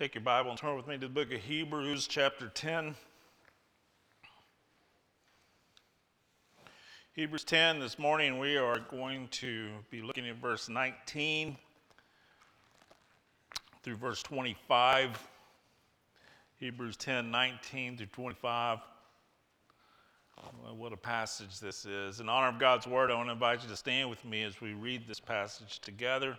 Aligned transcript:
Take 0.00 0.14
your 0.14 0.24
Bible 0.24 0.48
and 0.48 0.58
turn 0.58 0.78
with 0.78 0.86
me 0.86 0.94
to 0.94 1.00
the 1.00 1.12
book 1.12 1.30
of 1.30 1.42
Hebrews, 1.42 2.06
chapter 2.06 2.48
10. 2.48 2.94
Hebrews 7.12 7.44
10, 7.44 7.80
this 7.80 7.98
morning 7.98 8.38
we 8.38 8.56
are 8.56 8.78
going 8.78 9.28
to 9.32 9.68
be 9.90 10.00
looking 10.00 10.26
at 10.26 10.36
verse 10.36 10.70
19 10.70 11.54
through 13.82 13.96
verse 13.96 14.22
25. 14.22 15.22
Hebrews 16.56 16.96
10, 16.96 17.30
19 17.30 17.98
through 17.98 18.06
25. 18.06 18.78
What 20.78 20.94
a 20.94 20.96
passage 20.96 21.60
this 21.60 21.84
is. 21.84 22.20
In 22.20 22.30
honor 22.30 22.48
of 22.48 22.58
God's 22.58 22.86
word, 22.86 23.10
I 23.10 23.16
want 23.16 23.28
to 23.28 23.34
invite 23.34 23.62
you 23.62 23.68
to 23.68 23.76
stand 23.76 24.08
with 24.08 24.24
me 24.24 24.44
as 24.44 24.62
we 24.62 24.72
read 24.72 25.06
this 25.06 25.20
passage 25.20 25.78
together. 25.80 26.38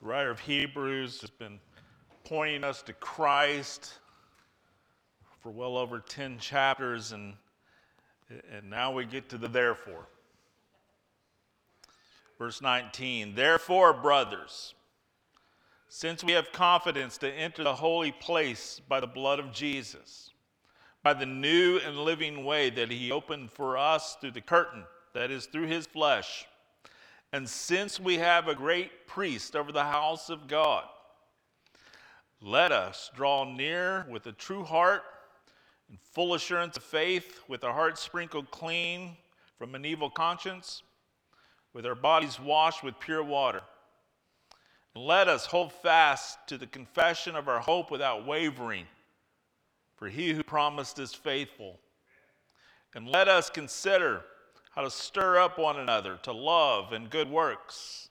The 0.00 0.06
writer 0.06 0.30
of 0.30 0.38
Hebrews 0.38 1.20
has 1.22 1.30
been 1.30 1.58
pointing 2.24 2.62
us 2.62 2.82
to 2.82 2.92
Christ 2.92 3.94
for 5.40 5.50
well 5.50 5.76
over 5.76 5.98
10 5.98 6.38
chapters, 6.38 7.10
and, 7.10 7.34
and 8.52 8.70
now 8.70 8.92
we 8.92 9.06
get 9.06 9.28
to 9.30 9.38
the 9.38 9.48
therefore. 9.48 10.06
Verse 12.38 12.62
19 12.62 13.34
Therefore, 13.34 13.92
brothers, 13.92 14.74
since 15.88 16.22
we 16.22 16.32
have 16.32 16.52
confidence 16.52 17.18
to 17.18 17.32
enter 17.32 17.64
the 17.64 17.74
holy 17.74 18.12
place 18.12 18.80
by 18.88 19.00
the 19.00 19.06
blood 19.06 19.40
of 19.40 19.52
Jesus, 19.52 20.30
by 21.02 21.12
the 21.12 21.26
new 21.26 21.78
and 21.78 21.98
living 21.98 22.44
way 22.44 22.70
that 22.70 22.92
he 22.92 23.10
opened 23.10 23.50
for 23.50 23.76
us 23.76 24.16
through 24.20 24.30
the 24.30 24.40
curtain, 24.40 24.84
that 25.14 25.32
is, 25.32 25.46
through 25.46 25.66
his 25.66 25.86
flesh 25.86 26.46
and 27.32 27.48
since 27.48 28.00
we 28.00 28.16
have 28.18 28.48
a 28.48 28.54
great 28.54 29.06
priest 29.06 29.54
over 29.54 29.72
the 29.72 29.84
house 29.84 30.30
of 30.30 30.48
God, 30.48 30.84
let 32.40 32.72
us 32.72 33.10
draw 33.14 33.44
near 33.44 34.06
with 34.10 34.26
a 34.26 34.32
true 34.32 34.64
heart 34.64 35.02
and 35.88 35.98
full 36.00 36.34
assurance 36.34 36.76
of 36.76 36.82
faith, 36.82 37.40
with 37.48 37.64
our 37.64 37.72
hearts 37.72 38.00
sprinkled 38.00 38.50
clean 38.50 39.16
from 39.58 39.74
an 39.74 39.84
evil 39.84 40.10
conscience, 40.10 40.82
with 41.72 41.84
our 41.84 41.94
bodies 41.94 42.38
washed 42.38 42.82
with 42.82 42.98
pure 43.00 43.22
water. 43.22 43.62
Let 44.94 45.28
us 45.28 45.46
hold 45.46 45.72
fast 45.72 46.38
to 46.48 46.58
the 46.58 46.66
confession 46.66 47.36
of 47.36 47.48
our 47.48 47.60
hope 47.60 47.90
without 47.90 48.26
wavering, 48.26 48.86
for 49.96 50.08
he 50.08 50.32
who 50.32 50.42
promised 50.42 50.98
is 50.98 51.14
faithful. 51.14 51.78
And 52.94 53.08
let 53.08 53.28
us 53.28 53.50
consider 53.50 54.22
how 54.78 54.84
to 54.84 54.90
stir 54.92 55.40
up 55.40 55.58
one 55.58 55.80
another 55.80 56.20
to 56.22 56.30
love 56.30 56.92
and 56.92 57.10
good 57.10 57.28
works, 57.28 58.10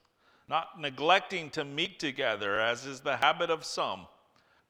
not 0.49 0.67
neglecting 0.77 1.49
to 1.49 1.63
meet 1.63 1.97
together, 1.97 2.59
as 2.59 2.85
is 2.85 2.99
the 2.99 3.15
habit 3.15 3.49
of 3.49 3.63
some, 3.63 4.05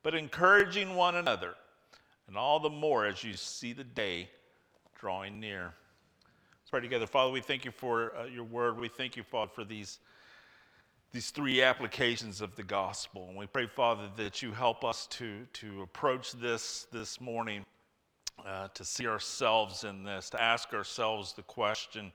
but 0.03 0.13
encouraging 0.13 0.93
one 0.93 1.15
another, 1.15 1.55
and 2.27 2.37
all 2.37 2.59
the 2.59 2.69
more 2.69 3.07
as 3.07 3.23
you 3.23 3.33
see 3.33 3.73
the 3.73 3.83
day 3.83 4.29
drawing 4.99 5.39
near. 5.39 5.73
Let's 6.61 6.69
pray 6.69 6.81
together. 6.81 7.07
Father, 7.07 7.31
we 7.31 7.41
thank 7.41 7.65
you 7.65 7.71
for 7.71 8.15
uh, 8.15 8.25
your 8.25 8.43
word. 8.43 8.79
We 8.79 8.89
thank 8.89 9.17
you, 9.17 9.23
Father, 9.23 9.49
for 9.55 9.63
these, 9.63 9.97
these 11.13 11.31
three 11.31 11.63
applications 11.63 12.41
of 12.41 12.55
the 12.55 12.61
gospel. 12.61 13.25
And 13.27 13.35
we 13.35 13.47
pray, 13.47 13.65
Father, 13.65 14.07
that 14.17 14.43
you 14.43 14.51
help 14.51 14.83
us 14.83 15.07
to, 15.13 15.47
to 15.53 15.81
approach 15.81 16.33
this 16.33 16.85
this 16.91 17.19
morning 17.19 17.65
uh, 18.45 18.67
to 18.73 18.85
see 18.85 19.07
ourselves 19.07 19.83
in 19.83 20.03
this, 20.03 20.29
to 20.29 20.41
ask 20.41 20.73
ourselves 20.73 21.33
the 21.33 21.41
question 21.43 22.11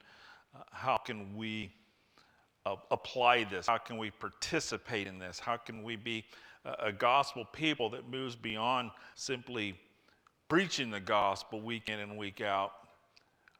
uh, 0.54 0.60
how 0.70 0.96
can 0.96 1.34
we 1.36 1.72
uh, 2.66 2.76
apply 2.90 3.44
this? 3.44 3.66
How 3.66 3.78
can 3.78 3.96
we 3.96 4.10
participate 4.10 5.06
in 5.06 5.18
this? 5.18 5.38
How 5.38 5.56
can 5.56 5.82
we 5.82 5.96
be 5.96 6.24
a, 6.64 6.86
a 6.86 6.92
gospel 6.92 7.44
people 7.52 7.88
that 7.90 8.08
moves 8.08 8.36
beyond 8.36 8.90
simply 9.14 9.78
preaching 10.48 10.90
the 10.90 11.00
gospel 11.00 11.60
week 11.60 11.88
in 11.88 11.98
and 11.98 12.16
week 12.16 12.40
out? 12.40 12.72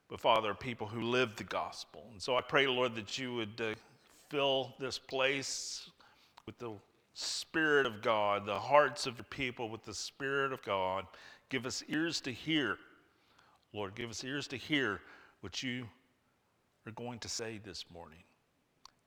But 0.09 0.21
Father, 0.21 0.55
people 0.55 0.87
who 0.87 1.03
live 1.03 1.37
the 1.37 1.45
gospel. 1.45 2.05
And 2.13 2.21
so 2.21 2.37
I 2.37 2.43
pray, 2.43 2.67
Lord, 2.67 2.95
that 2.97 3.19
you 3.19 3.35
would 3.35 3.61
uh, 3.61 3.75
fill 4.29 4.75
this 4.79 4.99
place 4.99 5.91
with 6.47 6.59
the 6.59 6.73
Spirit 7.15 7.87
of 7.87 8.03
God, 8.03 8.47
the 8.47 8.59
hearts 8.59 9.07
of 9.07 9.17
your 9.17 9.25
people 9.25 9.69
with 9.69 9.85
the 9.85 9.95
Spirit 9.95 10.53
of 10.53 10.63
God, 10.63 11.07
Give 11.53 11.67
us 11.67 11.85
ears 11.87 12.23
to 12.23 12.33
hear. 12.33 12.79
Lord, 13.75 13.95
give 13.95 14.09
us 14.09 14.25
ears 14.25 14.47
to 14.49 14.57
hear 14.57 15.03
what 15.43 15.63
you 15.63 15.87
are 16.87 16.93
going 16.93 17.19
to 17.19 17.29
say 17.29 17.61
this 17.63 17.85
morning. 17.93 18.21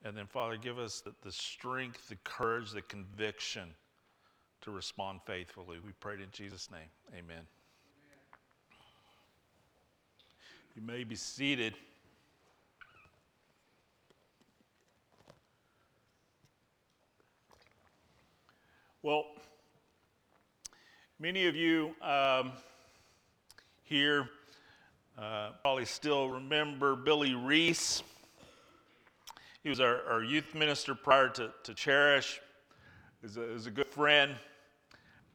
And 0.03 0.15
then, 0.15 0.27
Father, 0.27 0.55
give 0.55 0.77
us 0.77 1.01
the, 1.01 1.11
the 1.23 1.31
strength, 1.31 2.07
the 2.07 2.17
courage, 2.17 2.69
the 2.69 2.83
conviction 2.83 3.69
to 4.61 4.69
respond 4.69 5.21
faithfully. 5.25 5.79
We 5.83 5.91
pray 5.99 6.21
in 6.21 6.29
Jesus' 6.31 6.69
name. 6.69 6.87
Amen. 7.17 7.41
You 10.75 10.83
may 10.83 11.03
be 11.03 11.15
seated. 11.15 11.73
Well, 19.01 19.25
Many 21.17 21.47
of 21.47 21.55
you 21.55 21.95
um, 22.01 22.51
here 23.83 24.27
uh, 25.17 25.51
probably 25.61 25.85
still 25.85 26.27
remember 26.27 26.97
Billy 26.97 27.33
Reese. 27.33 28.03
He 29.63 29.69
was 29.69 29.79
our, 29.79 30.01
our 30.09 30.25
youth 30.25 30.53
minister 30.53 30.93
prior 30.93 31.29
to, 31.29 31.53
to 31.63 31.73
Cherish. 31.73 32.41
He 33.21 33.27
was, 33.27 33.37
a, 33.65 33.69
a 33.69 33.71
good 33.71 33.87
friend. 33.87 34.35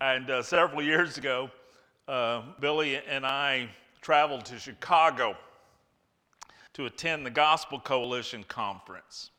And 0.03 0.29
uh, 0.29 0.43
several 0.43 0.83
years 0.83 1.17
ago, 1.17 1.51
uh, 2.09 2.43
Billy 2.61 3.01
and 3.09 3.25
I 3.25 3.71
traveled 4.03 4.45
to 4.47 4.59
Chicago 4.59 5.35
to 6.75 6.85
attend 6.85 7.25
the 7.25 7.31
Gospel 7.31 7.81
Coalition 7.81 8.45
Conference. 8.45 9.31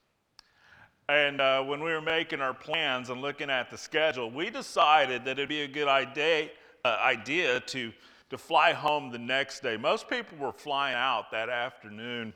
And 1.09 1.41
uh, 1.41 1.63
when 1.63 1.83
we 1.83 1.91
were 1.91 2.01
making 2.01 2.41
our 2.41 2.53
plans 2.53 3.09
and 3.09 3.21
looking 3.21 3.49
at 3.49 3.69
the 3.69 3.77
schedule, 3.77 4.31
we 4.31 4.49
decided 4.49 5.25
that 5.25 5.31
it'd 5.31 5.49
be 5.49 5.61
a 5.61 5.67
good 5.67 5.87
idea, 5.87 6.49
uh, 6.85 6.97
idea 7.03 7.59
to, 7.59 7.91
to 8.29 8.37
fly 8.37 8.71
home 8.73 9.11
the 9.11 9.19
next 9.19 9.61
day. 9.61 9.77
Most 9.77 10.09
people 10.09 10.37
were 10.37 10.53
flying 10.53 10.95
out 10.95 11.31
that 11.31 11.49
afternoon. 11.49 12.33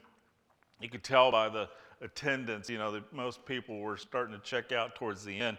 You 0.81 0.89
could 0.89 1.03
tell 1.03 1.31
by 1.31 1.47
the 1.47 1.69
attendance, 2.01 2.69
you 2.69 2.77
know, 2.77 2.91
that 2.91 3.13
most 3.13 3.45
people 3.45 3.79
were 3.79 3.97
starting 3.97 4.35
to 4.35 4.41
check 4.43 4.71
out 4.71 4.95
towards 4.95 5.23
the 5.23 5.37
end. 5.37 5.57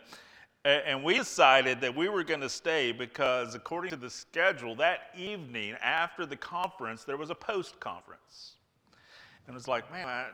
And 0.64 1.04
we 1.04 1.16
decided 1.16 1.80
that 1.82 1.94
we 1.94 2.08
were 2.08 2.24
going 2.24 2.40
to 2.40 2.48
stay 2.48 2.90
because, 2.90 3.54
according 3.54 3.90
to 3.90 3.96
the 3.96 4.10
schedule, 4.10 4.74
that 4.76 5.10
evening 5.16 5.76
after 5.80 6.26
the 6.26 6.36
conference, 6.36 7.04
there 7.04 7.16
was 7.16 7.30
a 7.30 7.36
post 7.36 7.78
conference. 7.78 8.56
And 9.46 9.54
it 9.54 9.56
was 9.56 9.68
like, 9.68 9.90
man, 9.92 10.26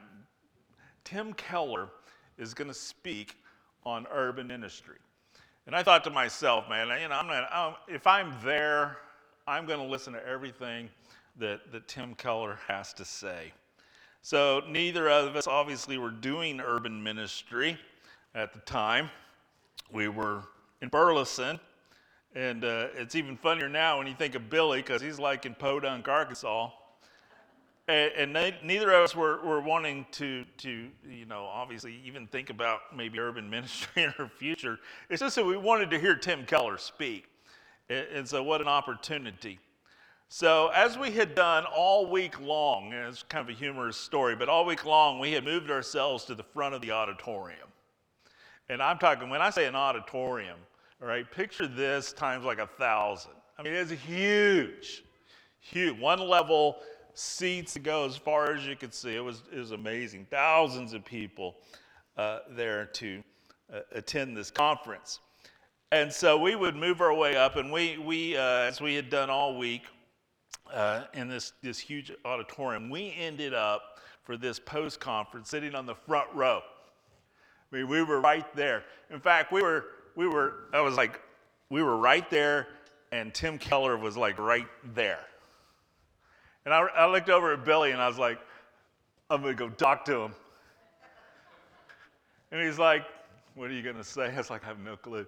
Tim 1.04 1.34
Keller 1.34 1.90
is 2.38 2.54
going 2.54 2.68
to 2.68 2.74
speak 2.74 3.36
on 3.84 4.06
urban 4.12 4.46
ministry. 4.46 4.96
And 5.66 5.76
I 5.76 5.82
thought 5.82 6.04
to 6.04 6.10
myself, 6.10 6.68
man, 6.68 6.88
you 7.00 7.08
know, 7.08 7.14
I'm 7.14 7.26
gonna, 7.26 7.76
if 7.88 8.06
I'm 8.06 8.34
there, 8.44 8.98
I'm 9.46 9.66
going 9.66 9.78
to 9.78 9.86
listen 9.86 10.12
to 10.12 10.26
everything 10.26 10.88
that, 11.38 11.72
that 11.72 11.88
Tim 11.88 12.14
Keller 12.14 12.58
has 12.68 12.92
to 12.94 13.04
say. 13.04 13.52
So 14.22 14.62
neither 14.68 15.08
of 15.08 15.34
us 15.36 15.46
obviously 15.46 15.98
were 15.98 16.10
doing 16.10 16.60
urban 16.60 17.02
ministry 17.02 17.78
at 18.34 18.52
the 18.52 18.60
time. 18.60 19.10
We 19.92 20.08
were 20.08 20.42
in 20.80 20.88
Burleson, 20.88 21.58
and 22.34 22.64
uh, 22.64 22.88
it's 22.94 23.14
even 23.14 23.36
funnier 23.36 23.68
now 23.68 23.98
when 23.98 24.06
you 24.06 24.14
think 24.14 24.34
of 24.34 24.48
Billy 24.48 24.80
because 24.80 25.02
he's 25.02 25.18
like 25.18 25.44
in 25.44 25.54
Podunk, 25.54 26.08
Arkansas 26.08 26.70
and, 27.92 28.12
and 28.16 28.36
they, 28.36 28.56
neither 28.62 28.90
of 28.92 29.04
us 29.04 29.14
were, 29.14 29.40
were 29.44 29.60
wanting 29.60 30.06
to, 30.12 30.44
to, 30.58 30.88
you 31.08 31.26
know, 31.26 31.44
obviously 31.44 32.00
even 32.04 32.26
think 32.26 32.50
about 32.50 32.80
maybe 32.96 33.18
urban 33.18 33.48
ministry 33.50 34.04
in 34.04 34.14
our 34.18 34.28
future. 34.28 34.78
It's 35.10 35.20
just 35.20 35.36
that 35.36 35.44
we 35.44 35.56
wanted 35.56 35.90
to 35.90 35.98
hear 35.98 36.16
Tim 36.16 36.44
Keller 36.44 36.78
speak. 36.78 37.26
And, 37.88 38.06
and 38.14 38.28
so, 38.28 38.42
what 38.42 38.60
an 38.60 38.68
opportunity. 38.68 39.58
So, 40.28 40.68
as 40.68 40.96
we 40.96 41.10
had 41.10 41.34
done 41.34 41.64
all 41.66 42.10
week 42.10 42.40
long, 42.40 42.94
and 42.94 43.08
it's 43.08 43.22
kind 43.22 43.46
of 43.46 43.54
a 43.54 43.58
humorous 43.58 43.98
story, 43.98 44.34
but 44.34 44.48
all 44.48 44.64
week 44.64 44.86
long 44.86 45.18
we 45.18 45.32
had 45.32 45.44
moved 45.44 45.70
ourselves 45.70 46.24
to 46.24 46.34
the 46.34 46.42
front 46.42 46.74
of 46.74 46.80
the 46.80 46.90
auditorium. 46.90 47.68
And 48.70 48.82
I'm 48.82 48.98
talking, 48.98 49.28
when 49.28 49.42
I 49.42 49.50
say 49.50 49.66
an 49.66 49.76
auditorium, 49.76 50.56
all 51.02 51.08
right, 51.08 51.30
picture 51.30 51.66
this 51.66 52.14
times 52.14 52.44
like 52.44 52.58
a 52.58 52.66
thousand. 52.66 53.32
I 53.58 53.62
mean, 53.62 53.74
it's 53.74 53.90
huge, 53.90 55.04
huge. 55.60 55.98
One 55.98 56.20
level 56.20 56.78
seats 57.14 57.74
to 57.74 57.78
go 57.78 58.06
as 58.06 58.16
far 58.16 58.52
as 58.52 58.66
you 58.66 58.76
could 58.76 58.94
see. 58.94 59.14
It 59.14 59.24
was, 59.24 59.42
it 59.52 59.58
was 59.58 59.72
amazing. 59.72 60.26
Thousands 60.30 60.94
of 60.94 61.04
people 61.04 61.56
uh, 62.16 62.40
there 62.50 62.86
to 62.86 63.22
uh, 63.72 63.80
attend 63.92 64.36
this 64.36 64.50
conference. 64.50 65.20
And 65.90 66.12
so 66.12 66.38
we 66.38 66.56
would 66.56 66.74
move 66.74 67.00
our 67.00 67.14
way 67.14 67.36
up, 67.36 67.56
and 67.56 67.70
we, 67.70 67.98
we 67.98 68.36
uh, 68.36 68.40
as 68.40 68.80
we 68.80 68.94
had 68.94 69.10
done 69.10 69.28
all 69.28 69.58
week, 69.58 69.82
uh, 70.72 71.04
in 71.14 71.28
this, 71.28 71.52
this 71.62 71.78
huge 71.78 72.12
auditorium. 72.24 72.90
We 72.90 73.14
ended 73.18 73.54
up 73.54 74.00
for 74.22 74.36
this 74.36 74.58
post 74.58 75.00
conference 75.00 75.50
sitting 75.50 75.74
on 75.74 75.86
the 75.86 75.94
front 75.94 76.28
row. 76.34 76.60
I 77.72 77.76
mean, 77.76 77.88
we 77.88 78.02
were 78.02 78.20
right 78.20 78.46
there. 78.54 78.84
In 79.10 79.20
fact, 79.20 79.52
we 79.52 79.62
were, 79.62 79.84
we 80.16 80.26
were, 80.26 80.68
I 80.72 80.80
was 80.80 80.96
like, 80.96 81.20
we 81.70 81.82
were 81.82 81.96
right 81.96 82.28
there, 82.30 82.68
and 83.12 83.32
Tim 83.32 83.58
Keller 83.58 83.96
was 83.96 84.16
like 84.16 84.38
right 84.38 84.68
there. 84.94 85.20
And 86.64 86.72
I, 86.72 86.80
I 86.80 87.06
looked 87.10 87.28
over 87.28 87.52
at 87.52 87.64
Billy 87.64 87.90
and 87.90 88.00
I 88.00 88.08
was 88.08 88.18
like, 88.18 88.38
I'm 89.30 89.42
going 89.42 89.56
to 89.56 89.58
go 89.58 89.70
talk 89.70 90.04
to 90.06 90.20
him. 90.22 90.34
And 92.50 92.60
he's 92.62 92.78
like, 92.78 93.04
What 93.54 93.70
are 93.70 93.74
you 93.74 93.82
going 93.82 93.96
to 93.96 94.04
say? 94.04 94.32
I 94.32 94.36
was 94.36 94.50
like, 94.50 94.64
I 94.64 94.68
have 94.68 94.78
no 94.78 94.96
clue. 94.96 95.26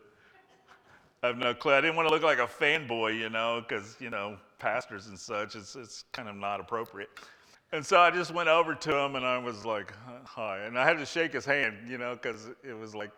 I 1.22 1.28
have 1.28 1.38
no 1.38 1.54
clue. 1.54 1.72
I 1.72 1.80
didn't 1.80 1.96
want 1.96 2.08
to 2.08 2.14
look 2.14 2.22
like 2.22 2.38
a 2.38 2.46
fanboy, 2.46 3.18
you 3.18 3.30
know, 3.30 3.64
because, 3.66 3.96
you 3.98 4.10
know, 4.10 4.36
pastors 4.58 5.06
and 5.06 5.18
such, 5.18 5.56
it's, 5.56 5.74
it's 5.74 6.04
kind 6.12 6.28
of 6.28 6.36
not 6.36 6.60
appropriate. 6.60 7.08
And 7.72 7.84
so 7.84 7.98
I 7.98 8.10
just 8.10 8.32
went 8.32 8.48
over 8.48 8.74
to 8.74 8.96
him 8.96 9.16
and 9.16 9.24
I 9.24 9.38
was 9.38 9.64
like, 9.64 9.92
hi. 10.24 10.58
And 10.60 10.78
I 10.78 10.84
had 10.84 10.98
to 10.98 11.06
shake 11.06 11.32
his 11.32 11.44
hand, 11.44 11.88
you 11.88 11.98
know, 11.98 12.14
because 12.14 12.50
it 12.62 12.78
was 12.78 12.94
like, 12.94 13.10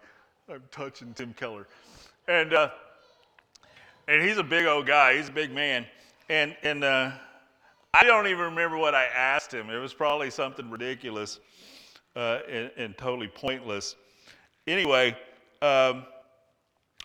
I'm 0.48 0.62
touching 0.70 1.12
Tim 1.14 1.34
Keller. 1.34 1.66
And, 2.28 2.54
uh, 2.54 2.70
and 4.08 4.22
he's 4.22 4.38
a 4.38 4.44
big 4.44 4.66
old 4.66 4.86
guy, 4.86 5.16
he's 5.16 5.28
a 5.28 5.32
big 5.32 5.52
man. 5.52 5.84
And, 6.28 6.56
and 6.62 6.84
uh, 6.84 7.10
I 7.96 8.02
don't 8.02 8.26
even 8.26 8.44
remember 8.44 8.76
what 8.76 8.94
I 8.94 9.06
asked 9.06 9.54
him. 9.54 9.70
It 9.70 9.78
was 9.78 9.94
probably 9.94 10.28
something 10.28 10.68
ridiculous 10.68 11.40
uh, 12.14 12.40
and, 12.46 12.70
and, 12.76 12.98
totally 12.98 13.26
pointless. 13.26 13.96
Anyway, 14.66 15.16
um, 15.62 16.04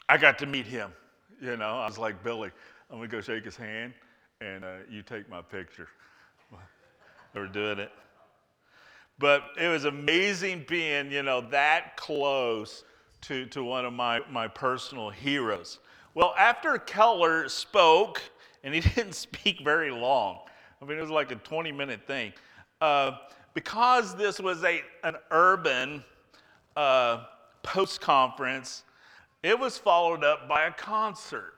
I 0.09 0.17
got 0.19 0.37
to 0.39 0.45
meet 0.45 0.67
him. 0.67 0.91
You 1.39 1.55
know, 1.55 1.77
I 1.77 1.85
was 1.87 1.97
like, 1.97 2.21
Billy, 2.25 2.51
I'm 2.89 2.97
going 2.97 3.09
to 3.09 3.15
go 3.15 3.21
shake 3.21 3.45
his 3.45 3.55
hand 3.55 3.93
and 4.41 4.65
uh, 4.65 4.73
you 4.89 5.01
take 5.01 5.29
my 5.29 5.41
picture. 5.41 5.87
We're 7.33 7.47
doing 7.47 7.79
it. 7.79 7.93
But 9.17 9.43
it 9.57 9.69
was 9.69 9.85
amazing 9.85 10.65
being, 10.67 11.09
you 11.09 11.23
know, 11.23 11.39
that 11.51 11.95
close 11.95 12.83
to, 13.21 13.45
to 13.45 13.63
one 13.63 13.85
of 13.85 13.93
my, 13.93 14.19
my 14.29 14.49
personal 14.49 15.09
heroes. 15.09 15.79
Well, 16.15 16.35
after 16.37 16.77
Keller 16.79 17.47
spoke, 17.47 18.21
and 18.65 18.73
he 18.73 18.81
didn't 18.95 19.15
speak 19.15 19.61
very 19.63 19.89
long, 19.89 20.39
I 20.81 20.85
mean, 20.85 20.97
it 20.97 21.01
was 21.01 21.11
like 21.11 21.31
a 21.31 21.35
20 21.35 21.71
minute 21.71 22.07
thing. 22.07 22.33
Uh, 22.79 23.17
because 23.53 24.15
this 24.15 24.39
was 24.39 24.63
a, 24.63 24.81
an 25.03 25.15
urban 25.29 26.03
uh, 26.75 27.25
post 27.63 28.01
conference, 28.01 28.83
it 29.43 29.59
was 29.59 29.77
followed 29.77 30.23
up 30.23 30.47
by 30.47 30.65
a 30.65 30.71
concert. 30.71 31.53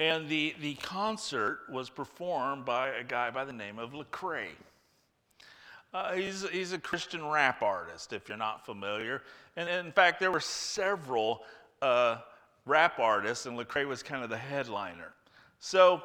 And 0.00 0.28
the, 0.28 0.54
the 0.60 0.74
concert 0.76 1.60
was 1.70 1.88
performed 1.88 2.64
by 2.64 2.88
a 2.88 3.04
guy 3.04 3.30
by 3.30 3.44
the 3.44 3.52
name 3.52 3.78
of 3.78 3.92
Lecrae. 3.92 4.48
Uh, 5.94 6.14
he's, 6.14 6.48
he's 6.48 6.72
a 6.72 6.78
Christian 6.78 7.24
rap 7.24 7.62
artist, 7.62 8.12
if 8.12 8.28
you're 8.28 8.38
not 8.38 8.64
familiar. 8.64 9.22
And, 9.56 9.68
and 9.68 9.86
in 9.86 9.92
fact, 9.92 10.18
there 10.18 10.32
were 10.32 10.40
several 10.40 11.42
uh, 11.82 12.18
rap 12.64 12.98
artists, 12.98 13.46
and 13.46 13.56
Lecrae 13.58 13.86
was 13.86 14.02
kind 14.02 14.24
of 14.24 14.30
the 14.30 14.38
headliner. 14.38 15.12
So 15.60 16.02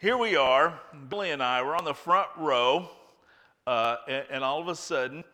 here 0.00 0.16
we 0.16 0.36
are, 0.36 0.78
Billy 1.08 1.32
and 1.32 1.42
I, 1.42 1.60
we're 1.60 1.74
on 1.74 1.84
the 1.84 1.94
front 1.94 2.28
row, 2.36 2.88
uh, 3.66 3.96
and, 4.06 4.24
and, 4.30 4.44
all 4.44 4.60
of 4.60 4.68
a 4.68 4.76
sudden, 4.76 5.24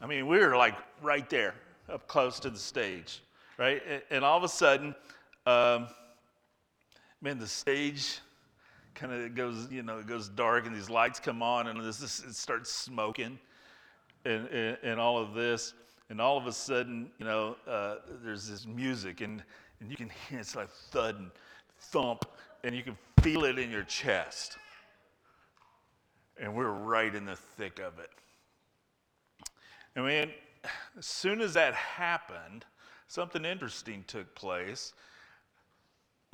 I 0.00 0.06
mean, 0.06 0.26
we 0.26 0.38
were 0.38 0.56
like 0.56 0.74
right 1.02 1.28
there, 1.28 1.54
up 1.90 2.08
close 2.08 2.40
to 2.40 2.48
the 2.48 2.58
stage, 2.58 3.22
right? 3.58 3.82
And, 3.86 4.02
and 4.10 4.24
all 4.24 4.38
of 4.38 4.42
a 4.42 4.48
sudden, 4.48 4.94
um, 5.44 5.88
man, 7.20 7.38
the 7.38 7.46
stage 7.46 8.20
kind 8.94 9.12
of 9.12 9.34
goes, 9.34 9.68
you 9.70 9.82
know, 9.82 9.98
it 9.98 10.06
goes 10.06 10.30
dark, 10.30 10.66
and 10.66 10.74
these 10.74 10.88
lights 10.88 11.20
come 11.20 11.42
on, 11.42 11.66
and 11.66 11.84
this, 11.84 11.98
this 11.98 12.20
it 12.20 12.34
starts 12.34 12.72
smoking, 12.72 13.38
and, 14.24 14.48
and, 14.48 14.78
and 14.82 14.98
all 14.98 15.18
of 15.18 15.34
this, 15.34 15.74
and 16.08 16.18
all 16.18 16.38
of 16.38 16.46
a 16.46 16.52
sudden, 16.52 17.10
you 17.18 17.26
know, 17.26 17.56
uh, 17.68 17.96
there's 18.22 18.48
this 18.48 18.66
music, 18.66 19.20
and 19.20 19.42
and 19.80 19.90
you 19.90 19.96
can 19.96 20.08
hear 20.30 20.38
it's 20.38 20.56
like 20.56 20.70
thud 20.70 21.18
and 21.18 21.30
thump, 21.78 22.24
and 22.62 22.74
you 22.74 22.82
can 22.82 22.96
feel 23.24 23.44
it 23.44 23.58
in 23.58 23.70
your 23.70 23.84
chest. 23.84 24.58
And 26.38 26.54
we're 26.54 26.70
right 26.70 27.14
in 27.14 27.24
the 27.24 27.36
thick 27.36 27.78
of 27.78 27.98
it. 27.98 28.10
I 29.96 30.00
mean, 30.02 30.30
as 30.98 31.06
soon 31.06 31.40
as 31.40 31.54
that 31.54 31.72
happened, 31.72 32.66
something 33.08 33.46
interesting 33.46 34.04
took 34.06 34.34
place. 34.34 34.92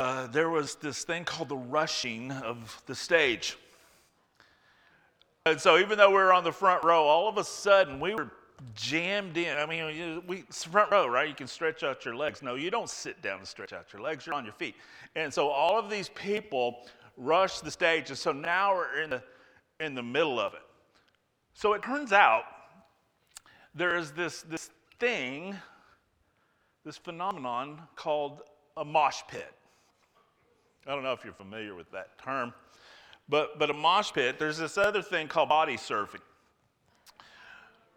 Uh, 0.00 0.26
there 0.26 0.50
was 0.50 0.74
this 0.76 1.04
thing 1.04 1.24
called 1.24 1.48
the 1.48 1.56
rushing 1.56 2.32
of 2.32 2.82
the 2.86 2.94
stage. 2.96 3.56
And 5.46 5.60
so, 5.60 5.78
even 5.78 5.96
though 5.96 6.10
we 6.10 6.16
were 6.16 6.32
on 6.32 6.42
the 6.42 6.52
front 6.52 6.82
row, 6.82 7.04
all 7.04 7.28
of 7.28 7.38
a 7.38 7.44
sudden 7.44 8.00
we 8.00 8.14
were 8.16 8.32
jammed 8.74 9.36
in. 9.36 9.56
I 9.56 9.66
mean, 9.66 10.22
we 10.26 10.44
front 10.50 10.90
row, 10.90 11.06
right? 11.06 11.28
You 11.28 11.34
can 11.34 11.46
stretch 11.46 11.82
out 11.82 12.04
your 12.04 12.14
legs. 12.14 12.42
No, 12.42 12.54
you 12.54 12.70
don't 12.70 12.88
sit 12.88 13.22
down 13.22 13.38
and 13.38 13.46
stretch 13.46 13.72
out 13.72 13.92
your 13.92 14.02
legs. 14.02 14.26
You're 14.26 14.34
on 14.34 14.44
your 14.44 14.54
feet. 14.54 14.74
And 15.16 15.32
so 15.32 15.48
all 15.48 15.78
of 15.78 15.90
these 15.90 16.08
people 16.10 16.86
rush 17.16 17.60
the 17.60 17.70
stage, 17.70 18.08
and 18.10 18.18
so 18.18 18.32
now 18.32 18.74
we're 18.74 19.02
in 19.02 19.10
the 19.10 19.22
in 19.78 19.94
the 19.94 20.02
middle 20.02 20.38
of 20.38 20.54
it. 20.54 20.62
So 21.54 21.72
it 21.72 21.82
turns 21.82 22.12
out 22.12 22.44
there 23.74 23.96
is 23.96 24.12
this 24.12 24.42
this 24.42 24.70
thing, 24.98 25.56
this 26.84 26.96
phenomenon 26.96 27.80
called 27.96 28.42
a 28.76 28.84
mosh 28.84 29.22
pit. 29.28 29.52
I 30.86 30.94
don't 30.94 31.02
know 31.02 31.12
if 31.12 31.24
you're 31.24 31.34
familiar 31.34 31.74
with 31.74 31.90
that 31.92 32.18
term, 32.22 32.52
but 33.28 33.58
but 33.58 33.70
a 33.70 33.74
mosh 33.74 34.12
pit. 34.12 34.38
There's 34.38 34.58
this 34.58 34.78
other 34.78 35.02
thing 35.02 35.28
called 35.28 35.48
body 35.48 35.76
surfing. 35.76 36.20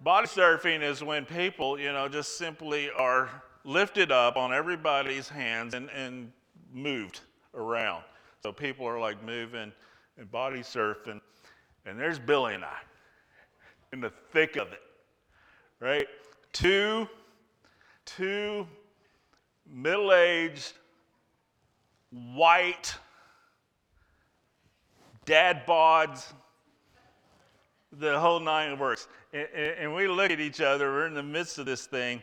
Body 0.04 0.28
surfing 0.28 0.82
is 0.82 1.02
when 1.02 1.26
people, 1.26 1.80
you 1.80 1.94
know, 1.94 2.10
just 2.10 2.38
simply 2.38 2.90
are 2.90 3.30
lifted 3.64 4.12
up 4.12 4.36
on 4.36 4.54
everybody's 4.54 5.30
hands 5.30 5.74
and, 5.74 5.90
and 5.92 6.30
moved 6.74 7.22
around. 7.54 8.04
So 8.42 8.52
people 8.52 8.86
are 8.86 9.00
like 9.00 9.24
moving 9.24 9.72
and 10.18 10.30
body 10.30 10.60
surfing. 10.60 11.22
And 11.86 11.98
there's 11.98 12.20
Billy 12.20 12.56
and 12.56 12.66
I 12.66 12.80
in 13.94 14.02
the 14.02 14.12
thick 14.34 14.58
of 14.58 14.74
it, 14.74 14.82
right? 15.80 16.08
Two, 16.52 17.08
two 18.04 18.68
middle 19.66 20.12
aged, 20.12 20.74
white 22.12 22.94
dad 25.24 25.66
bods 25.66 26.34
the 28.00 28.20
whole 28.20 28.40
nine 28.40 28.78
works. 28.78 29.08
And, 29.34 29.48
and, 29.56 29.96
we 29.96 30.08
look 30.08 30.32
at 30.32 30.40
each 30.40 30.62
other, 30.62 30.92
we're 30.92 31.08
in 31.08 31.14
the 31.14 31.24
midst 31.24 31.58
of 31.58 31.66
this 31.66 31.86
thing, 31.86 32.22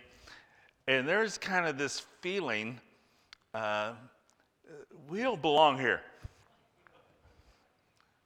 and 0.86 1.06
there's 1.06 1.38
kind 1.38 1.66
of 1.66 1.78
this 1.78 2.00
feeling 2.20 2.80
uh, 3.54 3.92
we 5.08 5.22
don't 5.22 5.42
belong 5.42 5.78
here. 5.78 6.02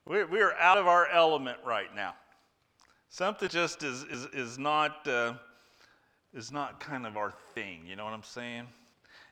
We're, 0.07 0.27
we're 0.27 0.53
out 0.55 0.77
of 0.77 0.87
our 0.87 1.09
element 1.09 1.59
right 1.65 1.95
now. 1.95 2.15
Something 3.09 3.49
just 3.49 3.83
is, 3.83 4.03
is, 4.05 4.27
is, 4.35 4.59
not, 4.59 5.07
uh, 5.09 5.35
is 6.35 6.53
not 6.53 6.79
kind 6.79 7.07
of 7.07 7.17
our 7.17 7.33
thing, 7.55 7.81
you 7.87 7.97
know 7.97 8.05
what 8.05 8.13
I'm 8.13 8.23
saying? 8.23 8.67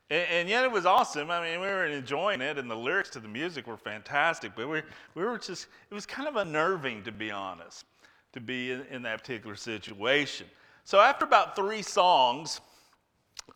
And, 0.09 0.27
and, 0.31 0.49
yet 0.49 0.65
it 0.65 0.73
was 0.73 0.87
awesome. 0.87 1.31
I 1.31 1.43
mean, 1.43 1.61
we 1.61 1.67
were 1.67 1.87
enjoying 1.87 2.41
it, 2.41 2.59
and 2.59 2.71
the 2.71 2.77
lyrics 2.77 3.11
to 3.11 3.21
the 3.21 3.29
music 3.29 3.67
were 3.67 3.77
fantastic, 3.77 4.53
but 4.57 4.69
we, 4.69 4.83
we 5.15 5.25
were 5.25 5.37
just, 5.37 5.67
it 5.91 5.95
was 5.95 6.07
kind 6.07 6.27
of 6.27 6.37
unnerving, 6.37 7.03
to 7.05 7.13
be 7.13 7.31
honest 7.31 7.85
to 8.33 8.41
be 8.41 8.73
in, 8.73 8.83
in 8.91 9.03
that 9.03 9.19
particular 9.19 9.57
situation. 9.57 10.47
So 10.85 11.01
after 11.01 11.25
about 11.25 11.55
three 11.55 11.83
songs 11.83 12.61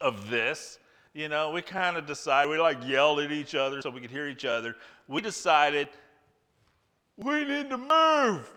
of 0.01 0.31
this, 0.31 0.79
you 1.15 1.29
know, 1.29 1.51
we 1.51 1.63
kind 1.63 1.97
of 1.97 2.07
decided, 2.07 2.51
we 2.51 2.59
like 2.59 2.79
yelled 2.87 3.21
at 3.21 3.33
each 3.33 3.55
other 3.55 3.81
so 3.81 3.91
we 3.91 4.01
could 4.01 4.11
hear 4.11 4.29
each 4.29 4.45
other. 4.45 4.77
We 5.09 5.23
decided 5.23 5.89
we 7.17 7.45
need 7.45 7.71
to 7.71 7.79
move. 7.79 8.53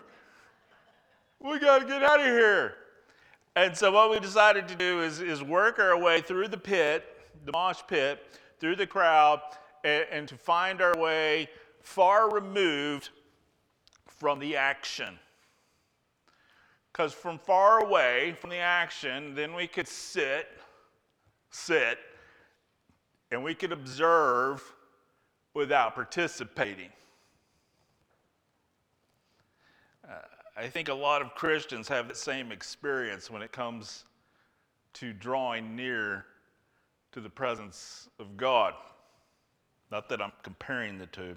We 1.40 1.58
got 1.58 1.80
to 1.80 1.86
get 1.86 2.02
out 2.02 2.20
of 2.20 2.26
here. 2.26 2.74
And 3.56 3.76
so 3.76 3.90
what 3.90 4.10
we 4.10 4.20
decided 4.20 4.68
to 4.68 4.74
do 4.74 5.00
is, 5.00 5.20
is 5.20 5.42
work 5.42 5.78
our 5.78 5.98
way 5.98 6.20
through 6.20 6.48
the 6.48 6.58
pit, 6.58 7.04
the 7.46 7.52
mosh 7.52 7.80
pit, 7.88 8.22
through 8.58 8.76
the 8.76 8.86
crowd, 8.86 9.40
and, 9.82 10.04
and 10.12 10.28
to 10.28 10.36
find 10.36 10.82
our 10.82 10.96
way 10.96 11.48
far 11.80 12.30
removed 12.30 13.08
from 14.06 14.38
the 14.38 14.56
action. 14.56 15.18
Because 17.00 17.14
from 17.14 17.38
far 17.38 17.82
away 17.82 18.36
from 18.38 18.50
the 18.50 18.58
action, 18.58 19.34
then 19.34 19.54
we 19.54 19.66
could 19.66 19.88
sit, 19.88 20.48
sit, 21.48 21.98
and 23.30 23.42
we 23.42 23.54
could 23.54 23.72
observe 23.72 24.62
without 25.54 25.94
participating. 25.94 26.90
Uh, 30.06 30.12
I 30.54 30.68
think 30.68 30.90
a 30.90 30.94
lot 30.94 31.22
of 31.22 31.34
Christians 31.34 31.88
have 31.88 32.06
the 32.06 32.14
same 32.14 32.52
experience 32.52 33.30
when 33.30 33.40
it 33.40 33.50
comes 33.50 34.04
to 34.92 35.14
drawing 35.14 35.74
near 35.74 36.26
to 37.12 37.22
the 37.22 37.30
presence 37.30 38.10
of 38.18 38.36
God. 38.36 38.74
Not 39.90 40.10
that 40.10 40.20
I'm 40.20 40.32
comparing 40.42 40.98
the 40.98 41.06
two. 41.06 41.34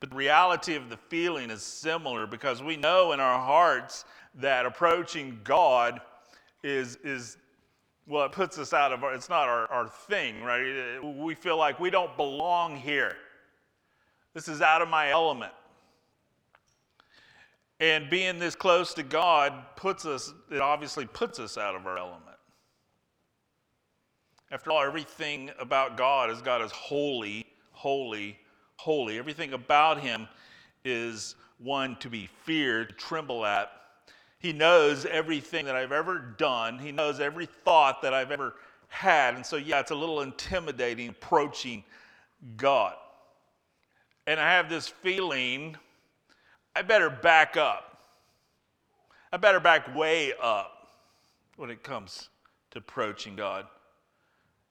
But 0.00 0.10
the 0.10 0.16
reality 0.16 0.76
of 0.76 0.90
the 0.90 0.96
feeling 0.96 1.50
is 1.50 1.62
similar 1.62 2.26
because 2.26 2.62
we 2.62 2.76
know 2.76 3.12
in 3.12 3.20
our 3.20 3.38
hearts 3.38 4.04
that 4.36 4.66
approaching 4.66 5.40
God 5.42 6.00
is, 6.62 6.96
is 7.02 7.36
well, 8.06 8.24
it 8.24 8.32
puts 8.32 8.58
us 8.58 8.72
out 8.72 8.92
of 8.92 9.04
our, 9.04 9.12
it's 9.12 9.28
not 9.28 9.48
our, 9.48 9.66
our 9.70 9.88
thing, 9.88 10.42
right? 10.42 10.98
We 11.02 11.34
feel 11.34 11.58
like 11.58 11.78
we 11.78 11.90
don't 11.90 12.16
belong 12.16 12.76
here. 12.76 13.16
This 14.34 14.48
is 14.48 14.62
out 14.62 14.82
of 14.82 14.88
my 14.88 15.10
element. 15.10 15.52
And 17.80 18.08
being 18.08 18.38
this 18.38 18.54
close 18.54 18.94
to 18.94 19.02
God 19.02 19.52
puts 19.76 20.04
us, 20.04 20.32
it 20.50 20.60
obviously 20.60 21.06
puts 21.06 21.38
us 21.38 21.58
out 21.58 21.74
of 21.74 21.86
our 21.86 21.98
element. 21.98 22.24
After 24.50 24.72
all, 24.72 24.82
everything 24.82 25.50
about 25.60 25.96
God 25.96 26.30
is 26.30 26.40
God 26.40 26.62
is 26.62 26.72
holy, 26.72 27.46
holy, 27.72 28.38
holy. 28.78 29.18
Everything 29.18 29.52
about 29.52 30.00
him 30.00 30.28
is 30.84 31.34
one 31.58 31.96
to 31.96 32.08
be 32.08 32.28
feared, 32.44 32.90
to 32.90 32.94
tremble 32.94 33.44
at. 33.44 33.70
He 34.38 34.52
knows 34.52 35.04
everything 35.04 35.66
that 35.66 35.74
I've 35.74 35.92
ever 35.92 36.18
done, 36.38 36.78
he 36.78 36.92
knows 36.92 37.20
every 37.20 37.46
thought 37.46 38.02
that 38.02 38.14
I've 38.14 38.30
ever 38.30 38.54
had. 38.86 39.34
And 39.34 39.44
so, 39.44 39.56
yeah, 39.56 39.80
it's 39.80 39.90
a 39.90 39.96
little 39.96 40.22
intimidating 40.22 41.08
approaching 41.08 41.84
God. 42.56 42.94
And 44.26 44.38
I 44.38 44.52
have 44.52 44.70
this 44.70 44.88
feeling 44.88 45.76
I 46.76 46.82
better 46.82 47.10
back 47.10 47.56
up. 47.56 47.98
I 49.32 49.36
better 49.36 49.58
back 49.58 49.94
way 49.96 50.32
up 50.40 50.88
when 51.56 51.70
it 51.70 51.82
comes 51.82 52.28
to 52.70 52.78
approaching 52.78 53.34
God. 53.34 53.66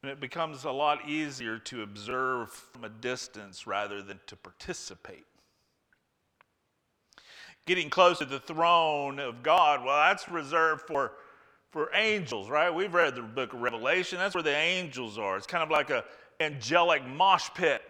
And 0.03 0.11
it 0.11 0.19
becomes 0.19 0.63
a 0.63 0.71
lot 0.71 1.09
easier 1.09 1.57
to 1.59 1.81
observe 1.81 2.49
from 2.49 2.83
a 2.83 2.89
distance 2.89 3.65
rather 3.65 4.01
than 4.01 4.19
to 4.27 4.35
participate. 4.35 5.25
Getting 7.65 7.89
close 7.89 8.19
to 8.19 8.25
the 8.25 8.39
throne 8.39 9.19
of 9.19 9.43
God, 9.43 9.83
well, 9.83 9.97
that's 9.97 10.29
reserved 10.29 10.83
for, 10.83 11.13
for 11.71 11.89
angels, 11.93 12.49
right? 12.49 12.73
We've 12.73 12.93
read 12.93 13.15
the 13.15 13.21
book 13.21 13.53
of 13.53 13.61
Revelation. 13.61 14.19
That's 14.19 14.35
where 14.35 14.43
the 14.43 14.55
angels 14.55 15.17
are. 15.17 15.35
It's 15.35 15.47
kind 15.47 15.63
of 15.63 15.69
like 15.69 15.89
an 15.89 16.03
angelic 16.39 17.05
mosh 17.05 17.49
pit. 17.55 17.81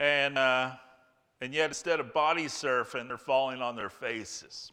And, 0.00 0.38
uh, 0.38 0.72
and 1.40 1.52
yet, 1.52 1.68
instead 1.68 2.00
of 2.00 2.14
body 2.14 2.46
surfing, 2.46 3.08
they're 3.08 3.18
falling 3.18 3.60
on 3.60 3.76
their 3.76 3.90
faces. 3.90 4.72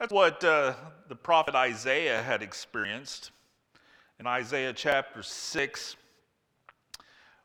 That's 0.00 0.12
what 0.12 0.42
uh, 0.42 0.74
the 1.08 1.14
prophet 1.14 1.54
Isaiah 1.54 2.20
had 2.20 2.42
experienced. 2.42 3.30
In 4.18 4.26
Isaiah 4.26 4.72
chapter 4.72 5.22
6, 5.22 5.96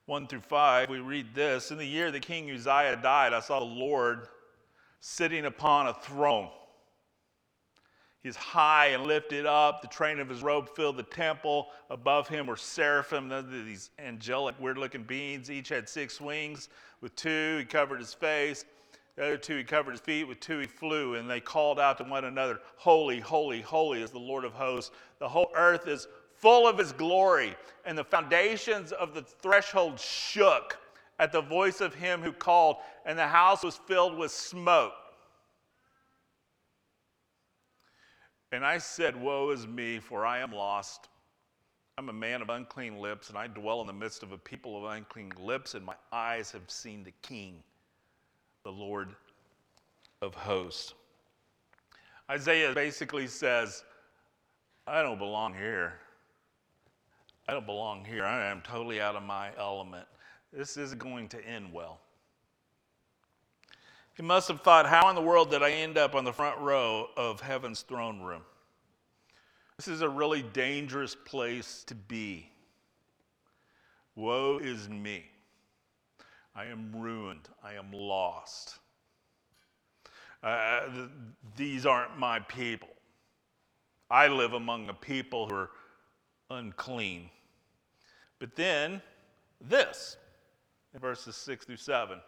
1 0.08 0.28
through 0.28 0.42
5, 0.42 0.90
we 0.90 1.00
read 1.00 1.36
this 1.36 1.70
In 1.70 1.78
the 1.78 1.86
year 1.86 2.10
that 2.10 2.22
King 2.24 2.50
Uzziah 2.50 3.00
died, 3.02 3.34
I 3.34 3.40
saw 3.40 3.60
the 3.60 3.66
Lord 3.66 4.28
sitting 5.00 5.46
upon 5.46 5.88
a 5.88 5.94
throne. 5.94 6.50
He's 8.24 8.36
high 8.36 8.88
and 8.88 9.04
lifted 9.04 9.46
up. 9.46 9.82
The 9.82 9.88
train 9.88 10.20
of 10.20 10.28
his 10.28 10.42
robe 10.42 10.70
filled 10.76 10.98
the 10.98 11.04
temple. 11.04 11.68
Above 11.90 12.28
him 12.28 12.48
were 12.48 12.58
seraphim, 12.58 13.30
these 13.50 13.92
angelic, 14.00 14.60
weird 14.60 14.78
looking 14.78 15.04
beings. 15.04 15.50
Each 15.50 15.70
had 15.70 15.88
six 15.88 16.20
wings. 16.20 16.68
With 17.00 17.16
two, 17.16 17.58
he 17.60 17.66
covered 17.66 18.00
his 18.00 18.14
face. 18.14 18.66
The 19.20 19.26
other 19.26 19.38
two, 19.38 19.58
he 19.58 19.66
covered 19.66 19.92
his 19.92 20.00
feet. 20.00 20.24
With 20.24 20.40
two, 20.40 20.60
he 20.60 20.66
flew. 20.66 21.16
And 21.16 21.30
they 21.30 21.42
called 21.42 21.78
out 21.78 21.98
to 21.98 22.06
one 22.06 22.24
another, 22.24 22.62
Holy, 22.78 23.20
holy, 23.20 23.60
holy 23.60 24.02
is 24.02 24.12
the 24.12 24.18
Lord 24.18 24.46
of 24.46 24.54
hosts. 24.54 24.96
The 25.20 25.28
whole 25.28 25.52
earth 25.56 25.90
is 25.90 26.08
full 26.38 26.66
of 26.66 26.78
his 26.78 26.94
glory. 26.94 27.54
And 27.84 27.98
the 27.98 28.04
foundations 28.06 28.94
of 28.94 29.14
the 29.14 29.22
threshold 29.22 30.00
shook 30.00 30.78
at 31.20 31.34
the 31.34 31.42
voice 31.42 31.82
of 31.82 31.94
him 31.94 32.22
who 32.22 32.32
called, 32.32 32.78
and 33.06 33.20
the 33.20 33.28
house 33.28 33.62
was 33.62 33.76
filled 33.76 34.18
with 34.18 34.32
smoke. 34.32 34.94
And 38.54 38.66
I 38.66 38.78
said, 38.78 39.22
Woe 39.22 39.50
is 39.50 39.68
me, 39.68 40.00
for 40.00 40.26
I 40.26 40.40
am 40.40 40.54
lost. 40.54 41.10
I'm 41.98 42.08
a 42.08 42.14
man 42.14 42.42
of 42.42 42.50
unclean 42.50 43.00
lips, 43.00 43.28
and 43.28 43.38
I 43.38 43.48
dwell 43.48 43.82
in 43.82 43.88
the 43.88 43.92
midst 43.92 44.24
of 44.24 44.32
a 44.32 44.38
people 44.38 44.78
of 44.78 44.90
unclean 44.94 45.34
lips, 45.38 45.76
and 45.76 45.86
my 45.86 45.96
eyes 46.14 46.54
have 46.54 46.72
seen 46.72 47.04
the 47.04 47.14
King 47.22 47.62
the 48.64 48.72
Lord 48.72 49.10
of 50.22 50.36
hosts. 50.36 50.94
Isaiah 52.30 52.74
basically 52.74 53.28
says, 53.28 53.84
I 54.86 55.02
don't 55.02 55.18
belong 55.18 55.54
here. 55.54 55.94
I 57.48 57.54
don't 57.54 57.66
belong 57.66 58.06
here. 58.06 58.26
I 58.26 58.46
am 58.52 58.62
totally 58.62 59.02
out 59.02 59.16
of 59.16 59.24
my 59.24 59.50
element. 59.58 60.06
This 60.54 60.78
isn't 60.78 61.00
going 61.00 61.28
to 61.30 61.46
end 61.46 61.74
well. 61.74 62.00
He 64.16 64.24
must 64.24 64.48
have 64.50 64.62
thought, 64.62 64.86
how 64.86 65.10
in 65.10 65.16
the 65.16 65.22
world 65.22 65.50
did 65.50 65.64
I 65.64 65.72
end 65.72 65.98
up 65.98 66.14
on 66.14 66.26
the 66.26 66.34
front 66.34 66.60
row 66.60 67.08
of 67.16 67.40
heaven's 67.40 67.82
throne 67.82 68.22
room? 68.22 68.42
This 69.78 69.88
is 69.88 70.02
a 70.02 70.10
really 70.10 70.42
dangerous 70.42 71.16
place 71.16 71.86
to 71.88 71.96
be. 71.96 72.50
Woe 74.16 74.60
is 74.62 74.90
me. 74.90 75.26
I 76.56 76.66
am 76.66 76.92
ruined. 76.96 77.48
I 77.64 77.74
am 77.74 77.92
lost. 77.92 78.80
Uh, 80.42 80.82
th- 80.94 81.10
these 81.56 81.86
aren't 81.86 82.18
my 82.18 82.40
people. 82.40 82.90
I 84.10 84.28
live 84.28 84.54
among 84.54 84.90
a 84.90 84.94
people 84.94 85.48
who 85.48 85.56
are 85.56 85.70
unclean. 86.50 87.30
But 88.40 88.56
then, 88.56 89.02
this, 89.62 90.18
in 90.94 91.00
verses 91.00 91.36
6 91.36 91.66
through 91.66 91.78
7. 91.78 92.20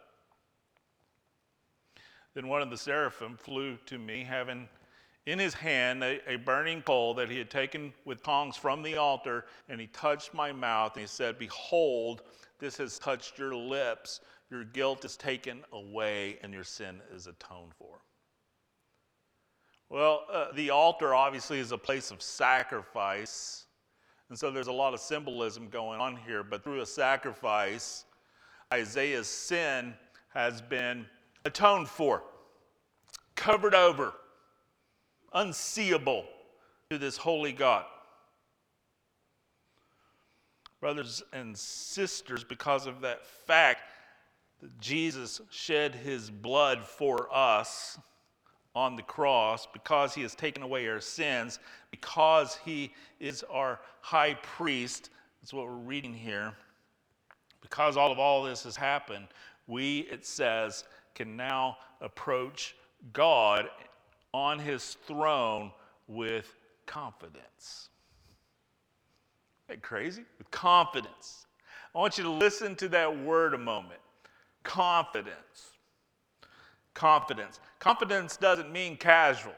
Then 2.34 2.48
one 2.48 2.62
of 2.62 2.70
the 2.70 2.78
seraphim 2.78 3.36
flew 3.38 3.78
to 3.88 3.98
me, 3.98 4.24
having 4.24 4.70
in 5.26 5.38
his 5.40 5.54
hand 5.54 6.04
a, 6.04 6.20
a, 6.28 6.36
burning 6.38 6.82
coal 6.82 7.14
that 7.14 7.30
he 7.30 7.38
had 7.38 7.50
taken 7.50 7.94
with 8.06 8.24
tongs 8.24 8.58
from 8.58 8.82
the 8.82 8.98
altar, 8.98 9.46
and 9.70 9.80
he 9.80 9.88
touched 9.88 10.34
my 10.34 10.52
mouth, 10.52 10.94
and 10.94 11.02
he 11.02 11.08
said, 11.08 11.38
Behold, 11.38 12.24
this 12.62 12.78
has 12.78 13.00
touched 13.00 13.38
your 13.38 13.54
lips. 13.54 14.22
Your 14.50 14.64
guilt 14.64 15.04
is 15.04 15.18
taken 15.18 15.64
away 15.74 16.38
and 16.44 16.54
your 16.54 16.64
sin 16.64 17.02
is 17.14 17.28
atoned 17.28 17.74
for. 17.78 18.02
Well, 19.90 20.22
uh, 20.32 20.46
the 20.54 20.70
altar 20.70 21.14
obviously 21.14 21.60
is 21.60 21.74
a 21.74 21.78
place 21.78 22.12
of 22.12 22.22
sacrifice. 22.22 23.66
And 24.30 24.40
so 24.40 24.52
there's 24.52 24.68
a 24.68 24.72
lot 24.72 24.94
of 24.94 25.02
symbolism 25.02 25.68
going 25.68 26.00
on 26.00 26.16
here. 26.16 26.44
But 26.44 26.64
through 26.64 26.82
a 26.82 26.86
sacrifice, 26.86 28.06
Isaiah's 28.72 29.28
sin 29.28 29.94
has 30.34 30.62
been 30.62 31.06
atoned 31.44 31.90
for, 31.90 32.24
covered 33.36 33.76
over, 33.76 34.14
unseeable 35.34 36.26
to 36.90 36.98
this 36.98 37.18
holy 37.18 37.52
God 37.52 37.86
brothers 40.82 41.22
and 41.32 41.56
sisters, 41.56 42.44
because 42.44 42.88
of 42.88 43.02
that 43.02 43.26
fact 43.26 43.84
that 44.62 44.78
Jesus 44.82 45.40
shed 45.52 45.96
his 45.96 46.30
blood 46.30 46.84
for 46.84 47.30
us 47.32 48.00
on 48.76 48.96
the 48.96 49.04
cross, 49.04 49.68
because 49.72 50.16
he 50.16 50.24
has 50.24 50.34
taken 50.34 50.64
away 50.64 50.88
our 50.88 51.00
sins, 51.00 51.60
because 51.92 52.58
he 52.66 52.92
is 53.20 53.44
our 53.50 53.80
high 54.02 54.34
priest. 54.34 55.12
That's 55.42 55.54
what 55.54 55.68
we're 55.68 55.74
reading 55.74 56.14
here. 56.14 56.54
Because 57.62 57.96
all 57.96 58.12
of 58.12 58.18
all 58.18 58.44
this 58.44 58.64
has 58.64 58.76
happened, 58.76 59.28
we, 59.68 60.00
it 60.12 60.26
says, 60.26 60.84
can 61.14 61.38
now 61.38 61.78
approach 62.02 62.76
God 63.14 63.70
on 64.34 64.58
his 64.58 64.98
throne 65.06 65.72
with 66.08 66.56
confidence 66.88 67.91
that 69.72 69.82
crazy? 69.82 70.26
With 70.38 70.52
confidence. 70.52 71.46
I 71.96 72.00
want 72.00 72.18
you 72.18 72.26
to 72.26 72.30
listen 72.30 72.76
to 72.76 72.90
that 72.90 73.24
word 73.24 73.54
a 73.54 73.58
moment. 73.58 74.02
Confidence. 74.64 75.78
Confidence. 76.94 77.60
Confidence 77.80 78.36
doesn't 78.36 78.72
mean 78.72 78.98
casual. 78.98 79.54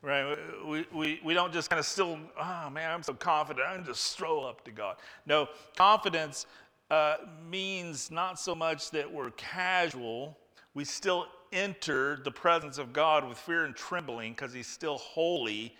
Right? 0.00 0.38
We, 0.66 0.86
we, 0.92 1.20
we 1.22 1.34
don't 1.34 1.52
just 1.52 1.68
kind 1.68 1.78
of 1.78 1.84
still, 1.84 2.18
oh 2.40 2.70
man, 2.70 2.90
I'm 2.90 3.02
so 3.02 3.12
confident. 3.12 3.66
I 3.68 3.76
can 3.76 3.84
just 3.84 4.04
stroll 4.04 4.46
up 4.46 4.64
to 4.64 4.70
God. 4.70 4.96
No, 5.26 5.48
confidence 5.76 6.46
uh, 6.90 7.16
means 7.50 8.10
not 8.10 8.40
so 8.40 8.54
much 8.54 8.90
that 8.92 9.12
we're 9.12 9.32
casual, 9.32 10.38
we 10.72 10.84
still 10.84 11.26
enter 11.52 12.20
the 12.24 12.30
presence 12.30 12.78
of 12.78 12.94
God 12.94 13.28
with 13.28 13.36
fear 13.36 13.64
and 13.66 13.76
trembling 13.76 14.32
because 14.32 14.54
He's 14.54 14.66
still 14.66 14.96
holy 14.96 15.74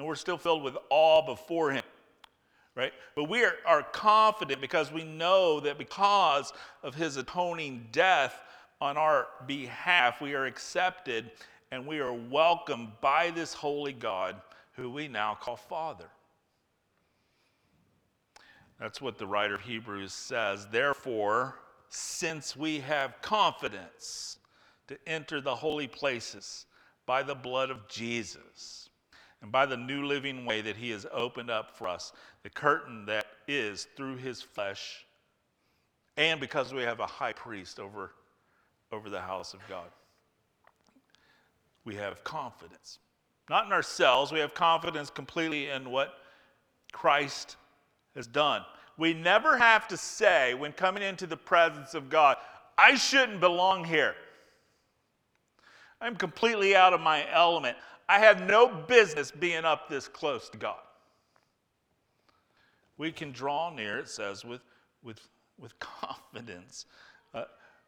and 0.00 0.08
we're 0.08 0.14
still 0.14 0.38
filled 0.38 0.62
with 0.62 0.78
awe 0.88 1.20
before 1.20 1.72
Him. 1.72 1.82
Right? 2.74 2.92
But 3.14 3.24
we 3.28 3.44
are, 3.44 3.52
are 3.66 3.82
confident 3.82 4.58
because 4.58 4.90
we 4.90 5.04
know 5.04 5.60
that 5.60 5.76
because 5.76 6.54
of 6.82 6.94
His 6.94 7.18
atoning 7.18 7.86
death 7.92 8.40
on 8.80 8.96
our 8.96 9.26
behalf, 9.46 10.22
we 10.22 10.32
are 10.32 10.46
accepted 10.46 11.30
and 11.70 11.86
we 11.86 11.98
are 11.98 12.14
welcomed 12.14 12.92
by 13.02 13.30
this 13.30 13.52
holy 13.52 13.92
God 13.92 14.36
who 14.72 14.88
we 14.88 15.06
now 15.06 15.34
call 15.38 15.56
Father. 15.56 16.08
That's 18.80 19.02
what 19.02 19.18
the 19.18 19.26
writer 19.26 19.56
of 19.56 19.60
Hebrews 19.60 20.14
says. 20.14 20.66
Therefore, 20.72 21.56
since 21.90 22.56
we 22.56 22.78
have 22.80 23.20
confidence 23.20 24.38
to 24.88 24.96
enter 25.06 25.42
the 25.42 25.56
holy 25.56 25.88
places 25.88 26.64
by 27.04 27.22
the 27.22 27.34
blood 27.34 27.68
of 27.68 27.86
Jesus 27.86 28.89
and 29.42 29.50
by 29.50 29.66
the 29.66 29.76
new 29.76 30.04
living 30.04 30.44
way 30.44 30.60
that 30.60 30.76
he 30.76 30.90
has 30.90 31.06
opened 31.12 31.50
up 31.50 31.76
for 31.76 31.88
us, 31.88 32.12
the 32.42 32.50
curtain 32.50 33.06
that 33.06 33.26
is 33.48 33.88
through 33.96 34.16
his 34.16 34.42
flesh, 34.42 35.06
and 36.16 36.40
because 36.40 36.74
we 36.74 36.82
have 36.82 37.00
a 37.00 37.06
high 37.06 37.32
priest 37.32 37.80
over, 37.80 38.12
over 38.92 39.08
the 39.08 39.20
house 39.20 39.54
of 39.54 39.60
God. 39.68 39.88
We 41.84 41.94
have 41.94 42.22
confidence. 42.24 42.98
Not 43.48 43.66
in 43.66 43.72
ourselves, 43.72 44.30
we 44.30 44.40
have 44.40 44.54
confidence 44.54 45.08
completely 45.10 45.68
in 45.68 45.90
what 45.90 46.14
Christ 46.92 47.56
has 48.14 48.26
done. 48.26 48.62
We 48.98 49.14
never 49.14 49.56
have 49.56 49.88
to 49.88 49.96
say, 49.96 50.52
when 50.52 50.72
coming 50.72 51.02
into 51.02 51.26
the 51.26 51.36
presence 51.36 51.94
of 51.94 52.10
God, 52.10 52.36
I 52.76 52.96
shouldn't 52.96 53.40
belong 53.40 53.84
here. 53.84 54.14
I'm 56.02 56.16
completely 56.16 56.76
out 56.76 56.92
of 56.92 57.00
my 57.00 57.26
element. 57.32 57.76
I 58.10 58.18
have 58.18 58.42
no 58.42 58.66
business 58.66 59.30
being 59.30 59.64
up 59.64 59.88
this 59.88 60.08
close 60.08 60.48
to 60.48 60.58
God. 60.58 60.80
We 62.98 63.12
can 63.12 63.30
draw 63.30 63.72
near, 63.72 64.00
it 64.00 64.08
says, 64.08 64.44
with, 64.44 64.62
with, 65.04 65.20
with 65.60 65.78
confidence. 65.78 66.86
Uh, 67.32 67.44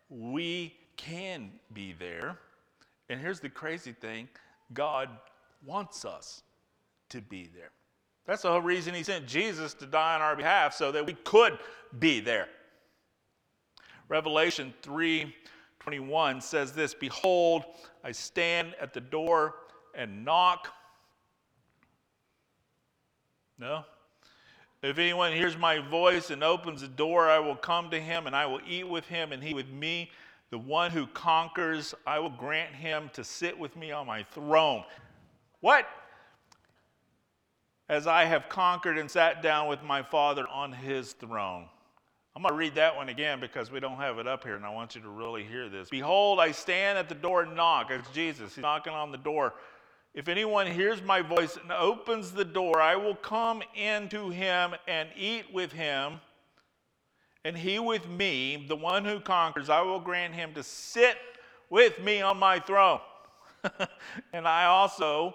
we 0.08 0.76
can 0.96 1.50
be 1.72 1.92
there. 1.98 2.38
And 3.08 3.20
here's 3.20 3.40
the 3.40 3.48
crazy 3.48 3.90
thing 3.90 4.28
God 4.72 5.08
wants 5.66 6.04
us 6.04 6.44
to 7.08 7.20
be 7.20 7.50
there. 7.52 7.72
That's 8.24 8.42
the 8.42 8.50
whole 8.50 8.60
reason 8.60 8.94
He 8.94 9.02
sent 9.02 9.26
Jesus 9.26 9.74
to 9.74 9.86
die 9.86 10.14
on 10.14 10.20
our 10.20 10.36
behalf 10.36 10.72
so 10.72 10.92
that 10.92 11.04
we 11.04 11.14
could 11.24 11.58
be 11.98 12.20
there. 12.20 12.46
Revelation 14.08 14.72
3 14.82 15.34
21 15.80 16.40
says 16.40 16.70
this 16.70 16.94
Behold, 16.94 17.64
I 18.04 18.12
stand 18.12 18.76
at 18.80 18.94
the 18.94 19.00
door 19.00 19.56
and 19.94 20.24
knock. 20.24 20.68
No? 23.58 23.84
If 24.82 24.98
anyone 24.98 25.32
hears 25.32 25.56
my 25.56 25.78
voice 25.78 26.30
and 26.30 26.42
opens 26.42 26.80
the 26.80 26.88
door, 26.88 27.28
I 27.28 27.38
will 27.38 27.54
come 27.54 27.90
to 27.90 28.00
him 28.00 28.26
and 28.26 28.34
I 28.34 28.46
will 28.46 28.60
eat 28.68 28.88
with 28.88 29.06
him 29.06 29.30
and 29.30 29.42
he 29.42 29.54
with 29.54 29.70
me. 29.70 30.10
The 30.50 30.58
one 30.58 30.90
who 30.90 31.06
conquers, 31.06 31.94
I 32.06 32.18
will 32.18 32.30
grant 32.30 32.74
him 32.74 33.08
to 33.14 33.22
sit 33.22 33.58
with 33.58 33.76
me 33.76 33.92
on 33.92 34.06
my 34.06 34.22
throne. 34.22 34.84
What? 35.60 35.86
As 37.88 38.06
I 38.06 38.24
have 38.24 38.48
conquered 38.48 38.98
and 38.98 39.10
sat 39.10 39.42
down 39.42 39.68
with 39.68 39.82
my 39.82 40.02
Father 40.02 40.46
on 40.48 40.72
his 40.72 41.12
throne. 41.12 41.66
I'm 42.34 42.42
going 42.42 42.52
to 42.52 42.58
read 42.58 42.74
that 42.76 42.96
one 42.96 43.08
again 43.10 43.40
because 43.40 43.70
we 43.70 43.78
don't 43.78 43.98
have 43.98 44.18
it 44.18 44.26
up 44.26 44.42
here, 44.42 44.56
and 44.56 44.64
I 44.64 44.70
want 44.70 44.94
you 44.94 45.02
to 45.02 45.08
really 45.08 45.44
hear 45.44 45.68
this. 45.68 45.90
Behold, 45.90 46.40
I 46.40 46.50
stand 46.50 46.98
at 46.98 47.08
the 47.08 47.14
door 47.14 47.42
and 47.42 47.54
knock. 47.54 47.90
It's 47.90 48.10
Jesus. 48.10 48.54
He's 48.54 48.62
knocking 48.62 48.94
on 48.94 49.12
the 49.12 49.18
door. 49.18 49.52
If 50.14 50.28
anyone 50.28 50.66
hears 50.66 51.00
my 51.02 51.22
voice 51.22 51.56
and 51.56 51.72
opens 51.72 52.32
the 52.32 52.44
door, 52.44 52.82
I 52.82 52.96
will 52.96 53.14
come 53.14 53.62
into 53.74 54.28
him 54.28 54.74
and 54.86 55.08
eat 55.16 55.46
with 55.52 55.72
him, 55.72 56.20
and 57.44 57.56
he 57.56 57.78
with 57.78 58.06
me. 58.08 58.66
The 58.68 58.76
one 58.76 59.06
who 59.06 59.20
conquers, 59.20 59.70
I 59.70 59.80
will 59.80 60.00
grant 60.00 60.34
him 60.34 60.52
to 60.54 60.62
sit 60.62 61.16
with 61.70 61.98
me 61.98 62.20
on 62.20 62.38
my 62.38 62.58
throne. 62.58 63.00
and 64.34 64.46
I 64.46 64.66
also, 64.66 65.34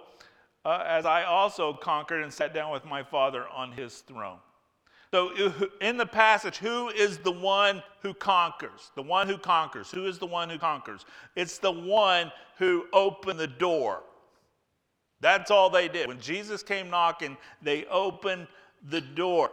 uh, 0.63 0.84
as 0.86 1.07
I 1.07 1.24
also 1.24 1.74
conquered 1.74 2.22
and 2.22 2.31
sat 2.31 2.53
down 2.53 2.72
with 2.72 2.86
my 2.86 3.01
Father 3.01 3.48
on 3.48 3.72
his 3.72 4.00
throne. 4.00 4.38
So, 5.10 5.31
in 5.81 5.98
the 5.98 6.05
passage, 6.05 6.57
who 6.57 6.89
is 6.89 7.17
the 7.17 7.31
one 7.31 7.81
who 8.01 8.13
conquers? 8.13 8.91
The 8.96 9.01
one 9.01 9.27
who 9.27 9.38
conquers. 9.38 9.89
Who 9.89 10.05
is 10.05 10.19
the 10.19 10.25
one 10.27 10.50
who 10.50 10.60
conquers? 10.60 11.05
It's 11.36 11.57
the 11.57 11.72
one 11.72 12.31
who 12.58 12.86
opened 12.93 13.39
the 13.39 13.47
door. 13.47 14.04
That's 15.19 15.51
all 15.51 15.69
they 15.69 15.88
did. 15.88 16.08
When 16.08 16.19
Jesus 16.19 16.62
came 16.63 16.89
knocking, 16.89 17.38
they 17.62 17.86
opened 17.86 18.47
the 18.89 19.01
door. 19.01 19.51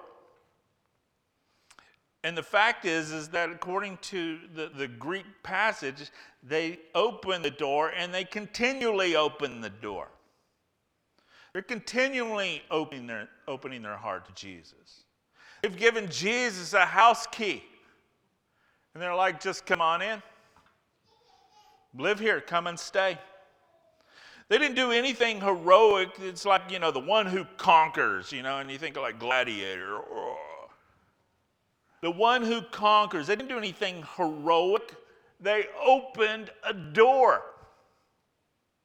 And 2.22 2.36
the 2.36 2.42
fact 2.42 2.84
is, 2.86 3.12
is 3.12 3.28
that 3.28 3.50
according 3.50 3.98
to 4.02 4.38
the, 4.54 4.70
the 4.74 4.88
Greek 4.88 5.26
passage, 5.42 6.10
they 6.42 6.78
open 6.94 7.42
the 7.42 7.50
door 7.50 7.92
and 7.96 8.12
they 8.12 8.24
continually 8.24 9.14
open 9.14 9.60
the 9.60 9.70
door. 9.70 10.08
They're 11.52 11.62
continually 11.62 12.62
opening 12.70 13.06
their, 13.06 13.28
opening 13.46 13.82
their 13.82 13.96
heart 13.96 14.26
to 14.26 14.34
Jesus. 14.34 15.04
They've 15.62 15.76
given 15.76 16.08
Jesus 16.10 16.72
a 16.72 16.84
house 16.84 17.26
key. 17.26 17.62
And 18.92 19.02
they're 19.02 19.14
like, 19.14 19.40
just 19.40 19.64
come 19.66 19.80
on 19.80 20.02
in. 20.02 20.22
Live 21.96 22.18
here, 22.18 22.40
come 22.40 22.66
and 22.66 22.78
stay. 22.78 23.18
They 24.54 24.58
didn't 24.58 24.76
do 24.76 24.92
anything 24.92 25.40
heroic. 25.40 26.10
It's 26.22 26.44
like, 26.44 26.70
you 26.70 26.78
know, 26.78 26.92
the 26.92 27.00
one 27.00 27.26
who 27.26 27.44
conquers, 27.56 28.30
you 28.30 28.44
know, 28.44 28.60
and 28.60 28.70
you 28.70 28.78
think 28.78 28.96
like 28.96 29.18
Gladiator. 29.18 29.98
The 32.02 32.12
one 32.12 32.40
who 32.40 32.62
conquers. 32.62 33.26
They 33.26 33.34
didn't 33.34 33.48
do 33.48 33.58
anything 33.58 34.04
heroic. 34.16 34.94
They 35.40 35.66
opened 35.84 36.50
a 36.62 36.72
door. 36.72 37.42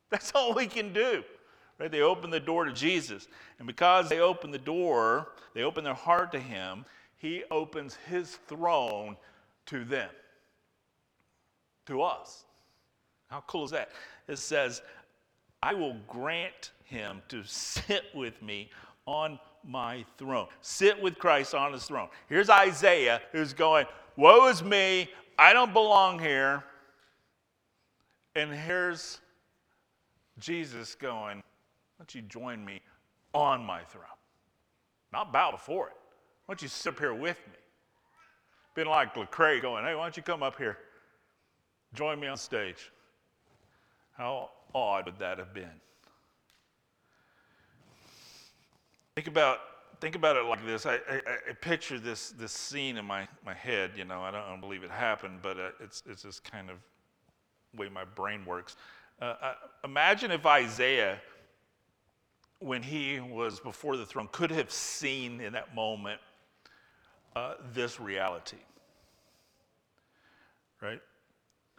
That's 0.09 0.31
all 0.33 0.55
we 0.55 0.65
can 0.65 0.91
do. 0.91 1.23
Right? 1.77 1.91
They 1.91 2.01
open 2.01 2.31
the 2.31 2.39
door 2.39 2.65
to 2.65 2.73
Jesus. 2.73 3.27
And 3.59 3.67
because 3.67 4.09
they 4.09 4.21
opened 4.21 4.55
the 4.55 4.57
door, 4.57 5.33
they 5.53 5.61
opened 5.61 5.85
their 5.85 5.93
heart 5.93 6.31
to 6.31 6.39
Him, 6.39 6.83
He 7.17 7.43
opens 7.51 7.95
His 8.09 8.37
throne 8.47 9.17
to 9.67 9.85
them, 9.85 10.09
to 11.85 12.01
us. 12.01 12.45
How 13.29 13.43
cool 13.45 13.65
is 13.65 13.71
that? 13.71 13.91
It 14.27 14.39
says, 14.39 14.81
I 15.61 15.73
will 15.73 15.95
grant 16.07 16.71
Him 16.85 17.21
to 17.29 17.43
sit 17.43 18.05
with 18.13 18.41
me 18.41 18.69
on 19.05 19.39
my 19.65 20.05
throne. 20.17 20.47
Sit 20.61 21.01
with 21.01 21.17
Christ 21.17 21.53
on 21.53 21.73
his 21.73 21.83
throne. 21.85 22.07
Here's 22.27 22.49
Isaiah 22.49 23.21
who's 23.31 23.53
going, 23.53 23.85
Woe 24.15 24.47
is 24.47 24.63
me, 24.63 25.09
I 25.37 25.53
don't 25.53 25.73
belong 25.73 26.19
here. 26.19 26.63
And 28.35 28.51
here's 28.51 29.19
Jesus 30.37 30.95
going, 30.95 31.37
why 31.37 31.43
don't 31.99 32.15
you 32.15 32.21
join 32.21 32.63
me 32.63 32.81
on 33.33 33.65
my 33.65 33.81
throne? 33.83 34.03
Not 35.11 35.33
bow 35.33 35.51
before 35.51 35.87
it. 35.87 35.95
Why 36.45 36.53
don't 36.53 36.61
you 36.61 36.67
sit 36.67 36.93
up 36.93 36.99
here 36.99 37.13
with 37.13 37.37
me? 37.47 37.57
Been 38.75 38.87
like 38.87 39.15
Lecrae 39.15 39.61
going, 39.61 39.83
hey, 39.83 39.95
why 39.95 40.03
don't 40.03 40.15
you 40.15 40.23
come 40.23 40.43
up 40.43 40.57
here? 40.57 40.77
Join 41.93 42.19
me 42.19 42.27
on 42.27 42.37
stage. 42.37 42.91
How 44.19 44.49
odd 44.75 45.05
would 45.05 45.19
that 45.19 45.37
have 45.37 45.53
been? 45.53 45.71
Think 49.15 49.27
about 49.27 49.59
think 50.01 50.15
about 50.15 50.35
it 50.35 50.43
like 50.43 50.65
this. 50.65 50.85
I, 50.85 50.95
I, 50.95 51.21
I, 51.49 51.53
picture 51.61 51.97
this 51.99 52.31
this 52.31 52.51
scene 52.51 52.97
in 52.97 53.05
my, 53.05 53.29
my 53.45 53.53
head. 53.53 53.91
You 53.95 54.03
know, 54.03 54.21
I 54.21 54.31
don't, 54.31 54.41
I 54.41 54.49
don't 54.49 54.59
believe 54.59 54.83
it 54.83 54.91
happened, 54.91 55.39
but 55.41 55.57
uh, 55.57 55.69
it's 55.79 56.03
it's 56.05 56.23
just 56.23 56.43
kind 56.43 56.69
of 56.69 56.75
way 57.77 57.87
my 57.87 58.03
brain 58.03 58.45
works. 58.45 58.75
Uh, 59.21 59.35
uh, 59.41 59.53
imagine 59.85 60.31
if 60.31 60.45
Isaiah 60.45 61.21
when 62.59 62.83
he 62.83 63.21
was 63.21 63.61
before 63.61 63.95
the 63.95 64.05
throne, 64.05 64.27
could 64.33 64.51
have 64.51 64.69
seen 64.69 65.39
in 65.39 65.53
that 65.53 65.73
moment 65.73 66.19
uh, 67.37 67.53
this 67.73 68.01
reality. 68.01 68.57
Right? 70.81 70.99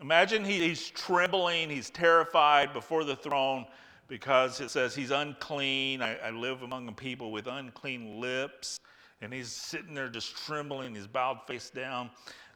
Imagine 0.01 0.45
he, 0.45 0.61
he's 0.61 0.89
trembling, 0.91 1.69
he's 1.69 1.91
terrified 1.91 2.73
before 2.73 3.05
the 3.05 3.17
throne 3.17 3.67
because 4.09 4.61
it 4.61 4.71
says 4.71 4.95
he's 4.95 5.11
unclean. 5.11 6.03
I, 6.03 6.17
I 6.19 6.31
live 6.31 6.63
among 6.63 6.89
a 6.89 6.93
people 6.93 7.31
with 7.31 7.47
unclean 7.47 8.21
lips. 8.21 8.81
And 9.21 9.33
he's 9.33 9.53
sitting 9.53 9.95
there 9.95 10.09
just 10.09 10.35
trembling, 10.37 10.95
he's 10.95 11.07
bowed 11.07 11.41
face 11.47 11.69
down. 11.69 12.11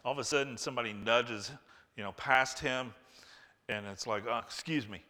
All 0.04 0.12
of 0.12 0.18
a 0.18 0.24
sudden, 0.24 0.56
somebody 0.56 0.92
nudges, 0.92 1.50
you 1.96 2.02
know, 2.02 2.12
past 2.12 2.58
him, 2.58 2.94
and 3.68 3.86
it's 3.86 4.06
like, 4.06 4.24
oh, 4.28 4.38
excuse 4.38 4.88
me. 4.88 5.02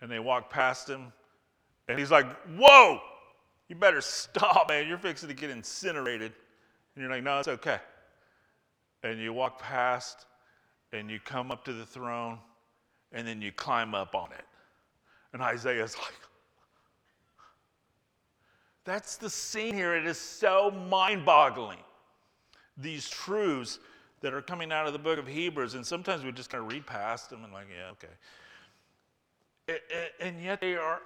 And 0.00 0.10
they 0.10 0.18
walk 0.18 0.50
past 0.50 0.88
him, 0.88 1.12
and 1.88 1.98
he's 1.98 2.10
like, 2.10 2.26
Whoa, 2.56 3.00
you 3.68 3.76
better 3.76 4.00
stop, 4.00 4.68
man. 4.68 4.88
You're 4.88 4.98
fixing 4.98 5.28
to 5.28 5.34
get 5.34 5.50
incinerated. 5.50 6.32
And 6.94 7.02
you're 7.02 7.10
like, 7.10 7.22
No, 7.22 7.38
it's 7.38 7.48
okay. 7.48 7.78
And 9.02 9.18
you 9.18 9.32
walk 9.32 9.60
past 9.60 10.26
and 10.92 11.10
you 11.10 11.20
come 11.20 11.50
up 11.50 11.64
to 11.64 11.72
the 11.72 11.86
throne 11.86 12.38
and 13.12 13.26
then 13.26 13.42
you 13.42 13.52
climb 13.52 13.94
up 13.94 14.14
on 14.14 14.30
it. 14.32 14.44
And 15.32 15.42
Isaiah's 15.42 15.96
like, 15.98 16.14
That's 18.84 19.16
the 19.16 19.30
scene 19.30 19.74
here. 19.74 19.94
It 19.94 20.06
is 20.06 20.18
so 20.18 20.70
mind 20.70 21.24
boggling. 21.24 21.78
These 22.76 23.08
truths 23.08 23.78
that 24.20 24.34
are 24.34 24.42
coming 24.42 24.72
out 24.72 24.86
of 24.86 24.92
the 24.92 24.98
book 24.98 25.18
of 25.18 25.26
Hebrews, 25.26 25.74
and 25.74 25.86
sometimes 25.86 26.24
we 26.24 26.32
just 26.32 26.50
kind 26.50 26.64
of 26.64 26.72
read 26.72 26.86
past 26.86 27.30
them 27.30 27.44
and, 27.44 27.52
like, 27.52 27.66
yeah, 27.74 27.90
okay. 27.92 28.08
And 30.20 30.42
yet 30.42 30.60
they 30.60 30.76
are 30.76 31.00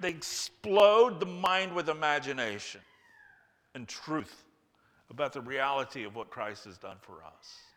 they 0.00 0.10
explode 0.10 1.20
the 1.20 1.26
mind 1.26 1.74
with 1.74 1.88
imagination. 1.88 2.80
and 3.74 3.86
truth 3.86 4.44
about 5.10 5.32
the 5.32 5.40
reality 5.40 6.04
of 6.04 6.14
what 6.16 6.30
Christ 6.30 6.64
has 6.64 6.76
done 6.78 6.96
for 7.00 7.24
us 7.24 7.69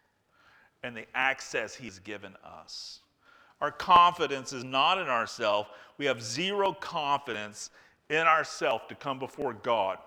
and 0.84 0.96
the 0.96 1.06
access 1.16 1.74
he's 1.74 2.00
given 2.00 2.36
us. 2.44 3.00
Our 3.62 3.72
confidence 3.72 4.52
is 4.52 4.64
not 4.64 4.98
in 4.98 5.08
ourselves. 5.08 5.70
We 5.98 6.06
have 6.06 6.22
zero 6.22 6.74
confidence 6.74 7.70
in 8.10 8.28
ourselves 8.28 8.84
to 8.90 8.96
come 8.96 9.20
before 9.20 9.54
God. 9.54 9.98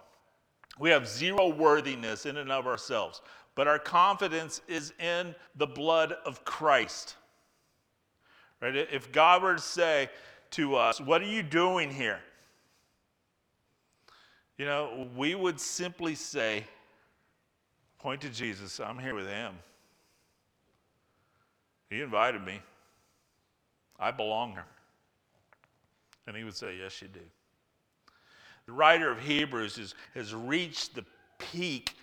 We 0.78 0.90
have 0.90 1.08
zero 1.08 1.48
worthiness 1.48 2.26
in 2.26 2.36
and 2.36 2.52
of 2.52 2.66
ourselves, 2.66 3.22
but 3.54 3.66
our 3.66 3.78
confidence 3.78 4.60
is 4.68 4.92
in 5.00 5.34
the 5.56 5.66
blood 5.66 6.14
of 6.26 6.44
Christ. 6.44 7.16
Right? 8.60 8.76
If 8.76 9.10
God 9.10 9.42
were 9.42 9.54
to 9.54 9.60
say 9.60 10.10
to 10.52 10.76
us, 10.76 11.00
What 11.00 11.22
are 11.22 11.26
you 11.26 11.42
doing 11.42 11.90
here? 11.90 12.20
You 14.58 14.66
know, 14.66 15.08
we 15.16 15.34
would 15.34 15.58
simply 15.60 16.14
say, 16.14 16.64
Point 17.98 18.20
to 18.20 18.28
Jesus, 18.28 18.80
I'm 18.80 18.98
here 18.98 19.14
with 19.14 19.28
him. 19.28 19.54
He 21.90 22.00
invited 22.00 22.44
me. 22.44 22.60
I 23.98 24.10
belong 24.10 24.52
here. 24.52 24.64
And 26.26 26.36
he 26.36 26.44
would 26.44 26.56
say, 26.56 26.76
Yes, 26.80 27.00
you 27.00 27.08
do. 27.08 27.20
The 28.66 28.72
writer 28.72 29.10
of 29.10 29.20
Hebrews 29.20 29.78
is, 29.78 29.94
has 30.14 30.34
reached 30.34 30.94
the 30.94 31.04
peak 31.38 31.94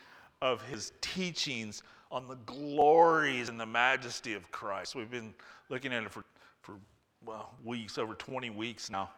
of 0.41 0.61
his 0.63 0.93
teachings 1.01 1.83
on 2.09 2.27
the 2.27 2.37
glories 2.45 3.49
and 3.49 3.59
the 3.59 3.65
majesty 3.65 4.33
of 4.33 4.49
Christ. 4.51 4.95
We've 4.95 5.11
been 5.11 5.33
looking 5.69 5.91
at 5.91 6.03
it 6.03 6.11
for, 6.11 6.23
for 6.61 6.75
well, 7.25 7.53
weeks, 7.63 7.97
over 7.97 8.13
20 8.13 8.49
weeks 8.51 8.89
now. 8.89 9.09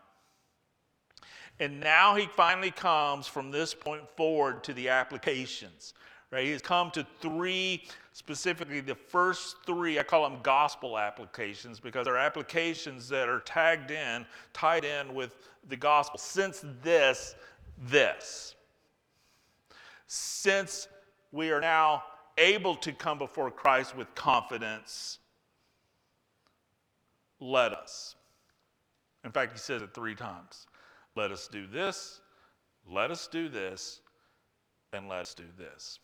And 1.60 1.80
now 1.80 2.16
he 2.16 2.26
finally 2.26 2.72
comes 2.72 3.28
from 3.28 3.52
this 3.52 3.74
point 3.74 4.04
forward 4.16 4.64
to 4.64 4.74
the 4.74 4.90
applications. 4.90 5.94
Right? 6.32 6.46
He's 6.46 6.62
come 6.62 6.92
to 6.92 7.06
three, 7.22 7.84
specifically 8.16 8.80
the 8.80 8.96
first 8.96 9.58
three, 9.66 10.00
I 10.00 10.04
call 10.04 10.24
them 10.24 10.40
gospel 10.42 10.98
applications 10.98 11.82
because 11.82 12.06
they're 12.06 12.16
applications 12.16 13.10
that 13.10 13.28
are 13.28 13.42
tagged 13.42 13.92
in, 13.92 14.26
tied 14.54 14.86
in 14.86 15.14
with 15.14 15.36
the 15.68 15.76
gospel. 15.76 16.18
Since 16.18 16.64
this, 16.82 17.36
this. 17.78 18.56
Since 20.08 20.88
we 21.34 21.52
are 21.52 21.60
now 21.60 22.06
able 22.38 22.76
to 22.76 22.94
come 22.94 23.18
before 23.18 23.52
Christ 23.52 23.98
with 23.98 24.16
confidence, 24.16 25.20
let 27.42 27.74
us. 27.74 28.16
In 29.26 29.32
fact, 29.32 29.52
he 29.52 29.60
says 29.60 29.82
it 29.82 29.94
three 29.94 30.16
times. 30.16 30.68
Let 31.18 31.32
us 31.32 31.50
do 31.50 31.68
this, 31.68 32.22
let 32.90 33.12
us 33.12 33.28
do 33.28 33.50
this, 33.50 34.00
and 34.94 35.10
let 35.10 35.20
us 35.20 35.34
do 35.34 35.44
this 35.58 36.00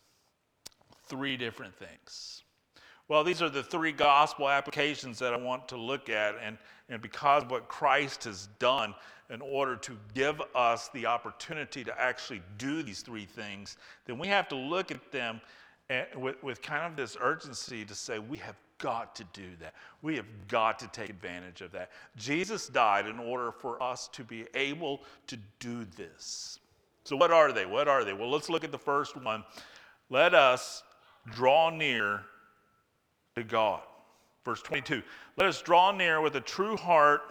three 1.12 1.36
different 1.36 1.74
things. 1.76 2.42
Well, 3.06 3.22
these 3.22 3.42
are 3.42 3.50
the 3.50 3.62
three 3.62 3.92
gospel 3.92 4.48
applications 4.48 5.18
that 5.18 5.34
I 5.34 5.36
want 5.36 5.68
to 5.68 5.76
look 5.76 6.08
at. 6.08 6.36
And, 6.42 6.56
and 6.88 7.02
because 7.02 7.44
what 7.48 7.68
Christ 7.68 8.24
has 8.24 8.48
done 8.58 8.94
in 9.28 9.42
order 9.42 9.76
to 9.76 9.98
give 10.14 10.40
us 10.54 10.88
the 10.94 11.04
opportunity 11.04 11.84
to 11.84 12.00
actually 12.00 12.40
do 12.56 12.82
these 12.82 13.02
three 13.02 13.26
things, 13.26 13.76
then 14.06 14.18
we 14.18 14.26
have 14.28 14.48
to 14.48 14.56
look 14.56 14.90
at 14.90 15.12
them 15.12 15.42
eh, 15.90 16.04
with, 16.16 16.42
with 16.42 16.62
kind 16.62 16.86
of 16.86 16.96
this 16.96 17.14
urgency 17.20 17.84
to 17.84 17.94
say, 17.94 18.18
we 18.18 18.38
have 18.38 18.56
got 18.78 19.14
to 19.16 19.24
do 19.34 19.50
that. 19.60 19.74
We 20.00 20.16
have 20.16 20.26
got 20.48 20.78
to 20.78 20.88
take 20.88 21.10
advantage 21.10 21.60
of 21.60 21.72
that. 21.72 21.90
Jesus 22.16 22.68
died 22.68 23.06
in 23.06 23.18
order 23.18 23.52
for 23.52 23.82
us 23.82 24.08
to 24.14 24.24
be 24.24 24.46
able 24.54 25.02
to 25.26 25.36
do 25.60 25.84
this. 25.98 26.60
So, 27.04 27.16
what 27.16 27.30
are 27.30 27.52
they? 27.52 27.66
What 27.66 27.88
are 27.88 28.04
they? 28.04 28.14
Well, 28.14 28.30
let's 28.30 28.48
look 28.48 28.64
at 28.64 28.72
the 28.72 28.78
first 28.78 29.16
one. 29.22 29.44
Let 30.08 30.34
us 30.34 30.82
draw 31.30 31.70
near 31.70 32.22
to 33.36 33.44
God. 33.44 33.80
Verse 34.44 34.62
22 34.62 35.02
Let 35.36 35.46
us 35.46 35.62
draw 35.62 35.92
near 35.92 36.20
with 36.20 36.36
a 36.36 36.40
true 36.40 36.76
heart 36.76 37.22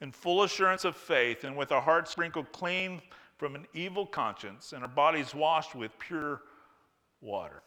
and 0.00 0.14
full 0.14 0.42
assurance 0.42 0.84
of 0.84 0.94
faith, 0.94 1.44
and 1.44 1.56
with 1.56 1.72
our 1.72 1.80
hearts 1.80 2.10
sprinkled 2.10 2.52
clean 2.52 3.00
from 3.38 3.54
an 3.54 3.66
evil 3.74 4.06
conscience, 4.06 4.72
and 4.72 4.82
our 4.82 4.88
bodies 4.88 5.34
washed 5.34 5.74
with 5.74 5.98
pure 5.98 6.42
water. 7.20 7.62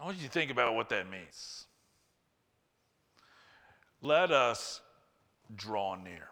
I 0.00 0.04
want 0.04 0.18
you 0.18 0.24
to 0.24 0.32
think 0.32 0.50
about 0.50 0.74
what 0.74 0.88
that 0.90 1.10
means. 1.10 1.66
Let 4.02 4.30
us 4.30 4.80
draw 5.54 5.94
near. 5.96 6.28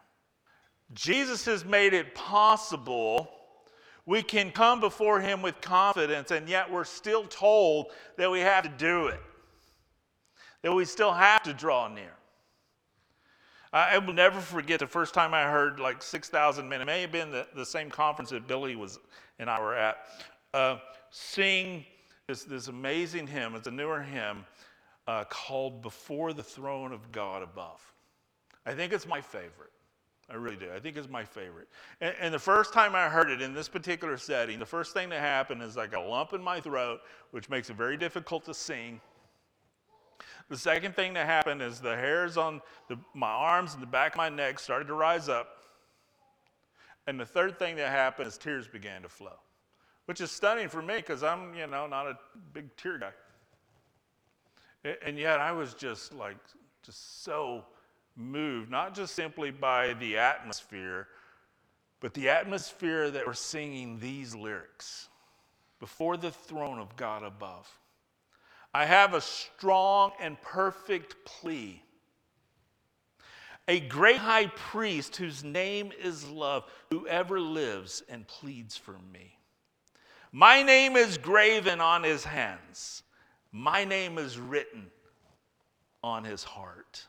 Jesus 0.93 1.45
has 1.47 1.65
made 1.65 1.95
it 1.95 2.15
possible 2.15 3.31
we 4.07 4.23
can 4.23 4.51
come 4.51 4.81
before 4.81 5.21
Him 5.21 5.43
with 5.43 5.61
confidence, 5.61 6.31
and 6.31 6.49
yet 6.49 6.71
we're 6.71 6.85
still 6.85 7.25
told 7.25 7.87
that 8.17 8.31
we 8.31 8.41
have 8.41 8.65
to 8.65 8.71
do 8.71 9.07
it, 9.07 9.21
that 10.63 10.73
we 10.73 10.85
still 10.85 11.13
have 11.13 11.43
to 11.45 11.53
draw 11.53 11.89
near. 11.89 12.13
I 13.73 13.99
will 13.99 14.15
never 14.15 14.39
forget 14.41 14.79
the 14.79 14.87
first 14.87 15.15
time 15.15 15.35
I 15.35 15.51
heard 15.51 15.81
like 15.81 16.01
6,000 16.01 16.69
men, 16.69 16.81
it 16.81 16.85
may 16.85 17.01
have 17.01 17.11
been 17.11 17.33
the, 17.33 17.45
the 17.57 17.67
same 17.67 17.91
conference 17.91 18.31
that 18.31 18.47
Billy 18.47 18.77
was 18.77 19.01
and 19.41 19.51
I 19.51 19.61
were 19.61 19.75
at, 19.75 19.97
uh, 20.53 20.79
sing 21.11 21.85
this, 22.29 22.45
this 22.45 22.69
amazing 22.69 23.27
hymn. 23.27 23.55
It's 23.55 23.67
a 23.67 23.71
newer 23.71 24.01
hymn 24.01 24.45
uh, 25.07 25.25
called 25.25 25.83
Before 25.83 26.33
the 26.33 26.43
Throne 26.43 26.93
of 26.93 27.11
God 27.13 27.43
Above. 27.43 27.81
I 28.65 28.75
think 28.75 28.93
it's 28.93 29.07
my 29.07 29.21
favorite. 29.21 29.73
I 30.31 30.37
really 30.37 30.57
do. 30.57 30.69
I 30.75 30.81
think 30.81 30.97
it's 30.97 31.09
my 31.09 31.25
favorite. 31.25 31.69
And, 32.01 32.15
and, 32.19 32.35
the 32.35 32.39
first 32.39 32.73
time 32.73 32.95
I 32.95 33.09
heard 33.09 33.31
it 33.31 33.43
in 33.43 33.53
this 33.53 33.69
particular 33.69 34.17
setting, 34.17 34.59
the 34.59 34.65
first 34.65 34.95
thing 34.95 35.11
that 35.11 35.21
happened 35.21 35.63
is 35.63 35.77
I 35.77 35.87
got 35.87 36.05
a 36.05 36.09
lump 36.09 36.33
in 36.33 36.43
my 36.43 36.61
throat, 36.61 37.01
which 37.31 37.51
makes 37.51 37.69
it 37.69 37.77
very 37.77 37.99
difficult 37.99 38.45
to 38.47 38.55
sing. 38.55 39.01
The 40.49 40.57
second 40.57 40.97
thing 40.97 41.15
that 41.15 41.27
happened 41.27 41.61
is 41.61 41.81
the 41.81 41.95
hairs 41.95 42.37
on 42.37 42.63
the, 42.89 42.99
my 43.15 43.31
arms 43.31 43.75
and 43.75 43.83
the 43.83 43.87
back 43.87 44.13
of 44.13 44.19
my 44.19 44.29
neck 44.29 44.59
started 44.59 44.89
to 44.89 44.95
rise 44.95 45.29
up. 45.29 45.49
And 47.07 47.21
the 47.21 47.27
third 47.27 47.59
thing 47.59 47.77
that 47.77 47.91
happened 47.91 48.29
is 48.29 48.39
tears 48.39 48.67
began 48.67 49.03
to 49.03 49.09
flow, 49.09 49.39
which 50.07 50.23
is 50.23 50.31
stunning 50.31 50.69
for 50.69 50.81
me 50.81 50.97
because 50.97 51.23
I'm, 51.23 51.55
you 51.55 51.67
know, 51.67 51.87
not 51.87 52.07
a 52.07 52.19
big 52.55 52.75
tear 52.77 52.99
guy. 52.99 53.13
And 55.05 55.19
yet 55.19 55.41
I 55.41 55.53
was 55.53 55.75
just 55.75 56.15
like, 56.15 56.37
just 56.83 57.25
so 57.25 57.65
moved, 58.17 58.71
not 58.71 58.95
just 58.95 59.15
simply 59.15 59.51
by 59.51 59.95
the 59.95 60.19
atmosphere, 60.19 61.09
but 62.01 62.15
the 62.15 62.29
atmosphere 62.29 63.11
that 63.11 63.27
we're 63.27 63.33
singing 63.33 63.99
these 63.99 64.35
lyrics 64.35 65.09
before 65.81 66.17
the 66.17 66.31
throne 66.31 66.79
of 66.79 66.97
God 66.97 67.23
above. 67.23 67.69
I 68.73 68.85
have 68.87 69.15
a 69.15 69.21
strong 69.21 70.13
and 70.21 70.41
perfect 70.41 71.25
plea. 71.25 71.83
A 73.69 73.81
great 73.81 74.19
high 74.19 74.47
priest 74.49 75.17
whose 75.17 75.43
name 75.43 75.93
is 76.03 76.29
love, 76.29 76.65
whoever 76.91 77.41
lives 77.41 78.03
and 78.09 78.27
pleads 78.27 78.77
for 78.77 78.97
me. 79.13 79.39
My 80.33 80.63
name 80.63 80.97
is 80.97 81.17
graven 81.17 81.81
on 81.81 82.03
his 82.03 82.25
hands. 82.25 83.05
My 83.53 83.85
name 83.85 84.19
is 84.19 84.39
written 84.39 84.91
on 86.03 86.25
his 86.25 86.43
heart. 86.43 87.07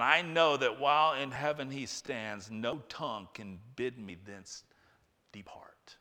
And 0.00 0.08
I 0.08 0.22
know 0.22 0.56
that 0.56 0.80
while 0.80 1.12
in 1.12 1.30
heaven 1.30 1.70
he 1.70 1.84
stands, 1.84 2.50
no 2.50 2.78
tongue 2.88 3.28
can 3.34 3.58
bid 3.76 3.98
me 3.98 4.16
thence 4.24 4.64
depart. 5.30 5.96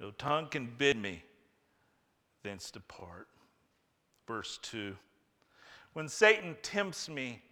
No 0.00 0.10
tongue 0.10 0.48
can 0.48 0.74
bid 0.76 0.96
me 0.96 1.22
thence 2.42 2.72
depart. 2.72 3.28
Verse 4.26 4.58
2 4.62 4.96
When 5.92 6.08
Satan 6.08 6.56
tempts 6.62 7.08
me 7.08 7.42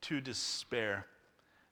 to 0.00 0.22
despair 0.22 1.08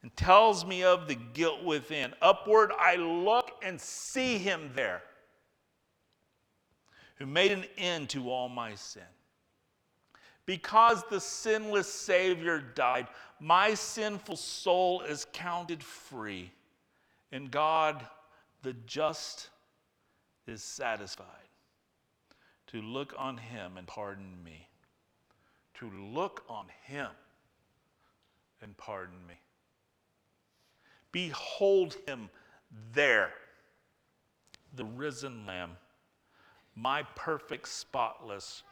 and 0.03 0.15
tells 0.15 0.67
me 0.67 0.85
of 0.85 1.09
the 1.09 1.15
guilt 1.15 1.65
within, 1.65 2.13
upward 2.21 2.73
I 2.79 2.97
look 2.97 3.53
and 3.63 3.81
see 3.81 4.37
him 4.37 4.71
there 4.75 5.03
who 7.15 7.25
made 7.25 7.53
an 7.53 7.65
end 7.79 8.11
to 8.11 8.31
all 8.31 8.51
my 8.51 8.75
sin. 8.75 9.03
Because 10.47 11.05
the 11.09 11.21
sinless 11.21 11.93
Savior 11.93 12.61
died, 12.61 13.07
my 13.39 13.75
sinful 13.75 14.37
soul 14.37 15.03
is 15.03 15.27
counted 15.33 15.83
free, 15.83 16.51
and 17.31 17.51
God, 17.51 18.05
the 18.63 18.73
just, 18.87 19.51
is 20.47 20.63
satisfied 20.63 21.27
to 22.69 22.81
look 22.81 23.15
on 23.19 23.37
Him 23.37 23.77
and 23.77 23.87
pardon 23.87 24.43
me. 24.45 24.67
To 25.75 25.91
look 25.91 26.45
on 26.49 26.67
Him 26.85 27.11
and 28.63 28.77
pardon 28.77 29.19
me. 29.27 29.35
Behold 31.13 31.97
Him 32.07 32.31
there, 32.95 33.33
the 34.75 34.85
risen 34.85 35.45
Lamb, 35.47 35.73
my 36.75 37.03
perfect, 37.15 37.69
spotless 37.69 38.63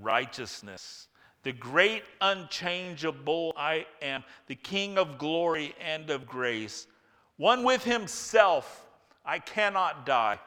righteousness. 0.00 1.08
The 1.42 1.52
great 1.52 2.04
unchangeable 2.20 3.52
I 3.56 3.86
am, 4.00 4.22
the 4.46 4.54
King 4.54 4.96
of 4.96 5.18
glory 5.18 5.74
and 5.80 6.08
of 6.10 6.26
grace. 6.26 6.86
One 7.36 7.64
with 7.64 7.82
himself, 7.82 8.86
I 9.24 9.38
cannot 9.38 10.06
die. 10.06 10.38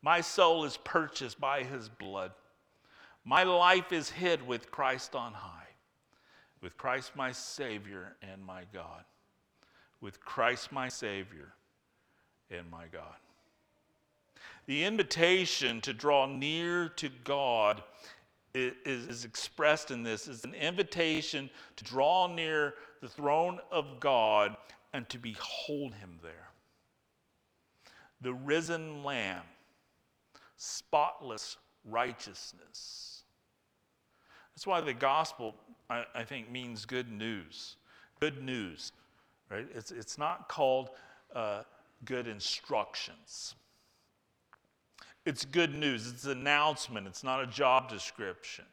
My 0.00 0.20
soul 0.20 0.64
is 0.64 0.78
purchased 0.78 1.40
by 1.40 1.64
his 1.64 1.88
blood. 1.88 2.32
My 3.24 3.42
life 3.42 3.92
is 3.92 4.08
hid 4.08 4.46
with 4.46 4.70
Christ 4.70 5.14
on 5.14 5.34
high, 5.34 5.68
with 6.62 6.78
Christ 6.78 7.14
my 7.14 7.32
Savior 7.32 8.16
and 8.22 8.42
my 8.42 8.62
God. 8.72 9.04
With 10.00 10.20
Christ 10.20 10.72
my 10.72 10.88
Savior 10.88 11.52
and 12.50 12.70
my 12.70 12.86
God. 12.86 13.16
The 14.68 14.84
invitation 14.84 15.80
to 15.80 15.94
draw 15.94 16.26
near 16.26 16.90
to 16.90 17.08
God 17.24 17.82
is, 18.54 18.74
is, 18.84 19.24
expressed 19.24 19.90
in 19.90 20.02
this 20.02 20.28
is 20.28 20.44
an 20.44 20.52
invitation 20.52 21.48
to 21.76 21.84
draw 21.84 22.26
near 22.26 22.74
the 23.00 23.08
throne 23.08 23.60
of 23.72 23.98
God 23.98 24.58
and 24.92 25.08
to 25.08 25.18
behold 25.18 25.94
him 25.94 26.18
there. 26.22 26.50
The 28.20 28.34
risen 28.34 29.02
lamb, 29.02 29.44
spotless 30.58 31.56
righteousness. 31.86 33.22
That's 34.54 34.66
why 34.66 34.82
the 34.82 34.92
gospel, 34.92 35.54
I, 35.88 36.04
I 36.14 36.24
think, 36.24 36.50
means 36.50 36.84
good 36.84 37.10
news. 37.10 37.76
Good 38.20 38.42
news, 38.42 38.92
right? 39.50 39.66
It's, 39.74 39.92
it's 39.92 40.18
not 40.18 40.50
called 40.50 40.90
uh, 41.34 41.62
good 42.04 42.26
instructions. 42.26 43.54
It's 45.28 45.44
good 45.44 45.74
news. 45.74 46.10
It's 46.10 46.24
an 46.24 46.40
announcement. 46.40 47.06
It's 47.06 47.22
not 47.22 47.42
a 47.42 47.46
job 47.46 47.90
description. 47.90 48.64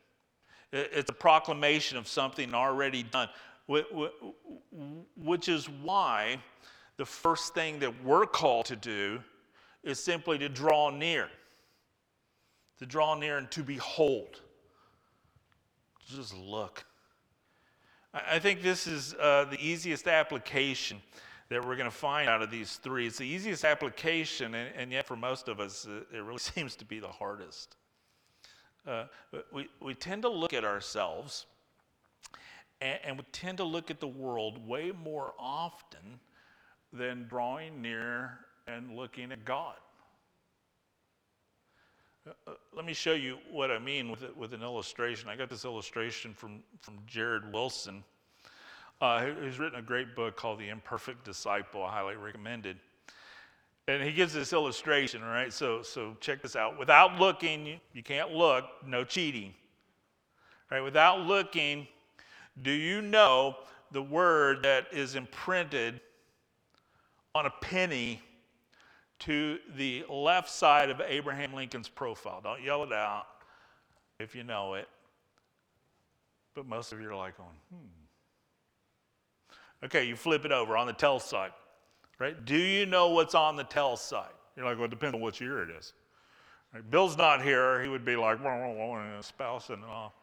It's 0.72 1.10
a 1.10 1.13
proclamation 1.13 1.98
of 1.98 2.08
something 2.08 2.54
already 2.54 3.04
done, 3.04 3.28
which 5.18 5.50
is 5.50 5.68
why 5.68 6.38
the 6.96 7.06
first 7.06 7.54
thing 7.54 7.80
that 7.80 8.06
we're 8.06 8.26
called 8.26 8.68
to 8.68 8.78
do 8.78 9.20
is 9.84 10.02
simply 10.02 10.38
to 10.38 10.48
draw 10.48 10.89
near, 10.89 11.28
to 12.80 12.86
draw 12.86 13.15
near 13.15 13.38
and 13.38 13.52
to 13.52 13.62
behold. 13.62 14.39
Just 16.08 16.38
look. 16.38 16.86
I 18.13 18.39
think 18.39 18.62
this 18.62 18.88
is 18.88 19.13
uh, 19.15 19.44
the 19.52 19.60
easiest 19.60 20.08
application 20.08 21.02
that 21.56 21.65
we're 21.65 21.78
going 21.78 21.89
to 21.89 21.96
find 21.96 22.28
out 22.30 22.41
of 22.41 22.52
these 22.52 22.76
three. 22.76 23.08
It's 23.08 23.18
the 23.18 23.26
easiest 23.26 23.63
application, 23.63 24.56
and, 24.56 24.76
and 24.76 24.91
yet 24.91 25.08
for 25.08 25.15
most 25.15 25.48
of 25.48 25.62
us, 25.62 25.88
it 26.12 26.18
really 26.18 26.38
seems 26.39 26.76
to 26.76 26.86
be 26.86 27.00
the 27.00 27.08
hardest. 27.08 27.78
Uh, 28.86 29.06
we, 29.54 29.70
we 29.80 29.94
tend 29.94 30.24
to 30.24 30.30
look 30.30 30.54
at 30.54 30.65
ourselves 30.65 31.46
and, 32.82 33.00
and, 33.06 33.18
we 33.18 33.24
tend 33.32 33.58
to 33.58 33.63
look 33.63 33.89
at 33.89 34.00
the 34.00 34.08
world 34.08 34.68
way 34.68 34.91
more 34.91 35.34
often 35.39 36.20
than 36.94 37.26
drawing 37.28 37.82
near 37.82 38.38
and 38.68 38.96
looking 38.96 39.32
at 39.32 39.44
God. 39.44 39.76
Uh, 42.28 42.32
uh 42.48 42.54
let 42.76 42.86
me 42.86 42.94
show 42.94 43.13
you 43.13 43.38
what 43.50 43.72
I 43.72 43.80
mean 43.80 44.12
with, 44.12 44.24
it, 44.24 44.36
with 44.38 44.54
an 44.54 44.62
illustration. 44.62 45.30
I 45.30 45.36
got 45.36 45.50
this 45.50 45.65
illustration 45.65 46.34
from, 46.34 46.60
from 46.82 47.00
Jared 47.08 47.52
Wilson. 47.52 48.04
Uh, 49.01 49.25
he's 49.43 49.60
written 49.60 49.77
a 49.77 49.81
great 49.81 50.15
book 50.15 50.38
called 50.38 50.60
The 50.60 50.69
Imperfect 50.69 51.25
Disciple. 51.25 51.84
I 51.84 51.91
highly 51.91 52.15
recommend 52.15 52.65
it. 52.65 52.77
And 53.88 54.01
he 54.01 54.12
gives 54.12 54.34
this 54.34 54.53
illustration, 54.53 55.21
right? 55.21 55.53
So, 55.53 55.81
so 55.84 56.15
check 56.19 56.41
this 56.41 56.55
out. 56.55 56.79
Without 56.79 57.19
looking, 57.19 57.79
you 57.93 58.03
can't 58.03 58.31
look, 58.31 58.65
no 58.86 59.03
cheating. 59.03 59.53
Right? 60.71 60.81
Without 60.81 61.21
looking, 61.21 61.88
do 62.62 62.71
you 62.71 63.01
know 63.01 63.58
the 63.91 64.01
word 64.01 64.63
that 64.63 64.88
is 64.91 65.15
imprinted 65.15 65.99
on 67.36 67.45
a 67.45 67.51
penny 67.62 68.21
to 69.19 69.60
the 69.75 70.03
left 70.10 70.49
side 70.49 70.89
of 70.89 70.99
Abraham 71.05 71.53
Lincoln's 71.53 71.89
profile? 71.89 72.41
Don't 72.41 72.63
yell 72.63 72.84
it 72.84 72.93
out 72.93 73.27
if 74.19 74.34
you 74.34 74.43
know 74.43 74.73
it. 74.75 74.88
But 76.55 76.65
most 76.65 76.93
of 76.93 77.01
you 77.01 77.10
are 77.10 77.15
like 77.15 77.38
going, 77.38 77.49
hmm. 77.69 78.05
Okay, 79.86 80.04
you 80.04 80.15
flip 80.15 80.45
it 80.45 80.52
over 80.52 80.76
on 80.76 80.88
the 80.88 80.93
tell 80.93 81.19
side, 81.19 81.52
right? 82.17 82.43
Do 82.43 82.58
you 82.58 82.88
know 82.88 83.10
what's 83.10 83.36
on 83.36 83.56
the 83.56 83.63
tell 83.63 83.95
side? 83.95 84.32
You're 84.56 84.65
like, 84.65 84.78
well, 84.78 84.86
it 84.86 84.89
depends 84.89 85.13
on 85.13 85.21
which 85.21 85.39
year 85.39 85.62
it 85.62 85.69
is. 85.69 85.93
Right? 86.74 86.89
Bill's 86.89 87.17
not 87.17 87.43
here. 87.43 87.84
He 87.84 87.89
would 87.89 88.04
be 88.04 88.15
like, 88.15 88.39
whoa, 88.39 88.50
whoa, 88.50 88.74
whoa, 88.74 88.95
and 88.95 89.24
spouse 89.24 89.69
and 89.69 89.84
all. 89.86 90.13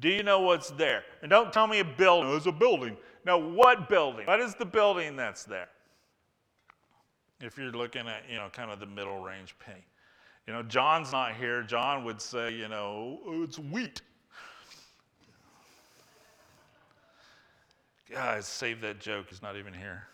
Do 0.00 0.08
you 0.08 0.22
know 0.22 0.40
what's 0.40 0.70
there? 0.70 1.02
And 1.22 1.30
don't 1.30 1.52
tell 1.52 1.66
me 1.66 1.80
a 1.80 1.84
building. 1.84 2.34
It's 2.34 2.46
a 2.46 2.52
building. 2.52 2.96
Now, 3.26 3.36
what 3.36 3.88
building? 3.88 4.26
What 4.26 4.40
is 4.40 4.54
the 4.54 4.64
building 4.64 5.16
that's 5.16 5.44
there? 5.44 5.68
If 7.40 7.58
you're 7.58 7.72
looking 7.72 8.08
at, 8.08 8.22
you 8.30 8.36
know, 8.36 8.48
kind 8.52 8.70
of 8.70 8.80
the 8.80 8.86
middle 8.86 9.20
range 9.20 9.54
penny. 9.58 9.84
You 10.46 10.54
know, 10.54 10.62
John's 10.62 11.12
not 11.12 11.36
here. 11.36 11.62
John 11.62 12.04
would 12.04 12.22
say, 12.22 12.54
you 12.54 12.68
know, 12.68 13.18
oh, 13.26 13.42
it's 13.42 13.58
wheat. 13.58 14.00
Guys, 18.10 18.46
save 18.46 18.80
that 18.80 19.00
joke. 19.00 19.26
He's 19.28 19.42
not 19.42 19.56
even 19.56 19.74
here. 19.74 20.06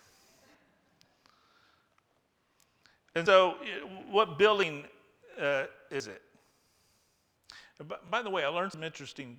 And 3.14 3.24
so, 3.24 3.54
what 4.10 4.36
building 4.36 4.84
uh, 5.40 5.64
is 5.90 6.08
it? 6.08 6.20
By 8.10 8.22
the 8.22 8.30
way, 8.30 8.44
I 8.44 8.48
learned 8.48 8.72
some 8.72 8.82
interesting 8.82 9.36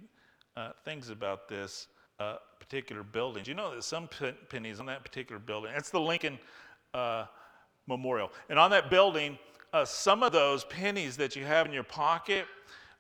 uh, 0.56 0.72
things 0.86 1.10
about 1.10 1.50
this 1.50 1.88
uh, 2.20 2.38
particular 2.60 3.04
building. 3.04 3.44
You 3.46 3.56
know 3.56 3.76
that 3.76 3.84
some 3.84 4.08
pennies 4.50 4.80
on 4.80 4.86
that 4.86 5.04
particular 5.04 5.40
building, 5.40 5.72
it's 5.76 5.90
the 5.90 6.00
Lincoln 6.00 6.40
uh, 6.94 7.26
Memorial. 7.88 8.32
And 8.50 8.58
on 8.58 8.72
that 8.72 8.90
building, 8.90 9.38
uh, 9.74 9.84
some 9.84 10.24
of 10.24 10.32
those 10.32 10.64
pennies 10.66 11.18
that 11.18 11.36
you 11.36 11.44
have 11.44 11.66
in 11.66 11.74
your 11.74 11.84
pocket, 11.84 12.46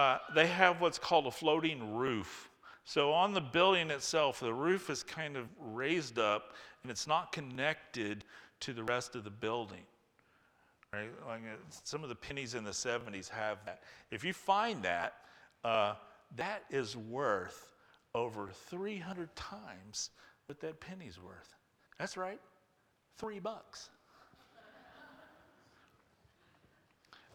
uh, 0.01 0.17
they 0.33 0.47
have 0.47 0.81
what's 0.81 0.99
called 0.99 1.27
a 1.27 1.31
floating 1.31 1.95
roof. 1.95 2.49
So 2.85 3.11
on 3.11 3.33
the 3.33 3.41
building 3.41 3.89
itself, 3.89 4.39
the 4.39 4.53
roof 4.53 4.89
is 4.89 5.01
kind 5.03 5.35
of 5.35 5.47
raised 5.59 6.19
up 6.19 6.53
and 6.83 6.91
it's 6.91 7.07
not 7.07 7.31
connected 7.31 8.23
to 8.61 8.73
the 8.73 8.83
rest 8.83 9.15
of 9.15 9.23
the 9.23 9.31
building. 9.31 9.81
Right? 10.93 11.09
Like 11.27 11.41
some 11.83 12.03
of 12.03 12.09
the 12.09 12.15
pennies 12.15 12.53
in 12.53 12.63
the 12.63 12.71
70s 12.71 13.27
have 13.29 13.57
that. 13.65 13.81
If 14.11 14.23
you 14.23 14.33
find 14.33 14.83
that, 14.83 15.15
uh, 15.63 15.95
that 16.35 16.63
is 16.69 16.95
worth 16.95 17.73
over 18.13 18.49
300 18.69 19.35
times 19.35 20.11
what 20.45 20.59
that 20.61 20.79
penny's 20.79 21.19
worth. 21.19 21.55
That's 21.97 22.17
right, 22.17 22.39
three 23.17 23.39
bucks. 23.39 23.89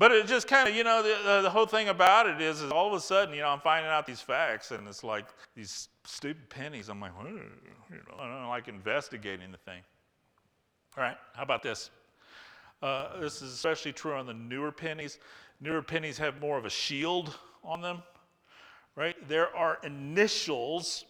But 0.00 0.12
it 0.12 0.26
just 0.26 0.48
kind 0.48 0.66
of, 0.66 0.74
you 0.74 0.82
know, 0.82 1.02
the, 1.02 1.42
the 1.42 1.50
whole 1.50 1.66
thing 1.66 1.90
about 1.90 2.26
it 2.26 2.40
is, 2.40 2.62
is 2.62 2.72
all 2.72 2.88
of 2.88 2.94
a 2.94 3.00
sudden, 3.00 3.34
you 3.34 3.42
know, 3.42 3.48
I'm 3.48 3.60
finding 3.60 3.90
out 3.90 4.06
these 4.06 4.22
facts, 4.22 4.70
and 4.70 4.88
it's 4.88 5.04
like 5.04 5.26
these 5.54 5.90
stupid 6.04 6.48
pennies. 6.48 6.88
I'm 6.88 7.02
like, 7.02 7.12
you 7.22 7.34
know, 7.34 8.14
I 8.18 8.26
don't 8.26 8.48
like 8.48 8.66
investigating 8.68 9.52
the 9.52 9.58
thing. 9.58 9.82
All 10.96 11.04
right, 11.04 11.18
how 11.34 11.42
about 11.42 11.62
this? 11.62 11.90
Uh, 12.82 13.20
this 13.20 13.42
is 13.42 13.52
especially 13.52 13.92
true 13.92 14.14
on 14.14 14.24
the 14.24 14.32
newer 14.32 14.72
pennies. 14.72 15.18
Newer 15.60 15.82
pennies 15.82 16.16
have 16.16 16.40
more 16.40 16.56
of 16.56 16.64
a 16.64 16.70
shield 16.70 17.36
on 17.62 17.82
them, 17.82 18.02
right? 18.96 19.16
There 19.28 19.54
are 19.54 19.80
initials 19.84 21.04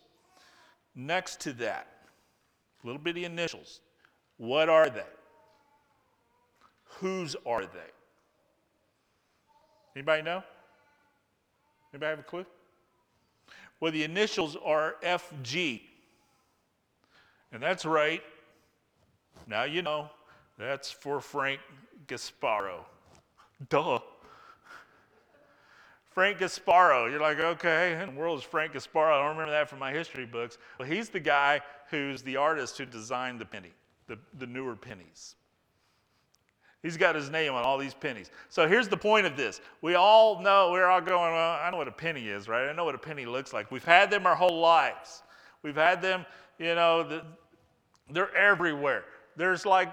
next 0.97 1.39
to 1.43 1.53
that, 1.53 1.87
little 2.83 3.01
bitty 3.01 3.25
initials. 3.25 3.83
What 4.37 4.69
are 4.69 4.91
they? 4.91 5.07
Whose 6.99 7.37
are 7.47 7.63
they? 7.63 7.93
Anybody 9.95 10.23
know? 10.23 10.43
Anybody 11.93 12.11
have 12.11 12.19
a 12.21 12.23
clue? 12.23 12.47
Well, 13.81 13.93
the 13.93 14.05
initials 14.05 14.57
are 14.65 14.97
FG. 15.03 15.81
And 17.53 17.63
that's 17.63 17.85
right. 17.85 18.23
Now 19.47 19.65
you 19.65 19.83
know. 19.83 20.11
That's 20.59 20.91
for 20.91 21.21
Frank 21.21 21.61
Gasparro. 22.07 22.85
Duh. 23.69 23.99
Frank 26.11 26.39
Gasparro. 26.39 27.11
You're 27.11 27.21
like, 27.21 27.41
okay, 27.41 28.01
in 28.01 28.15
the 28.15 28.21
world 28.21 28.39
is 28.39 28.45
Frank 28.45 28.73
Gasparro? 28.73 29.13
I 29.13 29.19
don't 29.23 29.37
remember 29.37 29.53
that 29.53 29.69
from 29.69 29.79
my 29.79 29.93
history 29.93 30.27
books. 30.27 30.59
Well, 30.79 30.87
he's 30.87 31.09
the 31.09 31.21
guy 31.21 31.61
who's 31.91 32.23
the 32.23 32.37
artist 32.37 32.79
who 32.79 32.85
designed 32.85 33.41
the 33.41 33.47
penny, 33.47 33.73
the, 34.07 34.19
the 34.39 34.47
newer 34.47 34.77
pennies. 34.77 35.37
He's 36.83 36.97
got 36.97 37.15
his 37.15 37.29
name 37.29 37.53
on 37.53 37.63
all 37.63 37.77
these 37.77 37.93
pennies. 37.93 38.31
So 38.49 38.67
here's 38.67 38.89
the 38.89 38.97
point 38.97 39.27
of 39.27 39.37
this. 39.37 39.61
We 39.83 39.97
all 39.97 40.41
know, 40.41 40.71
we're 40.71 40.87
all 40.87 41.01
going, 41.01 41.33
well, 41.33 41.59
I 41.63 41.71
know 41.71 41.77
what 41.77 41.89
a 41.89 41.93
penny 41.93 42.29
is, 42.29 42.49
right? 42.49 42.69
I 42.69 42.73
know 42.73 42.87
what 42.87 42.95
a 42.95 42.99
penny 42.99 43.27
looks 43.27 43.53
like. 43.53 43.71
We've 43.71 43.85
had 43.85 44.11
them 44.11 44.27
our 44.27 44.35
whole 44.35 44.61
lives. 44.61 45.23
We've 45.63 45.77
had 45.77 46.01
them, 46.01 46.25
you 46.59 46.75
know, 46.75 47.03
the, 47.03 47.23
they're 48.09 48.35
everywhere. 48.35 49.05
There's 49.37 49.67
like 49.67 49.93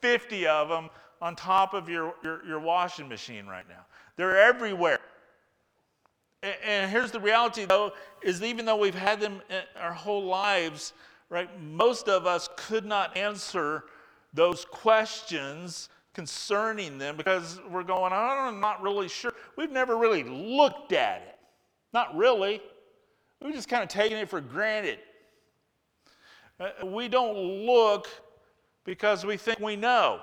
50 0.00 0.46
of 0.48 0.68
them 0.68 0.90
on 1.22 1.36
top 1.36 1.72
of 1.72 1.88
your, 1.88 2.14
your, 2.24 2.44
your 2.44 2.58
washing 2.58 3.08
machine 3.08 3.46
right 3.46 3.68
now. 3.68 3.86
They're 4.16 4.38
everywhere. 4.38 4.98
And, 6.42 6.54
and 6.64 6.90
here's 6.90 7.12
the 7.12 7.20
reality, 7.20 7.64
though, 7.64 7.92
is 8.22 8.42
even 8.42 8.64
though 8.64 8.76
we've 8.76 8.94
had 8.94 9.20
them 9.20 9.40
eh, 9.50 9.60
our 9.80 9.92
whole 9.92 10.24
lives, 10.24 10.94
right, 11.28 11.48
most 11.62 12.08
of 12.08 12.26
us 12.26 12.48
could 12.56 12.84
not 12.84 13.16
answer 13.16 13.84
those 14.32 14.64
questions 14.64 15.88
concerning 16.14 16.96
them 16.96 17.16
because 17.16 17.60
we're 17.68 17.82
going, 17.82 18.12
I'm 18.12 18.60
not 18.60 18.80
really 18.80 19.08
sure. 19.08 19.34
We've 19.56 19.70
never 19.70 19.96
really 19.96 20.22
looked 20.22 20.92
at 20.92 21.22
it. 21.22 21.38
Not 21.92 22.16
really. 22.16 22.62
We've 23.42 23.54
just 23.54 23.68
kind 23.68 23.82
of 23.82 23.88
taken 23.88 24.16
it 24.16 24.28
for 24.28 24.40
granted. 24.40 25.00
Uh, 26.58 26.86
we 26.86 27.08
don't 27.08 27.36
look 27.36 28.08
because 28.84 29.26
we 29.26 29.36
think 29.36 29.58
we 29.58 29.76
know. 29.76 30.20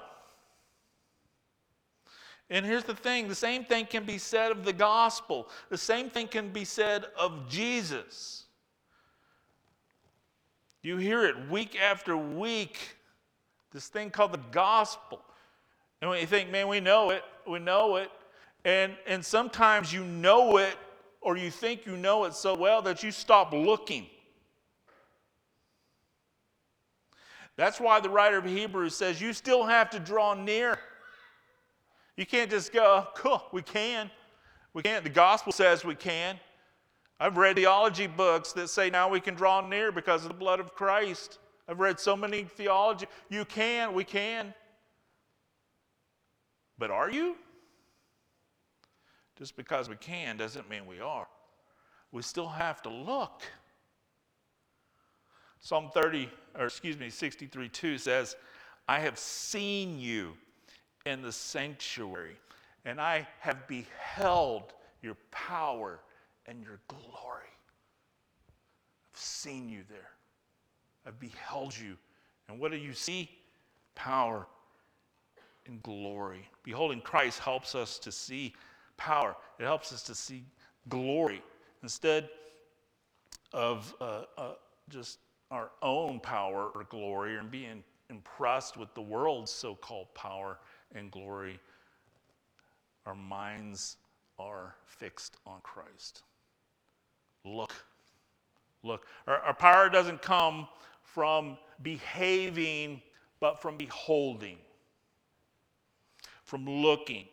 And 2.49 2.65
here's 2.65 2.84
the 2.84 2.95
thing 2.95 3.27
the 3.27 3.36
same 3.36 3.63
thing 3.63 3.86
can 3.86 4.04
be 4.04 4.17
said 4.17 4.51
of 4.51 4.65
the 4.65 4.73
gospel, 4.73 5.47
the 5.69 5.77
same 5.77 6.10
thing 6.10 6.27
can 6.27 6.49
be 6.49 6.65
said 6.65 7.06
of 7.17 7.47
Jesus. 7.49 8.45
You 10.82 10.97
hear 10.97 11.25
it 11.25 11.49
week 11.49 11.77
after 11.80 12.17
week, 12.17 12.97
this 13.71 13.88
thing 13.88 14.10
called 14.10 14.34
the 14.34 14.41
gospel. 14.51 15.21
And 16.01 16.09
when 16.09 16.19
you 16.19 16.25
think, 16.25 16.49
man, 16.49 16.67
we 16.67 16.79
know 16.79 17.11
it, 17.11 17.23
we 17.47 17.59
know 17.59 17.97
it. 17.97 18.09
And, 18.65 18.93
and 19.07 19.23
sometimes 19.23 19.93
you 19.93 20.03
know 20.03 20.57
it 20.57 20.75
or 21.21 21.37
you 21.37 21.51
think 21.51 21.85
you 21.85 21.95
know 21.95 22.25
it 22.25 22.33
so 22.33 22.55
well 22.55 22.81
that 22.81 23.03
you 23.03 23.11
stop 23.11 23.53
looking. 23.53 24.07
That's 27.55 27.79
why 27.79 27.99
the 27.99 28.09
writer 28.09 28.37
of 28.37 28.45
Hebrews 28.45 28.95
says 28.95 29.21
you 29.21 29.33
still 29.33 29.63
have 29.63 29.89
to 29.91 29.99
draw 29.99 30.33
near. 30.33 30.79
You 32.17 32.25
can't 32.25 32.49
just 32.49 32.73
go, 32.73 33.07
cool, 33.15 33.43
we 33.51 33.61
can. 33.61 34.09
We 34.73 34.81
can't. 34.81 35.03
The 35.03 35.09
gospel 35.09 35.51
says 35.51 35.83
we 35.83 35.95
can. 35.95 36.39
I've 37.19 37.37
read 37.37 37.55
theology 37.55 38.07
books 38.07 38.51
that 38.53 38.69
say 38.69 38.89
now 38.89 39.09
we 39.09 39.19
can 39.19 39.35
draw 39.35 39.61
near 39.61 39.91
because 39.91 40.23
of 40.23 40.29
the 40.29 40.37
blood 40.37 40.59
of 40.59 40.73
Christ. 40.73 41.37
I've 41.67 41.79
read 41.79 41.99
so 41.99 42.15
many 42.15 42.43
theology. 42.43 43.05
You 43.29 43.45
can, 43.45 43.93
we 43.93 44.03
can. 44.03 44.53
But 46.82 46.89
are 46.89 47.12
you? 47.12 47.36
Just 49.38 49.56
because 49.56 49.88
we 49.88 49.96
can 49.98 50.36
doesn't 50.36 50.67
mean 50.67 50.88
we 50.88 51.00
are. 51.00 51.28
We 52.12 52.24
still 52.24 52.48
have 52.48 52.82
to 52.82 52.89
look. 52.89 53.44
Psalm 55.60 55.91
30, 55.94 56.28
or 56.58 56.65
excuse 56.65 56.98
me, 56.98 57.12
63 57.12 57.70
2 57.70 58.00
says, 58.00 58.36
I 58.88 58.98
have 58.98 59.20
seen 59.20 60.00
you 60.00 60.34
in 61.06 61.22
the 61.22 61.32
sanctuary, 61.32 62.38
and 62.84 63.00
I 63.00 63.28
have 63.41 63.67
beheld 63.67 64.74
your 65.04 65.17
power 65.30 66.00
and 66.48 66.63
your 66.63 66.80
glory. 66.88 67.54
I've 69.13 69.20
seen 69.20 69.70
you 69.70 69.84
there. 69.88 70.10
I've 71.06 71.20
beheld 71.20 71.78
you. 71.78 71.96
And 72.50 72.60
what 72.60 72.72
do 72.72 72.78
you 72.78 72.94
see? 72.94 73.30
Power 73.94 74.48
and 75.67 75.82
glory. 75.84 76.47
Beholding 76.63 77.02
Christ 77.02 77.39
helps 77.39 77.76
us 77.76 78.00
to 78.00 78.12
see 78.12 78.54
power, 78.97 79.36
it 79.60 79.63
helps 79.63 79.93
us 79.93 80.04
to 80.04 80.15
see 80.15 80.43
glory 80.89 81.41
instead 81.84 82.30
of 83.54 83.93
uh, 84.00 84.24
uh, 84.38 84.54
just 84.89 85.19
our 85.50 85.71
own 85.82 86.19
power 86.19 86.69
or 86.74 86.86
glory 86.86 87.38
and 87.38 87.52
being 87.52 87.84
impressed 88.10 88.78
with 88.78 88.93
the 88.93 89.02
world's 89.02 89.52
so 89.52 89.76
called 89.76 90.13
power 90.13 90.60
and 90.95 91.12
glory. 91.12 91.60
Our 93.06 93.15
minds 93.15 93.97
are 94.39 94.76
fixed 94.86 95.38
on 95.45 95.60
Christ. 95.62 96.24
Look, 97.43 97.74
look. 98.84 99.08
Our, 99.28 99.38
our 99.39 99.54
power 99.54 99.89
doesn't 99.89 100.21
come 100.21 100.67
from 101.04 101.58
behaving, 101.82 103.02
but 103.39 103.62
from 103.62 103.78
beholding, 103.78 104.58
from 106.51 106.69
looking. 106.69 107.23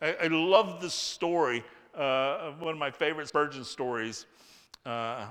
I, 0.00 0.16
I 0.22 0.26
love 0.28 0.80
the 0.80 0.88
story, 0.88 1.62
uh, 1.94 2.52
one 2.52 2.72
of 2.72 2.78
my 2.78 2.90
favorite 2.90 3.28
Spurgeon 3.28 3.62
stories. 3.62 4.24
Uh, 4.86 5.26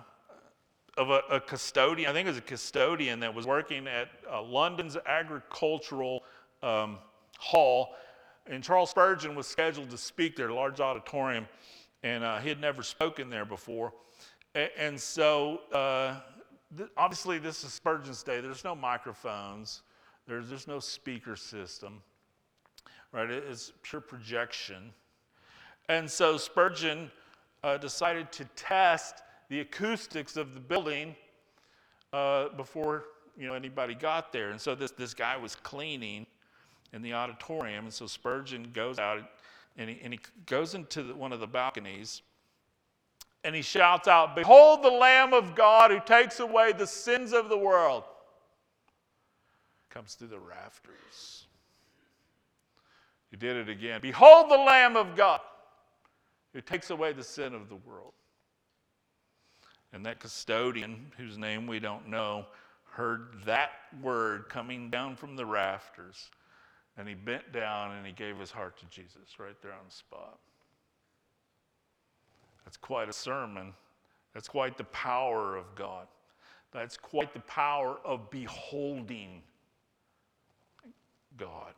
of 0.97 1.10
a, 1.10 1.21
a, 1.32 1.39
custodian, 1.39 2.10
I 2.10 2.13
think 2.13 2.27
it 2.27 2.30
was 2.30 2.38
a 2.38 2.41
custodian 2.41 3.19
that 3.21 3.34
was 3.34 3.47
working 3.47 3.88
at 3.88 4.10
uh, 4.32 4.41
London's 4.41 4.97
agricultural 5.06 6.23
um, 6.62 6.99
hall. 7.39 7.95
And 8.45 8.63
Charles 8.63 8.91
Spurgeon 8.91 9.36
was 9.36 9.47
scheduled 9.47 9.89
to 9.89 9.97
speak 9.97 10.36
there, 10.36 10.49
a 10.49 10.53
large 10.53 10.80
auditorium, 10.80 11.47
and 12.03 12.23
uh, 12.23 12.38
he 12.38 12.49
had 12.49 12.62
never 12.62 12.84
spoken 12.84 13.32
there 13.32 13.45
before. 13.45 13.93
And, 14.53 14.69
and 14.77 14.99
so, 14.99 15.62
uh, 15.71 16.19
th- 16.77 16.89
obviously, 16.97 17.39
this 17.39 17.63
is 17.63 17.73
Spurgeon's 17.73 18.21
day. 18.21 18.41
There's 18.41 18.63
no 18.63 18.75
microphones, 18.75 19.82
there's, 20.27 20.49
there's 20.49 20.67
no 20.67 20.80
speaker 20.80 21.36
system, 21.36 22.01
right? 23.12 23.30
It's 23.30 23.72
pure 23.82 24.02
projection. 24.02 24.91
And 25.89 26.10
so, 26.10 26.38
Spurgeon 26.38 27.12
uh, 27.63 27.78
decided 27.78 28.32
to 28.34 28.46
test 28.56 29.22
the 29.50 29.62
acoustics 29.62 30.36
of 30.36 30.54
the 30.54 30.60
building 30.60 31.15
uh, 32.13 32.50
before 32.50 33.06
you 33.38 33.48
know 33.48 33.54
anybody 33.54 33.96
got 33.96 34.34
there. 34.34 34.50
And 34.52 34.60
so 34.60 34.76
this, 34.76 34.91
this 34.91 35.13
guy 35.13 35.38
was 35.38 35.56
cleaning 35.56 36.26
in 36.93 37.02
the 37.02 37.13
auditorium, 37.13 37.86
and 37.86 37.93
so 37.93 38.08
Spurgeon 38.08 38.72
goes 38.74 39.00
out 39.00 39.20
and 39.78 39.89
he, 39.89 40.00
and 40.04 40.13
he 40.13 40.20
goes 40.46 40.74
into 40.74 41.04
the, 41.04 41.13
one 41.13 41.32
of 41.32 41.39
the 41.39 41.48
balconies 41.48 42.22
and 43.43 43.56
he 43.56 43.62
shouts 43.62 44.08
out, 44.08 44.36
Behold 44.36 44.84
the 44.84 44.89
Lamb 44.89 45.34
of 45.34 45.56
God 45.56 45.91
who 45.91 46.00
takes 46.00 46.39
away 46.39 46.74
the 46.74 46.88
sins 46.88 47.34
of 47.34 47.50
the 47.50 47.58
world. 47.58 48.04
Comes 49.89 50.15
through 50.15 50.30
the 50.30 50.39
rafters. 50.39 51.47
He 53.32 53.38
did 53.38 53.58
it 53.58 53.70
again. 53.70 54.00
Behold 54.02 54.50
the 54.50 54.58
Lamb 54.58 54.96
of 54.96 55.16
God 55.16 55.42
who 56.54 56.62
takes 56.62 56.90
away 56.90 57.13
the 57.13 57.24
sin 57.24 57.54
of 57.54 57.70
the 57.70 57.76
world. 57.76 58.13
And 59.94 60.06
that 60.06 60.20
custodian, 60.20 61.12
whose 61.18 61.38
name 61.38 61.68
we 61.68 61.80
don't 61.80 62.08
know, 62.08 62.46
heard 62.92 63.30
that 63.46 63.72
word 64.02 64.50
coming 64.50 64.90
down 64.90 65.16
from 65.16 65.36
the 65.36 65.46
rafters. 65.46 66.30
And 66.98 67.08
he 67.08 67.13
bent 67.13 67.52
down 67.52 67.96
and 67.96 68.06
he 68.06 68.12
gave 68.12 68.38
his 68.38 68.52
heart 68.52 68.78
to 68.80 68.86
Jesus 68.88 69.40
right 69.40 69.56
there 69.62 69.72
on 69.72 69.86
the 69.88 69.94
spot. 69.94 70.40
That's 72.66 72.78
quite 72.78 73.08
a 73.08 73.13
sermon. 73.13 73.74
That's 74.34 74.48
quite 74.48 74.78
the 74.78 74.84
power 74.86 75.56
of 75.56 75.74
God. 75.76 76.08
That's 76.72 76.98
quite 76.98 77.34
the 77.34 77.40
power 77.42 77.98
of 78.04 78.30
beholding 78.30 79.42
God. 81.38 81.74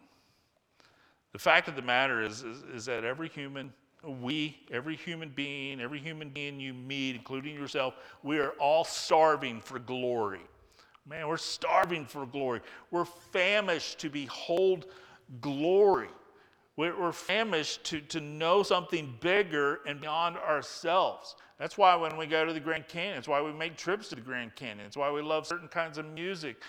The 1.33 1.39
fact 1.39 1.67
of 1.67 1.75
the 1.75 1.81
matter 1.81 2.21
is, 2.21 2.43
is, 2.43 2.63
is 2.73 2.85
that 2.85 3.03
every 3.03 3.29
human 3.29 3.71
we, 4.03 4.57
every 4.71 4.95
human 4.95 5.29
being, 5.29 5.81
every 5.81 5.99
human 5.99 6.29
being 6.29 6.59
you 6.59 6.73
meet, 6.73 7.15
including 7.15 7.55
yourself, 7.55 7.95
we 8.23 8.39
are 8.39 8.51
all 8.51 8.83
starving 8.83 9.59
for 9.61 9.77
glory. 9.79 10.41
Man, 11.05 11.27
we're 11.27 11.37
starving 11.37 12.05
for 12.05 12.25
glory. 12.25 12.61
We're 12.91 13.05
famished 13.05 13.99
to 13.99 14.09
behold 14.09 14.85
glory. 15.41 16.09
We're 16.77 17.11
famished 17.11 17.83
to, 17.85 17.99
to 17.99 18.21
know 18.21 18.63
something 18.63 19.17
bigger 19.19 19.81
and 19.85 19.99
beyond 19.99 20.37
ourselves. 20.37 21.35
That's 21.57 21.77
why 21.77 21.93
when 21.97 22.15
we 22.15 22.25
go 22.25 22.45
to 22.45 22.53
the 22.53 22.59
Grand 22.61 22.87
Canyon, 22.87 23.17
it's 23.17 23.27
why 23.27 23.41
we 23.41 23.51
make 23.51 23.75
trips 23.75 24.07
to 24.09 24.15
the 24.15 24.21
Grand 24.21 24.55
Canyon. 24.55 24.85
It's 24.85 24.95
why 24.95 25.11
we 25.11 25.21
love 25.21 25.45
certain 25.45 25.67
kinds 25.67 25.97
of 25.97 26.05
music. 26.05 26.61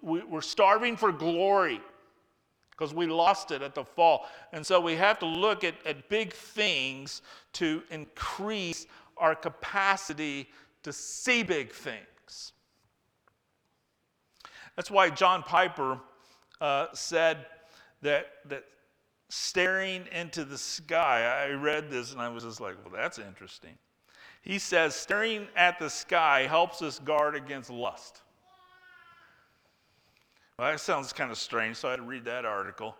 We're 0.00 0.40
starving 0.42 0.96
for 0.96 1.10
glory 1.10 1.80
because 2.80 2.94
we 2.94 3.06
lost 3.06 3.50
it 3.50 3.60
at 3.60 3.74
the 3.74 3.84
fall. 3.84 4.26
And 4.54 4.64
so 4.64 4.80
we 4.80 4.96
have 4.96 5.18
to 5.18 5.26
look 5.26 5.64
at, 5.64 5.74
at 5.84 6.08
big 6.08 6.32
things 6.32 7.20
to 7.52 7.82
increase 7.90 8.86
our 9.18 9.34
capacity 9.34 10.48
to 10.82 10.90
see 10.90 11.42
big 11.42 11.72
things. 11.72 12.52
That's 14.76 14.90
why 14.90 15.10
John 15.10 15.42
Piper 15.42 16.00
uh, 16.62 16.86
said 16.94 17.44
that, 18.00 18.28
that 18.46 18.64
staring 19.28 20.06
into 20.10 20.46
the 20.46 20.56
sky, 20.56 21.46
I 21.46 21.52
read 21.52 21.90
this 21.90 22.12
and 22.12 22.20
I 22.22 22.30
was 22.30 22.44
just 22.44 22.62
like, 22.62 22.76
well, 22.82 22.94
that's 22.98 23.18
interesting. 23.18 23.76
He 24.40 24.58
says, 24.58 24.94
staring 24.94 25.48
at 25.54 25.78
the 25.78 25.90
sky 25.90 26.46
helps 26.46 26.80
us 26.80 26.98
guard 26.98 27.36
against 27.36 27.68
lust. 27.68 28.22
Well, 30.60 30.70
that 30.70 30.78
sounds 30.78 31.10
kind 31.14 31.30
of 31.30 31.38
strange, 31.38 31.76
so 31.76 31.88
I 31.88 31.92
had 31.92 31.96
to 31.96 32.02
read 32.02 32.26
that 32.26 32.44
article, 32.44 32.94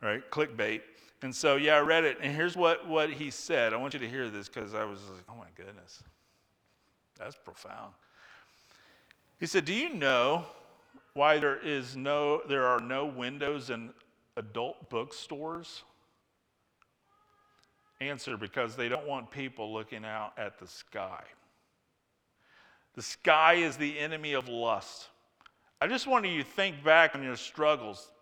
right? 0.00 0.22
Clickbait. 0.30 0.82
And 1.22 1.34
so, 1.34 1.56
yeah, 1.56 1.74
I 1.74 1.80
read 1.80 2.04
it, 2.04 2.18
and 2.22 2.32
here's 2.32 2.54
what, 2.54 2.86
what 2.86 3.10
he 3.10 3.32
said. 3.32 3.72
I 3.72 3.78
want 3.78 3.94
you 3.94 3.98
to 3.98 4.08
hear 4.08 4.30
this 4.30 4.48
because 4.48 4.74
I 4.74 4.84
was 4.84 5.00
like, 5.12 5.24
oh 5.28 5.34
my 5.34 5.48
goodness, 5.56 6.04
that's 7.18 7.34
profound. 7.34 7.94
He 9.40 9.46
said, 9.46 9.64
Do 9.64 9.74
you 9.74 9.92
know 9.92 10.44
why 11.14 11.38
there, 11.38 11.58
is 11.58 11.96
no, 11.96 12.42
there 12.48 12.64
are 12.64 12.78
no 12.78 13.06
windows 13.06 13.70
in 13.70 13.90
adult 14.36 14.88
bookstores? 14.88 15.82
Answer 18.00 18.36
because 18.36 18.76
they 18.76 18.88
don't 18.88 19.08
want 19.08 19.32
people 19.32 19.72
looking 19.72 20.04
out 20.04 20.34
at 20.38 20.60
the 20.60 20.68
sky. 20.68 21.24
The 22.94 23.02
sky 23.02 23.54
is 23.54 23.76
the 23.76 23.98
enemy 23.98 24.34
of 24.34 24.48
lust. 24.48 25.09
I 25.82 25.86
just 25.86 26.06
want 26.06 26.26
you 26.26 26.42
to 26.42 26.48
think 26.48 26.84
back 26.84 27.14
on 27.14 27.22
your 27.22 27.36
struggles. 27.36 28.12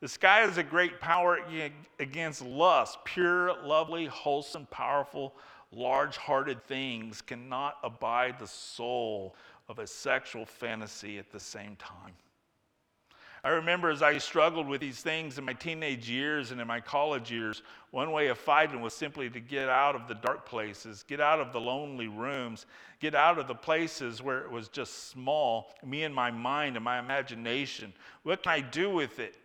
The 0.00 0.08
sky 0.08 0.42
is 0.42 0.58
a 0.58 0.62
great 0.62 1.00
power 1.00 1.38
against 2.00 2.42
lust. 2.42 2.98
Pure, 3.04 3.62
lovely, 3.62 4.06
wholesome, 4.06 4.66
powerful, 4.72 5.34
large 5.70 6.16
hearted 6.16 6.64
things 6.66 7.22
cannot 7.22 7.78
abide 7.84 8.38
the 8.38 8.46
soul 8.46 9.36
of 9.68 9.78
a 9.78 9.86
sexual 9.86 10.44
fantasy 10.44 11.18
at 11.18 11.30
the 11.30 11.40
same 11.40 11.76
time. 11.76 12.12
I 13.46 13.50
remember 13.50 13.90
as 13.90 14.02
I 14.02 14.18
struggled 14.18 14.66
with 14.66 14.80
these 14.80 15.02
things 15.02 15.38
in 15.38 15.44
my 15.44 15.52
teenage 15.52 16.10
years 16.10 16.50
and 16.50 16.60
in 16.60 16.66
my 16.66 16.80
college 16.80 17.30
years, 17.30 17.62
one 17.92 18.10
way 18.10 18.26
of 18.26 18.38
fighting 18.38 18.80
was 18.80 18.92
simply 18.92 19.30
to 19.30 19.38
get 19.38 19.68
out 19.68 19.94
of 19.94 20.08
the 20.08 20.16
dark 20.16 20.46
places, 20.46 21.04
get 21.06 21.20
out 21.20 21.38
of 21.38 21.52
the 21.52 21.60
lonely 21.60 22.08
rooms, 22.08 22.66
get 22.98 23.14
out 23.14 23.38
of 23.38 23.46
the 23.46 23.54
places 23.54 24.20
where 24.20 24.40
it 24.40 24.50
was 24.50 24.66
just 24.66 25.10
small, 25.10 25.72
me 25.84 26.02
and 26.02 26.12
my 26.12 26.28
mind 26.28 26.74
and 26.74 26.84
my 26.84 26.98
imagination. 26.98 27.92
What 28.24 28.42
can 28.42 28.50
I 28.50 28.62
do 28.62 28.90
with 28.90 29.20
it? 29.20 29.36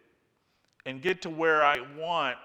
And 0.88 0.99
get 0.99 1.22
to 1.22 1.30
where 1.30 1.64
I 1.64 1.78
want. 1.95 2.38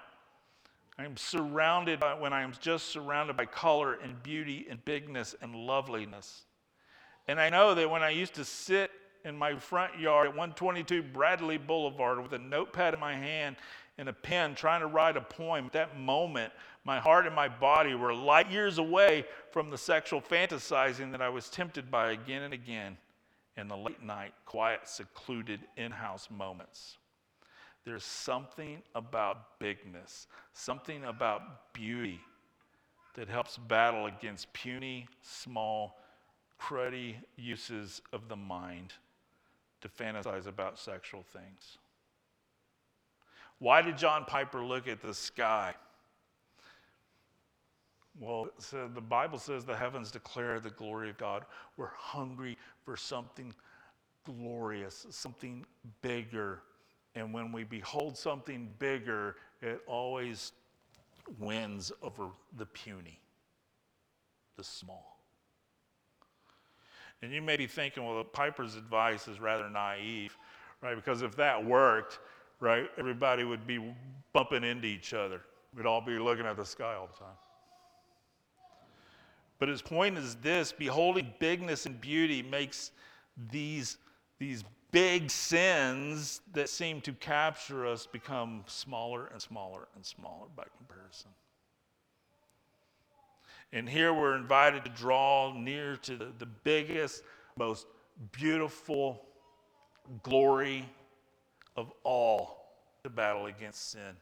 I'm 0.99 1.17
surrounded 1.17 2.01
by, 2.01 2.13
when 2.13 2.35
I'm 2.35 2.53
just 2.61 2.89
surrounded 2.89 3.35
by 3.35 3.47
color 3.47 3.95
and 3.95 4.23
beauty 4.23 4.67
and 4.69 4.85
bigness 4.85 5.35
and 5.41 5.55
loveliness. 5.57 6.43
And 7.27 7.41
I 7.41 7.49
know 7.49 7.75
that 7.75 7.89
when 7.89 8.03
I 8.03 8.11
used 8.11 8.35
to 8.35 8.45
sit 8.45 8.91
in 9.27 9.37
my 9.37 9.57
front 9.57 9.99
yard 9.99 10.29
at 10.29 10.33
122 10.33 11.03
Bradley 11.03 11.59
Boulevard 11.59 12.23
with 12.23 12.33
a 12.33 12.39
notepad 12.39 12.95
in 12.95 13.01
my 13.01 13.15
hand 13.15 13.57
and 13.99 14.09
a 14.09 14.13
pen 14.13 14.55
trying 14.55 14.81
to 14.81 14.87
write 14.87 15.17
a 15.17 15.21
poem. 15.21 15.67
At 15.67 15.73
that 15.73 15.99
moment, 15.99 16.53
my 16.85 17.01
heart 17.01 17.27
and 17.27 17.35
my 17.35 17.49
body 17.49 17.95
were 17.95 18.15
light 18.15 18.51
years 18.51 18.79
away 18.79 19.27
from 19.51 19.69
the 19.69 19.77
sexual 19.77 20.21
fantasizing 20.21 21.11
that 21.11 21.21
I 21.21 21.29
was 21.29 21.51
tempted 21.51 21.91
by 21.91 22.13
again 22.13 22.43
and 22.43 22.55
again 22.55 22.97
in 23.57 23.69
the 23.69 23.77
late 23.77 24.03
night, 24.03 24.33
quiet, 24.45 24.81
secluded 24.85 25.61
in 25.77 25.91
house 25.91 26.29
moments. 26.31 26.99
There's 27.85 28.05
something 28.05 28.83
about 28.95 29.59
bigness, 29.59 30.29
something 30.53 31.05
about 31.05 31.73
beauty 31.73 32.21
that 33.15 33.29
helps 33.29 33.57
battle 33.57 34.07
against 34.07 34.53
puny, 34.53 35.09
small, 35.23 35.99
cruddy 36.61 37.17
uses 37.37 38.03
of 38.13 38.29
the 38.29 38.37
mind 38.37 38.93
to 39.81 39.89
fantasize 39.89 40.47
about 40.47 40.79
sexual 40.79 41.23
things. 41.23 41.79
Why 43.59 43.83
did 43.83 43.97
John 43.97 44.25
Piper 44.25 44.63
look 44.63 44.87
at 44.89 45.01
the 45.01 45.15
sky? 45.15 45.75
Well, 48.19 48.49
so 48.59 48.89
the 48.93 49.01
Bible 49.01 49.39
says 49.39 49.65
the 49.65 49.77
heavens 49.77 50.11
declare 50.11 50.59
the 50.61 50.71
glory 50.71 51.11
of 51.11 51.19
God. 51.19 51.45
We're 51.77 51.91
hungry 51.95 52.57
for 52.85 52.97
something 52.97 53.55
glorious, 54.25 55.07
something 55.11 55.65
bigger. 56.03 56.61
And 57.15 57.33
when 57.33 57.53
we 57.53 57.65
behold 57.65 58.17
something 58.17 58.71
bigger, 58.79 59.37
it 59.61 59.81
always 59.87 60.53
wins 61.39 61.93
over 62.03 62.29
the 62.57 62.67
puny, 62.67 63.21
the 64.57 64.65
small. 64.65 65.16
And 67.23 67.33
you 67.33 67.41
may 67.43 67.57
be 67.57 67.67
thinking, 67.67 68.05
well, 68.05 68.23
Piper's 68.25 68.77
advice 68.77 69.27
is 69.27 69.41
rather 69.41 69.69
naive, 69.71 70.37
right? 70.83 70.95
Because 70.95 71.23
if 71.23 71.35
that 71.37 71.65
worked, 71.65 72.19
right, 72.61 72.89
everybody 72.99 73.45
would 73.45 73.67
be 73.67 73.83
bumping 74.33 74.65
into 74.65 74.87
each 74.87 75.15
other. 75.15 75.41
We'd 75.75 75.87
all 75.87 76.01
be 76.01 76.19
looking 76.19 76.47
at 76.47 76.57
the 76.57 76.65
sky 76.65 76.95
all 76.95 77.09
the 77.13 77.19
time. 77.19 77.35
But 79.59 79.69
his 79.69 79.81
point 79.81 80.19
is 80.19 80.35
this 80.37 80.73
beholding 80.73 81.33
bigness 81.39 81.87
and 81.87 81.99
beauty 82.01 82.43
makes 82.43 82.93
these, 83.51 83.97
these 84.39 84.65
big 84.91 85.31
sins 85.31 86.43
that 86.53 86.69
seem 86.69 87.01
to 87.03 87.13
capture 87.15 87.87
us 87.87 88.07
become 88.07 88.65
smaller 88.67 89.29
and 89.33 89.41
smaller 89.41 89.89
and 89.95 90.05
smaller 90.05 90.47
by 90.55 90.65
comparison. 90.77 91.31
And 93.73 93.89
here 93.89 94.13
we're 94.13 94.37
invited 94.37 94.85
to 94.85 94.91
draw 94.91 95.53
near 95.53 95.97
to 95.99 96.17
the, 96.17 96.33
the 96.39 96.47
biggest, 96.47 97.23
most 97.57 97.87
beautiful 98.33 99.23
glory 100.23 100.85
of 101.77 101.93
all 102.05 102.59
the 103.03 103.11
battle 103.11 103.47
against 103.47 103.91
sin 103.91 104.17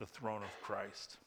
the 0.00 0.06
throne 0.06 0.42
of 0.42 0.62
Christ. 0.62 1.18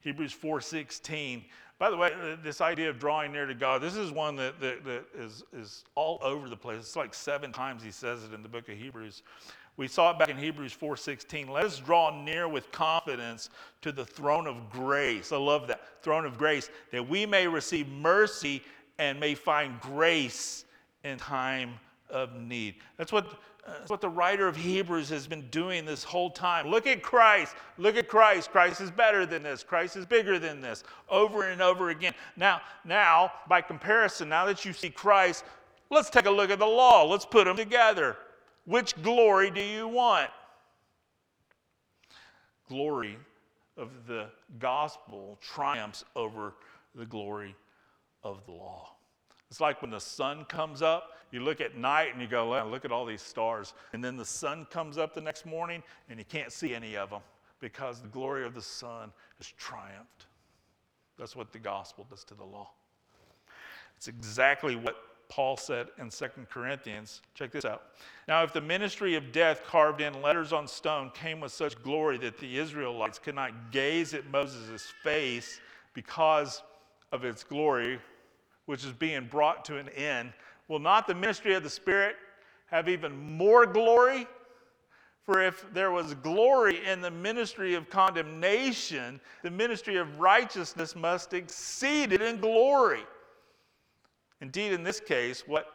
Hebrews 0.00 0.32
4:16. 0.32 1.44
By 1.78 1.90
the 1.90 1.96
way, 1.96 2.12
uh, 2.12 2.36
this 2.42 2.60
idea 2.60 2.90
of 2.90 2.98
drawing 2.98 3.32
near 3.32 3.46
to 3.46 3.54
God, 3.54 3.80
this 3.80 3.96
is 3.96 4.10
one 4.10 4.36
that, 4.36 4.60
that, 4.60 4.84
that 4.84 5.06
is, 5.14 5.42
is 5.54 5.84
all 5.94 6.18
over 6.20 6.50
the 6.50 6.56
place. 6.56 6.80
It's 6.80 6.96
like 6.96 7.14
seven 7.14 7.52
times 7.52 7.82
he 7.82 7.90
says 7.90 8.22
it 8.22 8.34
in 8.34 8.42
the 8.42 8.48
book 8.48 8.68
of 8.68 8.76
Hebrews. 8.76 9.22
We 9.76 9.88
saw 9.88 10.10
it 10.10 10.18
back 10.18 10.28
in 10.28 10.36
Hebrews 10.36 10.72
4:16. 10.72 11.48
Let 11.48 11.64
us 11.64 11.78
draw 11.78 12.10
near 12.22 12.48
with 12.48 12.70
confidence 12.70 13.50
to 13.82 13.92
the 13.92 14.04
throne 14.04 14.46
of 14.46 14.70
grace. 14.70 15.32
I 15.32 15.36
love 15.36 15.68
that. 15.68 16.02
Throne 16.02 16.26
of 16.26 16.36
grace 16.36 16.68
that 16.92 17.08
we 17.08 17.26
may 17.26 17.46
receive 17.46 17.88
mercy 17.88 18.62
and 18.98 19.18
may 19.18 19.34
find 19.34 19.80
grace 19.80 20.64
in 21.04 21.18
time 21.18 21.80
of 22.10 22.34
need. 22.34 22.76
That's 22.98 23.12
what 23.12 23.26
that's 23.66 23.90
what 23.90 24.00
the 24.00 24.08
writer 24.08 24.48
of 24.48 24.56
Hebrews 24.56 25.08
has 25.10 25.26
been 25.26 25.48
doing 25.50 25.84
this 25.84 26.02
whole 26.02 26.30
time. 26.30 26.68
Look 26.68 26.86
at 26.86 27.02
Christ. 27.02 27.54
Look 27.78 27.96
at 27.96 28.08
Christ. 28.08 28.50
Christ 28.50 28.80
is 28.80 28.90
better 28.90 29.26
than 29.26 29.42
this. 29.42 29.62
Christ 29.62 29.96
is 29.96 30.06
bigger 30.06 30.38
than 30.38 30.60
this. 30.60 30.82
Over 31.08 31.44
and 31.44 31.60
over 31.60 31.90
again. 31.90 32.14
Now, 32.36 32.60
now 32.84 33.32
by 33.48 33.60
comparison, 33.60 34.28
now 34.28 34.46
that 34.46 34.64
you 34.64 34.72
see 34.72 34.90
Christ, 34.90 35.44
let's 35.90 36.10
take 36.10 36.26
a 36.26 36.30
look 36.30 36.50
at 36.50 36.58
the 36.58 36.66
law. 36.66 37.04
Let's 37.04 37.26
put 37.26 37.44
them 37.44 37.56
together. 37.56 38.16
Which 38.64 39.00
glory 39.02 39.50
do 39.50 39.62
you 39.62 39.88
want? 39.88 40.30
Glory 42.68 43.18
of 43.76 43.90
the 44.06 44.26
gospel 44.58 45.38
triumphs 45.40 46.04
over 46.14 46.54
the 46.94 47.06
glory 47.06 47.54
of 48.22 48.44
the 48.46 48.52
law. 48.52 48.92
It's 49.50 49.60
like 49.60 49.82
when 49.82 49.90
the 49.90 50.00
sun 50.00 50.44
comes 50.44 50.82
up, 50.82 51.18
you 51.32 51.40
look 51.40 51.60
at 51.60 51.76
night 51.76 52.12
and 52.12 52.20
you 52.20 52.28
go, 52.28 52.50
look 52.68 52.84
at 52.84 52.92
all 52.92 53.04
these 53.04 53.22
stars. 53.22 53.74
And 53.92 54.04
then 54.04 54.16
the 54.16 54.24
sun 54.24 54.66
comes 54.70 54.98
up 54.98 55.14
the 55.14 55.20
next 55.20 55.46
morning 55.46 55.82
and 56.08 56.18
you 56.18 56.24
can't 56.24 56.52
see 56.52 56.74
any 56.74 56.96
of 56.96 57.10
them 57.10 57.22
because 57.60 58.00
the 58.00 58.08
glory 58.08 58.44
of 58.44 58.54
the 58.54 58.62
sun 58.62 59.12
has 59.38 59.48
triumphed. 59.58 60.26
That's 61.18 61.34
what 61.34 61.52
the 61.52 61.58
gospel 61.58 62.06
does 62.08 62.24
to 62.24 62.34
the 62.34 62.44
law. 62.44 62.70
It's 63.96 64.08
exactly 64.08 64.76
what 64.76 64.96
Paul 65.30 65.56
said 65.56 65.86
in 65.98 66.10
2 66.10 66.26
Corinthians. 66.50 67.22
Check 67.34 67.52
this 67.52 67.64
out. 67.64 67.84
Now, 68.28 68.42
if 68.42 68.52
the 68.52 68.60
ministry 68.60 69.14
of 69.14 69.32
death 69.32 69.62
carved 69.64 70.00
in 70.00 70.20
letters 70.20 70.52
on 70.52 70.66
stone 70.66 71.10
came 71.14 71.40
with 71.40 71.52
such 71.52 71.80
glory 71.82 72.18
that 72.18 72.38
the 72.38 72.58
Israelites 72.58 73.18
could 73.18 73.36
not 73.36 73.70
gaze 73.70 74.12
at 74.12 74.28
Moses' 74.30 74.92
face 75.02 75.60
because 75.94 76.62
of 77.12 77.24
its 77.24 77.44
glory, 77.44 78.00
which 78.66 78.84
is 78.84 78.92
being 78.92 79.26
brought 79.26 79.64
to 79.66 79.78
an 79.78 79.88
end, 79.90 80.32
will 80.68 80.80
not 80.80 81.06
the 81.06 81.14
ministry 81.14 81.54
of 81.54 81.62
the 81.62 81.70
Spirit 81.70 82.16
have 82.66 82.88
even 82.88 83.16
more 83.36 83.66
glory? 83.66 84.26
For 85.24 85.40
if 85.40 85.64
there 85.72 85.92
was 85.92 86.14
glory 86.14 86.84
in 86.84 87.00
the 87.00 87.10
ministry 87.10 87.74
of 87.74 87.88
condemnation, 87.88 89.20
the 89.44 89.50
ministry 89.50 89.96
of 89.96 90.18
righteousness 90.18 90.96
must 90.96 91.34
exceed 91.34 92.12
it 92.12 92.20
in 92.20 92.40
glory. 92.40 93.04
Indeed, 94.40 94.72
in 94.72 94.82
this 94.82 95.00
case, 95.00 95.44
what 95.46 95.66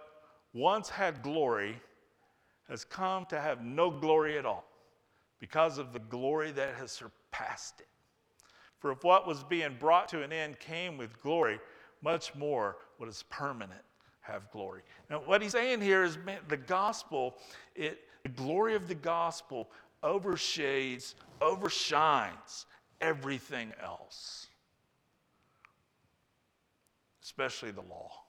once 0.53 0.89
had 0.89 1.21
glory 1.21 1.79
has 2.67 2.83
come 2.83 3.25
to 3.25 3.39
have 3.39 3.63
no 3.63 3.91
glory 3.91 4.37
at 4.37 4.45
all 4.45 4.65
because 5.39 5.77
of 5.77 5.93
the 5.93 5.99
glory 5.99 6.51
that 6.51 6.75
has 6.75 6.91
surpassed 6.91 7.81
it. 7.81 7.87
For 8.79 8.91
if 8.91 9.03
what 9.03 9.27
was 9.27 9.43
being 9.43 9.75
brought 9.79 10.07
to 10.09 10.23
an 10.23 10.31
end 10.31 10.59
came 10.59 10.97
with 10.97 11.21
glory, 11.21 11.59
much 12.01 12.33
more 12.35 12.77
what 12.97 13.07
is 13.09 13.23
permanent 13.29 13.81
have 14.21 14.49
glory. 14.51 14.81
Now, 15.09 15.19
what 15.19 15.41
he's 15.41 15.51
saying 15.51 15.81
here 15.81 16.03
is 16.03 16.17
the 16.47 16.57
gospel, 16.57 17.37
it, 17.75 17.99
the 18.23 18.29
glory 18.29 18.73
of 18.73 18.87
the 18.87 18.95
gospel 18.95 19.69
overshades, 20.03 21.13
overshines 21.41 22.65
everything 23.01 23.71
else, 23.83 24.47
especially 27.21 27.71
the 27.71 27.81
law 27.81 28.24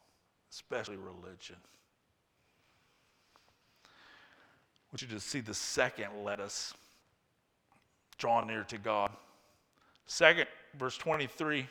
especially 0.56 0.96
religion. 0.96 1.56
I 3.84 4.88
want 4.90 5.02
you 5.02 5.08
to 5.08 5.20
see 5.20 5.40
the 5.40 5.52
second 5.52 6.24
let 6.24 6.40
us 6.40 6.72
draw 8.16 8.42
near 8.42 8.64
to 8.64 8.78
God. 8.78 9.10
Second, 10.06 10.46
verse 10.78 10.96
23. 10.96 11.66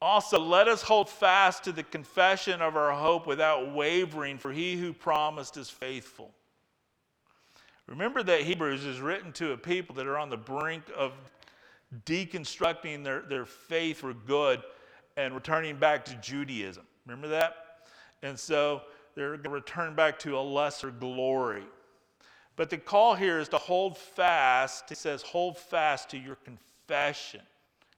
Also, 0.00 0.38
let 0.38 0.68
us 0.68 0.80
hold 0.80 1.10
fast 1.10 1.64
to 1.64 1.72
the 1.72 1.82
confession 1.82 2.62
of 2.62 2.76
our 2.76 2.92
hope 2.92 3.26
without 3.26 3.74
wavering, 3.74 4.38
for 4.38 4.52
he 4.52 4.76
who 4.76 4.92
promised 4.92 5.56
is 5.56 5.68
faithful. 5.68 6.30
Remember 7.88 8.22
that 8.22 8.42
Hebrews 8.42 8.84
is 8.84 9.00
written 9.00 9.32
to 9.32 9.50
a 9.50 9.56
people 9.56 9.96
that 9.96 10.06
are 10.06 10.18
on 10.18 10.30
the 10.30 10.36
brink 10.36 10.84
of 10.96 11.14
deconstructing 12.06 13.02
their, 13.02 13.22
their 13.22 13.44
faith 13.44 13.96
for 13.96 14.14
good 14.14 14.62
and 15.18 15.34
returning 15.34 15.76
back 15.76 16.04
to 16.04 16.14
Judaism. 16.14 16.84
Remember 17.04 17.26
that? 17.28 17.56
And 18.22 18.38
so 18.38 18.82
they're 19.14 19.30
going 19.30 19.42
to 19.42 19.50
return 19.50 19.94
back 19.96 20.18
to 20.20 20.38
a 20.38 20.40
lesser 20.40 20.92
glory. 20.92 21.64
But 22.54 22.70
the 22.70 22.78
call 22.78 23.16
here 23.16 23.40
is 23.40 23.48
to 23.48 23.58
hold 23.58 23.98
fast. 23.98 24.90
It 24.92 24.96
says, 24.96 25.22
hold 25.22 25.58
fast 25.58 26.08
to 26.10 26.18
your 26.18 26.36
confession. 26.36 27.40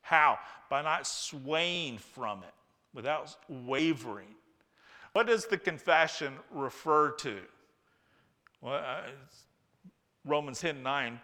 How? 0.01 0.39
By 0.71 0.81
not 0.81 1.07
swaying 1.07 1.99
from 1.99 2.43
it, 2.43 2.55
without 2.95 3.37
wavering. 3.49 4.35
What 5.13 5.27
does 5.27 5.45
the 5.45 5.59
confession 5.59 6.33
refer 6.51 7.11
to? 7.13 7.37
Well, 8.63 8.75
uh, 8.75 9.11
Romans 10.25 10.61
10 10.61 10.83
9 10.83 11.21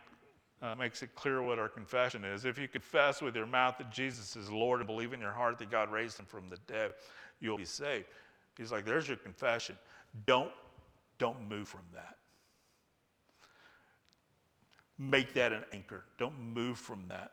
uh, 0.62 0.74
makes 0.74 1.02
it 1.02 1.14
clear 1.14 1.42
what 1.42 1.58
our 1.58 1.68
confession 1.68 2.24
is. 2.24 2.44
If 2.44 2.58
you 2.58 2.68
confess 2.68 3.20
with 3.20 3.36
your 3.36 3.46
mouth 3.46 3.76
that 3.78 3.90
Jesus 3.90 4.36
is 4.36 4.50
Lord 4.50 4.80
and 4.80 4.86
believe 4.86 5.12
in 5.12 5.20
your 5.20 5.32
heart 5.32 5.58
that 5.58 5.70
God 5.70 5.90
raised 5.92 6.18
him 6.18 6.26
from 6.26 6.48
the 6.48 6.56
dead, 6.66 6.92
you'll 7.40 7.58
be 7.58 7.64
saved. 7.64 8.06
He's 8.56 8.72
like, 8.72 8.84
there's 8.84 9.06
your 9.06 9.18
confession. 9.18 9.76
Don't, 10.24 10.52
don't 11.18 11.48
move 11.48 11.68
from 11.68 11.82
that. 11.92 12.16
Make 14.98 15.34
that 15.34 15.52
an 15.52 15.64
anchor. 15.72 16.04
Don't 16.18 16.38
move 16.38 16.78
from 16.78 17.04
that. 17.08 17.32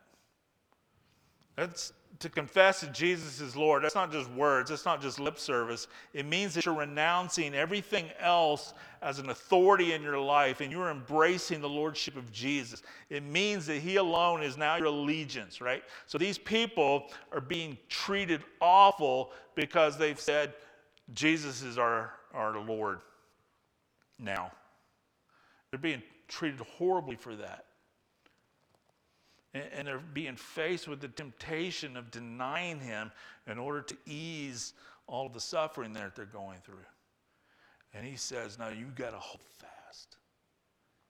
That's 1.56 1.92
to 2.20 2.28
confess 2.28 2.80
that 2.80 2.92
Jesus 2.92 3.40
is 3.40 3.56
Lord. 3.56 3.82
That's 3.82 3.94
not 3.94 4.12
just 4.12 4.30
words, 4.30 4.70
that's 4.70 4.84
not 4.84 5.02
just 5.02 5.18
lip 5.18 5.38
service. 5.38 5.88
It 6.12 6.26
means 6.26 6.54
that 6.54 6.64
you're 6.64 6.74
renouncing 6.74 7.54
everything 7.54 8.06
else 8.20 8.72
as 9.02 9.18
an 9.18 9.30
authority 9.30 9.92
in 9.92 10.02
your 10.02 10.20
life 10.20 10.60
and 10.60 10.70
you're 10.70 10.90
embracing 10.90 11.60
the 11.60 11.68
Lordship 11.68 12.16
of 12.16 12.30
Jesus. 12.32 12.82
It 13.10 13.22
means 13.24 13.66
that 13.66 13.78
He 13.78 13.96
alone 13.96 14.42
is 14.42 14.56
now 14.56 14.76
your 14.76 14.86
allegiance, 14.86 15.60
right? 15.60 15.82
So 16.06 16.16
these 16.16 16.38
people 16.38 17.08
are 17.32 17.40
being 17.40 17.76
treated 17.88 18.42
awful 18.60 19.32
because 19.54 19.98
they've 19.98 20.20
said, 20.20 20.54
Jesus 21.12 21.62
is 21.62 21.78
our, 21.78 22.12
our 22.32 22.58
Lord 22.58 23.00
now. 24.18 24.52
They're 25.70 25.78
being 25.78 26.02
treated 26.28 26.60
horribly 26.60 27.16
for 27.16 27.34
that 27.36 27.64
and 29.54 29.86
they're 29.86 30.00
being 30.12 30.36
faced 30.36 30.88
with 30.88 31.00
the 31.00 31.08
temptation 31.08 31.96
of 31.96 32.10
denying 32.10 32.80
him 32.80 33.12
in 33.46 33.58
order 33.58 33.80
to 33.82 33.96
ease 34.04 34.72
all 35.06 35.28
the 35.28 35.40
suffering 35.40 35.92
that 35.92 36.16
they're 36.16 36.24
going 36.24 36.58
through. 36.64 36.74
And 37.92 38.04
he 38.04 38.16
says, 38.16 38.58
Now 38.58 38.68
you've 38.68 38.96
got 38.96 39.10
to 39.10 39.18
hold 39.18 39.42
fast. 39.58 40.16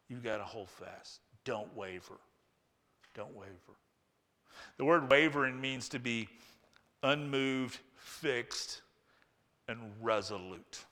You've 0.08 0.22
got 0.22 0.38
to 0.38 0.44
hold 0.44 0.68
fast. 0.68 1.20
Don't 1.44 1.74
waver. 1.74 2.18
Don't 3.14 3.34
waver. 3.34 3.78
The 4.76 4.84
word 4.84 5.10
wavering 5.10 5.60
means 5.60 5.88
to 5.90 5.98
be 5.98 6.28
unmoved, 7.02 7.78
fixed, 7.96 8.82
and 9.68 9.78
resolute. 10.02 10.84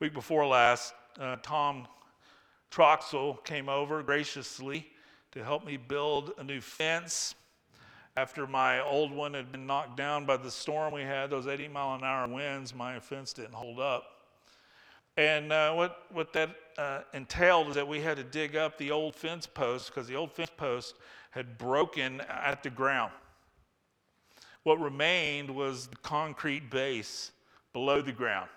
Week 0.00 0.12
before 0.12 0.44
last, 0.46 0.92
uh, 1.20 1.36
Tom 1.42 1.86
Troxel 2.72 3.42
came 3.44 3.68
over 3.68 4.02
graciously 4.02 4.88
to 5.34 5.42
help 5.42 5.66
me 5.66 5.76
build 5.76 6.32
a 6.38 6.44
new 6.44 6.60
fence 6.60 7.34
after 8.16 8.46
my 8.46 8.80
old 8.80 9.10
one 9.10 9.34
had 9.34 9.50
been 9.50 9.66
knocked 9.66 9.96
down 9.96 10.24
by 10.24 10.36
the 10.36 10.50
storm 10.50 10.94
we 10.94 11.02
had, 11.02 11.28
those 11.28 11.48
80 11.48 11.66
mile 11.68 11.96
an 11.96 12.04
hour 12.04 12.28
winds, 12.28 12.72
my 12.72 13.00
fence 13.00 13.32
didn't 13.32 13.54
hold 13.54 13.80
up. 13.80 14.04
And 15.16 15.52
uh, 15.52 15.72
what, 15.72 16.06
what 16.12 16.32
that 16.34 16.50
uh, 16.78 17.00
entailed 17.12 17.68
is 17.68 17.74
that 17.74 17.86
we 17.86 18.00
had 18.00 18.16
to 18.16 18.22
dig 18.22 18.54
up 18.54 18.78
the 18.78 18.92
old 18.92 19.16
fence 19.16 19.44
post 19.44 19.92
because 19.92 20.06
the 20.06 20.14
old 20.14 20.30
fence 20.30 20.50
post 20.56 20.94
had 21.32 21.58
broken 21.58 22.20
at 22.28 22.62
the 22.62 22.70
ground. 22.70 23.12
What 24.62 24.80
remained 24.80 25.50
was 25.50 25.88
the 25.88 25.96
concrete 25.96 26.70
base 26.70 27.32
below 27.72 28.00
the 28.00 28.12
ground, 28.12 28.48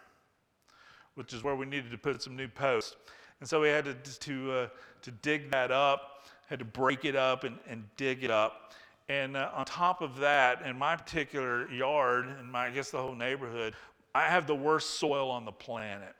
which 1.16 1.34
is 1.34 1.44
where 1.44 1.56
we 1.56 1.66
needed 1.66 1.90
to 1.90 1.98
put 1.98 2.22
some 2.22 2.36
new 2.36 2.48
posts. 2.48 2.96
And 3.40 3.50
so 3.50 3.62
we 3.62 3.70
had 3.70 3.86
to, 3.86 4.20
to, 4.20 4.52
uh, 4.52 4.68
to 5.02 5.12
dig 5.12 5.50
that 5.50 5.72
up 5.72 6.17
had 6.48 6.60
to 6.60 6.66
break 6.66 7.06
it 7.06 7.16
up 7.16 7.44
and, 7.44 7.58
and 7.70 7.84
dig 7.96 8.24
it 8.24 8.32
up. 8.32 8.74
And 9.10 9.38
uh, 9.38 9.52
on 9.54 9.66
top 9.66 10.02
of 10.02 10.18
that, 10.18 10.64
in 10.64 10.78
my 10.78 10.96
particular 10.96 11.72
yard, 11.72 12.28
and 12.28 12.52
my, 12.52 12.68
I 12.68 12.72
guess 12.72 12.92
the 12.92 13.02
whole 13.02 13.16
neighborhood, 13.16 13.74
I 14.16 14.24
have 14.24 14.48
the 14.48 14.56
worst 14.56 15.00
soil 15.00 15.30
on 15.30 15.46
the 15.46 15.52
planet. 15.52 16.16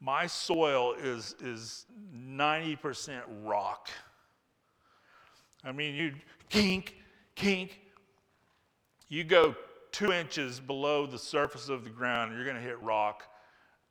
My 0.00 0.26
soil 0.26 0.94
is, 0.94 1.34
is 1.40 1.86
90% 2.16 3.20
rock. 3.44 3.90
I 5.64 5.72
mean, 5.72 5.94
you 5.94 6.14
kink, 6.48 6.96
kink. 7.34 7.80
You 9.08 9.24
go 9.24 9.56
two 9.90 10.12
inches 10.12 10.60
below 10.60 11.06
the 11.06 11.18
surface 11.18 11.68
of 11.68 11.82
the 11.82 11.90
ground, 11.90 12.34
you're 12.34 12.44
going 12.44 12.56
to 12.56 12.62
hit 12.62 12.80
rock. 12.82 13.24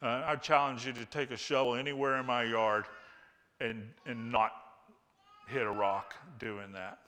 Uh, 0.01 0.23
I 0.25 0.35
challenge 0.35 0.85
you 0.85 0.93
to 0.93 1.05
take 1.05 1.31
a 1.31 1.37
shovel 1.37 1.75
anywhere 1.75 2.17
in 2.17 2.25
my 2.25 2.43
yard 2.43 2.85
and, 3.59 3.89
and 4.05 4.31
not 4.31 4.51
hit 5.47 5.63
a 5.63 5.71
rock 5.71 6.15
doing 6.39 6.71
that. 6.73 6.99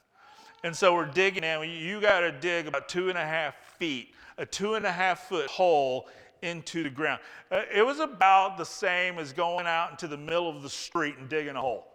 And 0.64 0.76
so 0.76 0.94
we're 0.94 1.06
digging 1.06 1.44
in. 1.44 1.70
You 1.70 2.02
got 2.02 2.22
to 2.22 2.32
dig 2.32 2.68
about 2.68 2.90
two 2.90 3.10
and 3.10 3.18
a 3.18 3.26
half 3.26 3.56
feet, 3.78 4.14
a 4.38 4.46
two 4.46 4.76
and 4.76 4.86
a 4.86 4.92
half 4.92 5.28
foot 5.30 5.48
hole 5.48 6.08
into 6.42 6.84
the 6.84 6.90
ground. 6.90 7.22
Uh, 7.52 7.62
it 7.74 7.86
was 7.86 8.00
about 8.00 8.58
the 8.58 8.66
same 8.66 9.20
as 9.20 9.32
going 9.34 9.68
out 9.68 9.92
into 9.92 10.08
the 10.08 10.18
middle 10.18 10.50
of 10.50 10.64
the 10.64 10.70
street 10.70 11.18
and 11.18 11.30
digging 11.30 11.56
a 11.56 11.62
hole. 11.62 11.88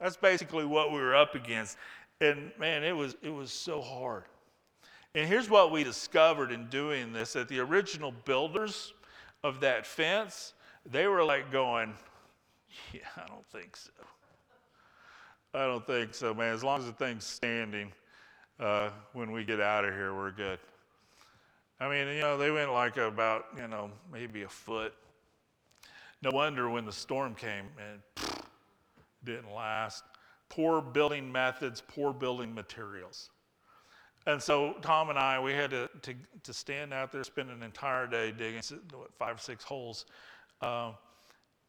That's 0.00 0.16
basically 0.16 0.64
what 0.64 0.92
we 0.92 0.98
were 0.98 1.14
up 1.14 1.34
against. 1.34 1.76
And 2.20 2.50
man, 2.58 2.82
it 2.82 2.96
was, 2.96 3.16
it 3.22 3.30
was 3.30 3.52
so 3.52 3.80
hard. 3.80 4.24
And 5.14 5.28
here's 5.28 5.50
what 5.50 5.72
we 5.72 5.84
discovered 5.84 6.52
in 6.52 6.66
doing 6.68 7.12
this 7.12 7.32
that 7.32 7.48
the 7.48 7.58
original 7.60 8.12
builders 8.24 8.94
of 9.42 9.60
that 9.60 9.86
fence, 9.86 10.54
they 10.90 11.06
were 11.06 11.24
like 11.24 11.50
going, 11.50 11.94
Yeah, 12.92 13.00
I 13.16 13.26
don't 13.26 13.46
think 13.46 13.76
so. 13.76 13.90
I 15.52 15.66
don't 15.66 15.84
think 15.84 16.14
so, 16.14 16.32
man. 16.32 16.54
As 16.54 16.62
long 16.62 16.78
as 16.78 16.86
the 16.86 16.92
thing's 16.92 17.24
standing, 17.24 17.92
uh, 18.60 18.90
when 19.14 19.32
we 19.32 19.44
get 19.44 19.60
out 19.60 19.84
of 19.84 19.92
here, 19.92 20.14
we're 20.14 20.30
good. 20.30 20.60
I 21.80 21.88
mean, 21.88 22.06
you 22.14 22.20
know, 22.20 22.38
they 22.38 22.52
went 22.52 22.72
like 22.72 22.98
about, 22.98 23.46
you 23.56 23.66
know, 23.66 23.90
maybe 24.12 24.42
a 24.42 24.48
foot. 24.48 24.94
No 26.22 26.30
wonder 26.30 26.70
when 26.70 26.84
the 26.84 26.92
storm 26.92 27.34
came, 27.34 27.64
it 27.78 28.32
didn't 29.24 29.52
last. 29.52 30.04
Poor 30.50 30.80
building 30.80 31.32
methods, 31.32 31.82
poor 31.88 32.12
building 32.12 32.54
materials. 32.54 33.30
And 34.26 34.40
so 34.40 34.74
Tom 34.82 35.08
and 35.08 35.18
I, 35.18 35.40
we 35.40 35.52
had 35.52 35.70
to, 35.70 35.88
to, 36.02 36.14
to 36.44 36.52
stand 36.52 36.92
out 36.92 37.10
there, 37.10 37.24
spend 37.24 37.50
an 37.50 37.62
entire 37.62 38.06
day 38.06 38.30
digging 38.30 38.62
what, 38.92 39.12
five 39.18 39.36
or 39.36 39.40
six 39.40 39.64
holes 39.64 40.04
uh, 40.60 40.92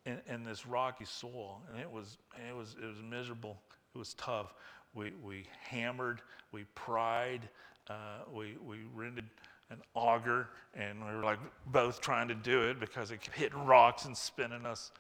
in, 0.06 0.20
in 0.28 0.44
this 0.44 0.68
rocky 0.68 1.06
soil. 1.06 1.62
And 1.72 1.80
it 1.80 1.90
was, 1.90 2.18
it 2.50 2.56
was, 2.56 2.76
it 2.82 2.86
was 2.86 3.02
miserable. 3.02 3.58
It 3.94 3.98
was 3.98 4.14
tough. 4.16 4.54
We, 4.94 5.14
we 5.24 5.46
hammered, 5.62 6.22
we 6.52 6.66
pried, 6.76 7.50
uh, 7.90 8.20
we, 8.34 8.56
we 8.66 8.80
rented 8.94 9.26
an 9.70 9.82
auger, 9.94 10.50
and 10.74 11.00
we 11.06 11.12
were 11.14 11.24
like 11.24 11.40
both 11.68 12.02
trying 12.02 12.28
to 12.28 12.36
do 12.36 12.62
it 12.64 12.80
because 12.80 13.12
it 13.12 13.22
kept 13.22 13.38
hitting 13.38 13.66
rocks 13.66 14.06
and 14.06 14.16
spinning 14.16 14.66
us 14.66 14.92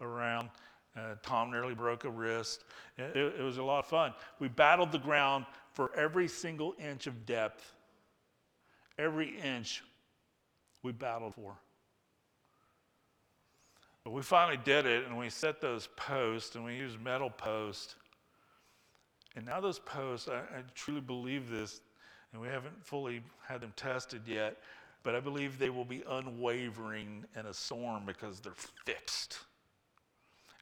around. 0.00 0.48
Uh, 0.96 1.14
Tom 1.22 1.50
nearly 1.50 1.74
broke 1.74 2.04
a 2.04 2.10
wrist. 2.10 2.64
It, 2.98 3.16
it, 3.16 3.40
was 3.40 3.58
a 3.58 3.62
lot 3.62 3.78
of 3.80 3.86
fun. 3.86 4.12
We 4.40 4.48
battled 4.48 4.90
the 4.90 4.98
ground 4.98 5.46
for 5.72 5.94
every 5.96 6.26
single 6.26 6.74
inch 6.78 7.06
of 7.06 7.26
depth. 7.26 7.72
Every 8.98 9.38
inch 9.38 9.84
we 10.82 10.90
battled 10.90 11.34
for. 11.34 11.56
But 14.02 14.10
we 14.10 14.22
finally 14.22 14.58
did 14.64 14.86
it, 14.86 15.06
and 15.06 15.16
we 15.16 15.30
set 15.30 15.60
those 15.60 15.88
posts, 15.94 16.56
and 16.56 16.64
we 16.64 16.74
used 16.74 17.00
metal 17.00 17.30
posts. 17.30 17.94
And 19.36 19.46
now 19.46 19.60
those 19.60 19.78
posts, 19.78 20.28
I, 20.28 20.38
I 20.38 20.62
truly 20.74 21.00
believe 21.00 21.50
this, 21.50 21.80
and 22.32 22.40
we 22.40 22.48
haven't 22.48 22.84
fully 22.84 23.22
had 23.46 23.60
them 23.60 23.72
tested 23.76 24.22
yet, 24.26 24.56
but 25.02 25.14
I 25.14 25.20
believe 25.20 25.58
they 25.58 25.70
will 25.70 25.84
be 25.84 26.02
unwavering 26.08 27.24
in 27.38 27.46
a 27.46 27.54
storm 27.54 28.04
because 28.06 28.40
they're 28.40 28.52
fixed. 28.84 29.38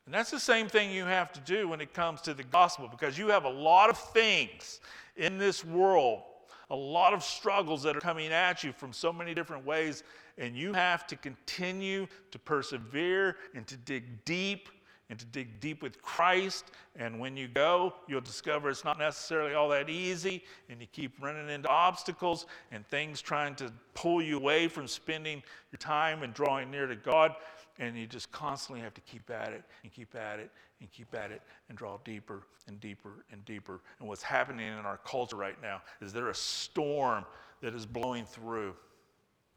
And 0.06 0.14
that's 0.14 0.30
the 0.30 0.40
same 0.40 0.68
thing 0.68 0.90
you 0.90 1.04
have 1.04 1.32
to 1.32 1.40
do 1.40 1.68
when 1.68 1.80
it 1.82 1.92
comes 1.92 2.22
to 2.22 2.34
the 2.34 2.44
gospel 2.44 2.88
because 2.88 3.18
you 3.18 3.28
have 3.28 3.44
a 3.44 3.50
lot 3.50 3.90
of 3.90 3.98
things 3.98 4.80
in 5.16 5.36
this 5.36 5.64
world, 5.64 6.22
a 6.70 6.76
lot 6.76 7.12
of 7.12 7.22
struggles 7.22 7.82
that 7.82 7.96
are 7.96 8.00
coming 8.00 8.32
at 8.32 8.64
you 8.64 8.72
from 8.72 8.92
so 8.92 9.12
many 9.12 9.34
different 9.34 9.66
ways, 9.66 10.04
and 10.38 10.56
you 10.56 10.72
have 10.72 11.06
to 11.08 11.16
continue 11.16 12.06
to 12.30 12.38
persevere 12.38 13.36
and 13.54 13.66
to 13.66 13.76
dig 13.76 14.24
deep 14.24 14.70
and 15.10 15.18
to 15.18 15.24
dig 15.26 15.60
deep 15.60 15.82
with 15.82 16.02
Christ. 16.02 16.66
And 16.96 17.18
when 17.18 17.36
you 17.36 17.48
go, 17.48 17.94
you'll 18.06 18.20
discover 18.20 18.70
it's 18.70 18.84
not 18.84 18.98
necessarily 18.98 19.54
all 19.54 19.68
that 19.70 19.88
easy, 19.88 20.44
and 20.68 20.80
you 20.80 20.86
keep 20.92 21.12
running 21.20 21.48
into 21.48 21.68
obstacles 21.68 22.46
and 22.70 22.86
things 22.88 23.20
trying 23.20 23.54
to 23.56 23.72
pull 23.94 24.22
you 24.22 24.36
away 24.36 24.68
from 24.68 24.86
spending 24.86 25.42
your 25.72 25.78
time 25.78 26.22
and 26.22 26.34
drawing 26.34 26.70
near 26.70 26.86
to 26.86 26.96
God. 26.96 27.34
And 27.78 27.96
you 27.96 28.06
just 28.06 28.30
constantly 28.32 28.82
have 28.82 28.94
to 28.94 29.00
keep 29.02 29.30
at 29.30 29.52
it 29.52 29.62
and 29.84 29.92
keep 29.92 30.14
at 30.16 30.40
it 30.40 30.50
and 30.80 30.90
keep 30.90 31.14
at 31.14 31.30
it 31.30 31.42
and 31.68 31.78
draw 31.78 31.98
deeper 32.04 32.42
and 32.66 32.80
deeper 32.80 33.24
and 33.30 33.44
deeper. 33.44 33.80
And 34.00 34.08
what's 34.08 34.22
happening 34.22 34.66
in 34.66 34.84
our 34.84 34.98
culture 34.98 35.36
right 35.36 35.60
now 35.62 35.82
is 36.00 36.12
there 36.12 36.28
a 36.28 36.34
storm 36.34 37.24
that 37.60 37.74
is 37.74 37.86
blowing 37.86 38.24
through. 38.24 38.74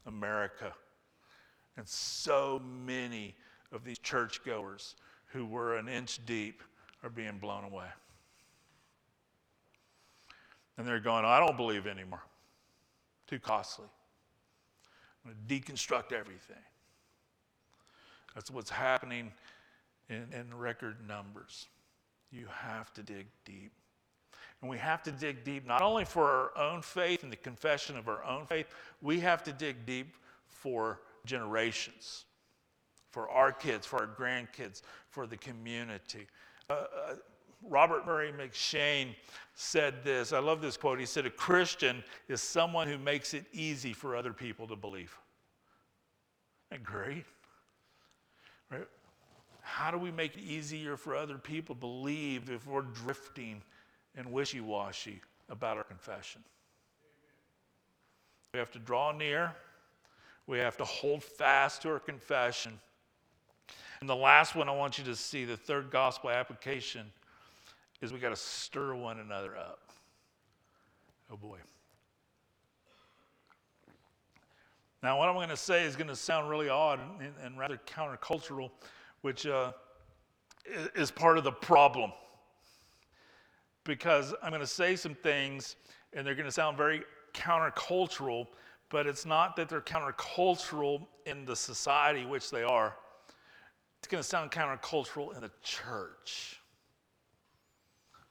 America. 0.06 0.72
And 1.76 1.88
so 1.88 2.60
many 2.64 3.34
of 3.72 3.84
these 3.84 3.98
churchgoers 3.98 4.96
who 5.32 5.46
were 5.46 5.76
an 5.76 5.88
inch 5.88 6.24
deep 6.26 6.62
are 7.02 7.10
being 7.10 7.38
blown 7.38 7.64
away. 7.64 7.86
And 10.76 10.86
they're 10.86 11.00
going, 11.00 11.24
I 11.24 11.38
don't 11.38 11.56
believe 11.56 11.86
anymore. 11.86 12.22
Too 13.26 13.38
costly. 13.38 13.86
I'm 15.24 15.32
going 15.32 15.62
to 15.62 15.72
deconstruct 15.72 16.12
everything. 16.12 16.56
That's 18.34 18.50
what's 18.50 18.70
happening 18.70 19.32
in, 20.08 20.26
in 20.32 20.56
record 20.56 20.96
numbers. 21.06 21.66
You 22.30 22.46
have 22.50 22.92
to 22.94 23.02
dig 23.02 23.26
deep. 23.44 23.72
And 24.60 24.70
we 24.70 24.78
have 24.78 25.02
to 25.02 25.10
dig 25.10 25.44
deep, 25.44 25.66
not 25.66 25.82
only 25.82 26.04
for 26.04 26.24
our 26.24 26.58
own 26.58 26.82
faith 26.82 27.24
and 27.24 27.32
the 27.32 27.36
confession 27.36 27.96
of 27.96 28.08
our 28.08 28.24
own 28.24 28.46
faith, 28.46 28.66
we 29.00 29.20
have 29.20 29.42
to 29.44 29.52
dig 29.52 29.84
deep 29.84 30.14
for 30.46 31.00
generations, 31.24 32.24
for 33.12 33.30
our 33.30 33.52
kids, 33.52 33.86
for 33.86 34.00
our 34.00 34.06
grandkids, 34.08 34.82
for 35.08 35.26
the 35.26 35.36
community. 35.36 36.26
Uh, 36.68 36.72
uh, 36.72 37.14
Robert 37.68 38.04
Murray 38.06 38.32
M'Cheyne 38.32 39.14
said 39.54 40.02
this. 40.02 40.32
I 40.32 40.40
love 40.40 40.60
this 40.60 40.76
quote. 40.76 40.98
He 40.98 41.06
said, 41.06 41.26
A 41.26 41.30
Christian 41.30 42.02
is 42.28 42.42
someone 42.42 42.88
who 42.88 42.98
makes 42.98 43.34
it 43.34 43.44
easy 43.52 43.92
for 43.92 44.16
other 44.16 44.32
people 44.32 44.66
to 44.66 44.74
believe. 44.74 45.16
Isn't 46.72 46.84
great? 46.84 47.24
Right? 48.70 48.88
How 49.60 49.90
do 49.90 49.98
we 49.98 50.10
make 50.10 50.36
it 50.36 50.42
easier 50.42 50.96
for 50.96 51.14
other 51.14 51.38
people 51.38 51.74
to 51.74 51.80
believe 51.80 52.50
if 52.50 52.66
we're 52.66 52.82
drifting 52.82 53.62
and 54.16 54.32
wishy 54.32 54.60
washy 54.60 55.20
about 55.50 55.76
our 55.76 55.84
confession? 55.84 56.42
We 58.54 58.58
have 58.58 58.72
to 58.72 58.78
draw 58.78 59.12
near, 59.12 59.54
we 60.46 60.58
have 60.58 60.76
to 60.78 60.84
hold 60.84 61.22
fast 61.22 61.82
to 61.82 61.90
our 61.90 62.00
confession. 62.00 62.78
And 64.02 64.08
the 64.08 64.16
last 64.16 64.56
one 64.56 64.68
I 64.68 64.72
want 64.72 64.98
you 64.98 65.04
to 65.04 65.14
see, 65.14 65.44
the 65.44 65.56
third 65.56 65.92
gospel 65.92 66.30
application, 66.30 67.06
is 68.00 68.12
we 68.12 68.18
got 68.18 68.30
to 68.30 68.36
stir 68.36 68.96
one 68.96 69.20
another 69.20 69.56
up. 69.56 69.78
Oh 71.30 71.36
boy. 71.36 71.58
Now, 75.04 75.18
what 75.18 75.28
I'm 75.28 75.36
going 75.36 75.50
to 75.50 75.56
say 75.56 75.84
is 75.84 75.94
going 75.94 76.08
to 76.08 76.16
sound 76.16 76.50
really 76.50 76.68
odd 76.68 76.98
and, 77.20 77.32
and 77.44 77.56
rather 77.56 77.78
countercultural, 77.86 78.72
which 79.20 79.46
uh, 79.46 79.70
is 80.96 81.12
part 81.12 81.38
of 81.38 81.44
the 81.44 81.52
problem. 81.52 82.12
Because 83.84 84.34
I'm 84.42 84.50
going 84.50 84.62
to 84.62 84.66
say 84.66 84.96
some 84.96 85.14
things 85.14 85.76
and 86.12 86.26
they're 86.26 86.34
going 86.34 86.46
to 86.46 86.50
sound 86.50 86.76
very 86.76 87.02
countercultural, 87.34 88.48
but 88.88 89.06
it's 89.06 89.24
not 89.24 89.54
that 89.54 89.68
they're 89.68 89.80
countercultural 89.80 91.06
in 91.24 91.44
the 91.44 91.54
society 91.54 92.26
which 92.26 92.50
they 92.50 92.64
are. 92.64 92.96
It's 94.02 94.08
going 94.08 94.20
to 94.20 94.28
sound 94.28 94.50
countercultural 94.50 95.32
in 95.32 95.42
the 95.42 95.50
church, 95.62 96.60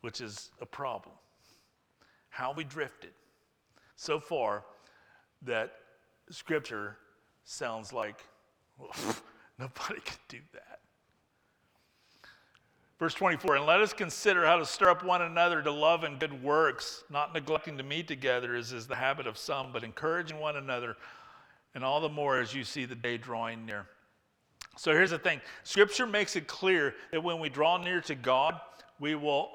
which 0.02 0.20
is 0.20 0.52
a 0.60 0.66
problem. 0.66 1.16
How 2.28 2.52
we 2.52 2.66
drifted 2.66 3.12
so 3.96 4.20
far 4.20 4.66
that 5.44 5.72
Scripture 6.30 6.98
sounds 7.46 7.94
like 7.94 8.18
nobody 9.58 10.02
could 10.02 10.20
do 10.28 10.40
that. 10.52 10.80
Verse 13.00 13.14
24, 13.14 13.56
and 13.56 13.66
let 13.66 13.80
us 13.80 13.94
consider 13.94 14.46
how 14.46 14.58
to 14.58 14.66
stir 14.66 14.90
up 14.90 15.06
one 15.06 15.22
another 15.22 15.62
to 15.62 15.72
love 15.72 16.04
and 16.04 16.20
good 16.20 16.44
works, 16.44 17.06
not 17.10 17.34
neglecting 17.34 17.78
to 17.78 17.84
meet 17.84 18.10
together, 18.10 18.56
as 18.56 18.74
is 18.74 18.88
the 18.88 18.96
habit 18.96 19.26
of 19.26 19.38
some, 19.38 19.72
but 19.72 19.86
encouraging 19.86 20.38
one 20.38 20.58
another, 20.58 20.98
and 21.74 21.86
all 21.86 22.02
the 22.02 22.10
more 22.10 22.42
as 22.42 22.54
you 22.54 22.66
see 22.66 22.84
the 22.84 22.94
day 22.94 23.18
drawing 23.18 23.66
near. 23.66 23.88
So 24.82 24.94
here's 24.94 25.12
the 25.12 25.20
thing 25.20 25.42
Scripture 25.64 26.08
makes 26.08 26.36
it 26.36 26.48
clear 26.48 26.96
that 27.12 27.22
when 27.22 27.40
we 27.40 27.50
draw 27.50 27.78
near 27.78 28.02
to 28.02 28.16
God, 28.16 28.60
we 29.00 29.14
will 29.14 29.52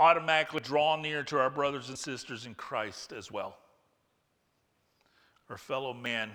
automatically 0.00 0.58
draw 0.58 0.96
near 1.00 1.22
to 1.22 1.38
our 1.38 1.50
brothers 1.50 1.88
and 1.88 1.96
sisters 1.96 2.44
in 2.44 2.56
Christ 2.56 3.12
as 3.12 3.30
well, 3.30 3.56
our 5.48 5.56
fellow 5.56 5.94
man 5.94 6.32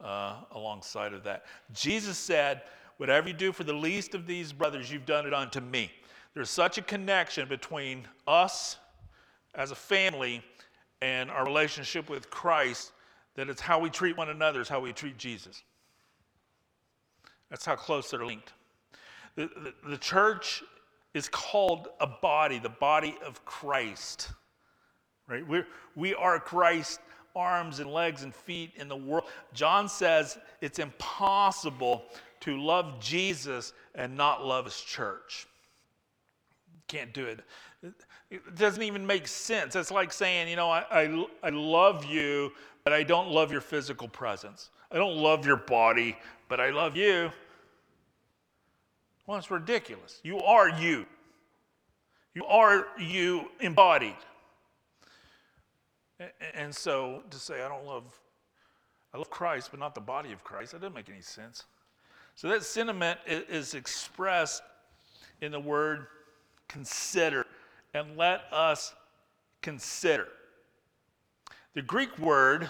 uh, 0.00 0.38
alongside 0.50 1.12
of 1.12 1.22
that. 1.22 1.44
Jesus 1.72 2.18
said, 2.18 2.62
Whatever 2.96 3.28
you 3.28 3.34
do 3.34 3.52
for 3.52 3.62
the 3.62 3.74
least 3.74 4.16
of 4.16 4.26
these 4.26 4.52
brothers, 4.52 4.90
you've 4.90 5.06
done 5.06 5.24
it 5.24 5.32
unto 5.32 5.60
me. 5.60 5.92
There's 6.34 6.50
such 6.50 6.78
a 6.78 6.82
connection 6.82 7.48
between 7.48 8.08
us 8.26 8.76
as 9.54 9.70
a 9.70 9.76
family 9.76 10.42
and 11.00 11.30
our 11.30 11.44
relationship 11.44 12.10
with 12.10 12.28
Christ 12.28 12.90
that 13.36 13.48
it's 13.48 13.60
how 13.60 13.78
we 13.78 13.88
treat 13.88 14.16
one 14.16 14.30
another, 14.30 14.60
is 14.60 14.68
how 14.68 14.80
we 14.80 14.92
treat 14.92 15.16
Jesus. 15.16 15.62
That's 17.50 17.66
how 17.66 17.76
close 17.76 18.10
they're 18.10 18.24
linked. 18.24 18.52
The, 19.36 19.50
the, 19.82 19.90
the 19.90 19.98
church 19.98 20.62
is 21.14 21.28
called 21.28 21.88
a 22.00 22.06
body, 22.06 22.58
the 22.58 22.68
body 22.68 23.16
of 23.26 23.44
Christ. 23.44 24.30
Right? 25.28 25.46
We're, 25.46 25.66
we 25.96 26.14
are 26.14 26.38
Christ's 26.38 27.00
arms 27.36 27.78
and 27.80 27.92
legs 27.92 28.22
and 28.22 28.34
feet 28.34 28.72
in 28.76 28.88
the 28.88 28.96
world. 28.96 29.24
John 29.52 29.88
says 29.88 30.38
it's 30.60 30.78
impossible 30.78 32.04
to 32.40 32.60
love 32.60 33.00
Jesus 33.00 33.72
and 33.94 34.16
not 34.16 34.44
love 34.44 34.64
his 34.64 34.80
church. 34.80 35.46
Can't 36.88 37.12
do 37.12 37.26
it. 37.26 37.40
It 38.30 38.56
doesn't 38.56 38.82
even 38.82 39.06
make 39.06 39.28
sense. 39.28 39.76
It's 39.76 39.90
like 39.90 40.12
saying, 40.12 40.48
you 40.48 40.56
know, 40.56 40.70
I, 40.70 40.84
I, 40.90 41.26
I 41.42 41.50
love 41.50 42.04
you, 42.04 42.52
but 42.84 42.92
I 42.92 43.02
don't 43.02 43.30
love 43.30 43.52
your 43.52 43.60
physical 43.60 44.08
presence. 44.08 44.70
I 44.90 44.96
don't 44.96 45.16
love 45.16 45.46
your 45.46 45.56
body, 45.56 46.16
but 46.50 46.60
I 46.60 46.70
love 46.70 46.96
you. 46.96 47.30
Well, 49.26 49.38
it's 49.38 49.52
ridiculous. 49.52 50.20
You 50.24 50.40
are 50.40 50.68
you. 50.68 51.06
You 52.34 52.44
are 52.44 52.88
you 52.98 53.46
embodied. 53.60 54.16
And 56.52 56.74
so 56.74 57.22
to 57.30 57.38
say, 57.38 57.62
I 57.62 57.68
don't 57.68 57.86
love, 57.86 58.02
I 59.14 59.18
love 59.18 59.30
Christ, 59.30 59.68
but 59.70 59.78
not 59.78 59.94
the 59.94 60.00
body 60.00 60.32
of 60.32 60.42
Christ, 60.42 60.72
that 60.72 60.80
doesn't 60.80 60.94
make 60.94 61.08
any 61.08 61.22
sense. 61.22 61.64
So 62.34 62.48
that 62.48 62.64
sentiment 62.64 63.20
is 63.26 63.74
expressed 63.74 64.62
in 65.40 65.52
the 65.52 65.60
word 65.60 66.08
consider. 66.68 67.46
And 67.94 68.16
let 68.16 68.42
us 68.52 68.92
consider. 69.62 70.26
The 71.74 71.82
Greek 71.82 72.18
word 72.18 72.68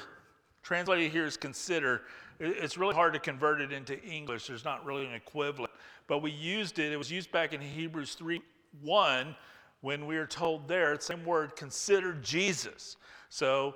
translated 0.62 1.11
here 1.11 1.24
is 1.24 1.37
consider, 1.39 2.03
it's 2.41 2.78
really 2.78 2.95
hard 2.95 3.12
to 3.12 3.18
convert 3.18 3.61
it 3.61 3.70
into 3.70 4.03
English. 4.03 4.47
There's 4.47 4.64
not 4.64 4.84
really 4.84 5.07
an 5.07 5.12
equivalent. 5.12 5.70
But 6.07 6.22
we 6.22 6.30
used 6.30 6.78
it, 6.78 6.91
it 6.91 6.97
was 6.97 7.11
used 7.11 7.30
back 7.30 7.53
in 7.53 7.61
Hebrews 7.61 8.14
3 8.14 8.41
1 8.82 9.36
when 9.82 10.07
we 10.07 10.16
are 10.16 10.26
told 10.26 10.66
there, 10.66 10.99
same 11.01 11.24
word, 11.24 11.55
consider 11.55 12.14
Jesus. 12.14 12.97
So 13.28 13.74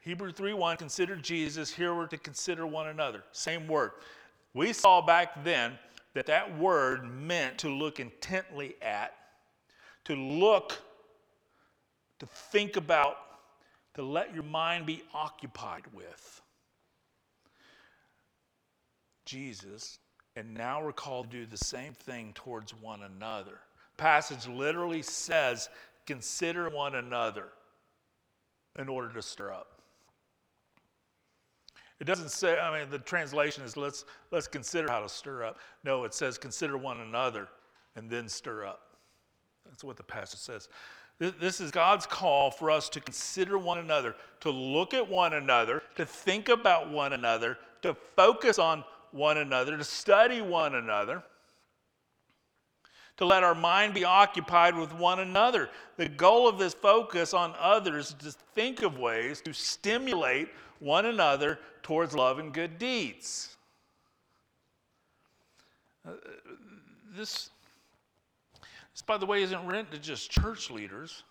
Hebrews 0.00 0.34
3 0.34 0.52
1, 0.52 0.76
consider 0.76 1.16
Jesus. 1.16 1.72
Here 1.72 1.94
we're 1.94 2.06
to 2.08 2.18
consider 2.18 2.66
one 2.66 2.88
another. 2.88 3.22
Same 3.32 3.66
word. 3.68 3.92
We 4.52 4.72
saw 4.72 5.00
back 5.00 5.44
then 5.44 5.78
that 6.14 6.26
that 6.26 6.58
word 6.58 7.04
meant 7.04 7.58
to 7.58 7.68
look 7.68 8.00
intently 8.00 8.74
at, 8.82 9.14
to 10.04 10.14
look, 10.14 10.76
to 12.18 12.26
think 12.26 12.76
about, 12.76 13.16
to 13.94 14.02
let 14.02 14.34
your 14.34 14.44
mind 14.44 14.84
be 14.84 15.02
occupied 15.14 15.84
with 15.92 16.42
Jesus. 19.34 19.98
And 20.36 20.54
now 20.54 20.82
we're 20.82 20.92
called 20.92 21.30
to 21.30 21.38
do 21.38 21.46
the 21.46 21.56
same 21.56 21.92
thing 21.92 22.32
towards 22.34 22.72
one 22.72 23.02
another. 23.02 23.58
Passage 23.96 24.46
literally 24.46 25.02
says, 25.02 25.68
consider 26.06 26.68
one 26.68 26.94
another 26.94 27.46
in 28.78 28.88
order 28.88 29.12
to 29.12 29.22
stir 29.22 29.52
up. 29.52 29.80
It 32.00 32.04
doesn't 32.04 32.30
say, 32.30 32.58
I 32.58 32.78
mean, 32.78 32.90
the 32.90 32.98
translation 32.98 33.64
is 33.64 33.76
let's, 33.76 34.04
let's 34.30 34.48
consider 34.48 34.90
how 34.90 35.00
to 35.00 35.08
stir 35.08 35.44
up. 35.44 35.58
No, 35.84 36.04
it 36.04 36.14
says 36.14 36.38
consider 36.38 36.76
one 36.76 37.00
another 37.00 37.48
and 37.96 38.10
then 38.10 38.28
stir 38.28 38.66
up. 38.66 38.80
That's 39.64 39.84
what 39.84 39.96
the 39.96 40.02
passage 40.02 40.40
says. 40.40 40.68
This 41.18 41.60
is 41.60 41.70
God's 41.70 42.06
call 42.06 42.50
for 42.50 42.72
us 42.72 42.88
to 42.90 43.00
consider 43.00 43.56
one 43.56 43.78
another, 43.78 44.16
to 44.40 44.50
look 44.50 44.94
at 44.94 45.08
one 45.08 45.34
another, 45.34 45.82
to 45.94 46.04
think 46.04 46.48
about 46.48 46.90
one 46.90 47.12
another, 47.12 47.56
to 47.82 47.94
focus 48.16 48.58
on 48.58 48.82
one 49.14 49.38
another, 49.38 49.76
to 49.76 49.84
study 49.84 50.40
one 50.42 50.74
another, 50.74 51.22
to 53.16 53.24
let 53.24 53.44
our 53.44 53.54
mind 53.54 53.94
be 53.94 54.04
occupied 54.04 54.74
with 54.76 54.92
one 54.92 55.20
another. 55.20 55.70
The 55.96 56.08
goal 56.08 56.48
of 56.48 56.58
this 56.58 56.74
focus 56.74 57.32
on 57.32 57.54
others 57.58 58.08
is 58.08 58.34
to 58.34 58.38
think 58.54 58.82
of 58.82 58.98
ways 58.98 59.40
to 59.42 59.52
stimulate 59.52 60.48
one 60.80 61.06
another 61.06 61.60
towards 61.84 62.12
love 62.12 62.40
and 62.40 62.52
good 62.52 62.76
deeds. 62.76 63.56
Uh, 66.06 66.12
this, 67.16 67.50
this, 68.92 69.02
by 69.06 69.16
the 69.16 69.26
way, 69.26 69.44
isn't 69.44 69.64
written 69.64 69.86
to 69.92 69.98
just 69.98 70.28
church 70.28 70.70
leaders. 70.70 71.22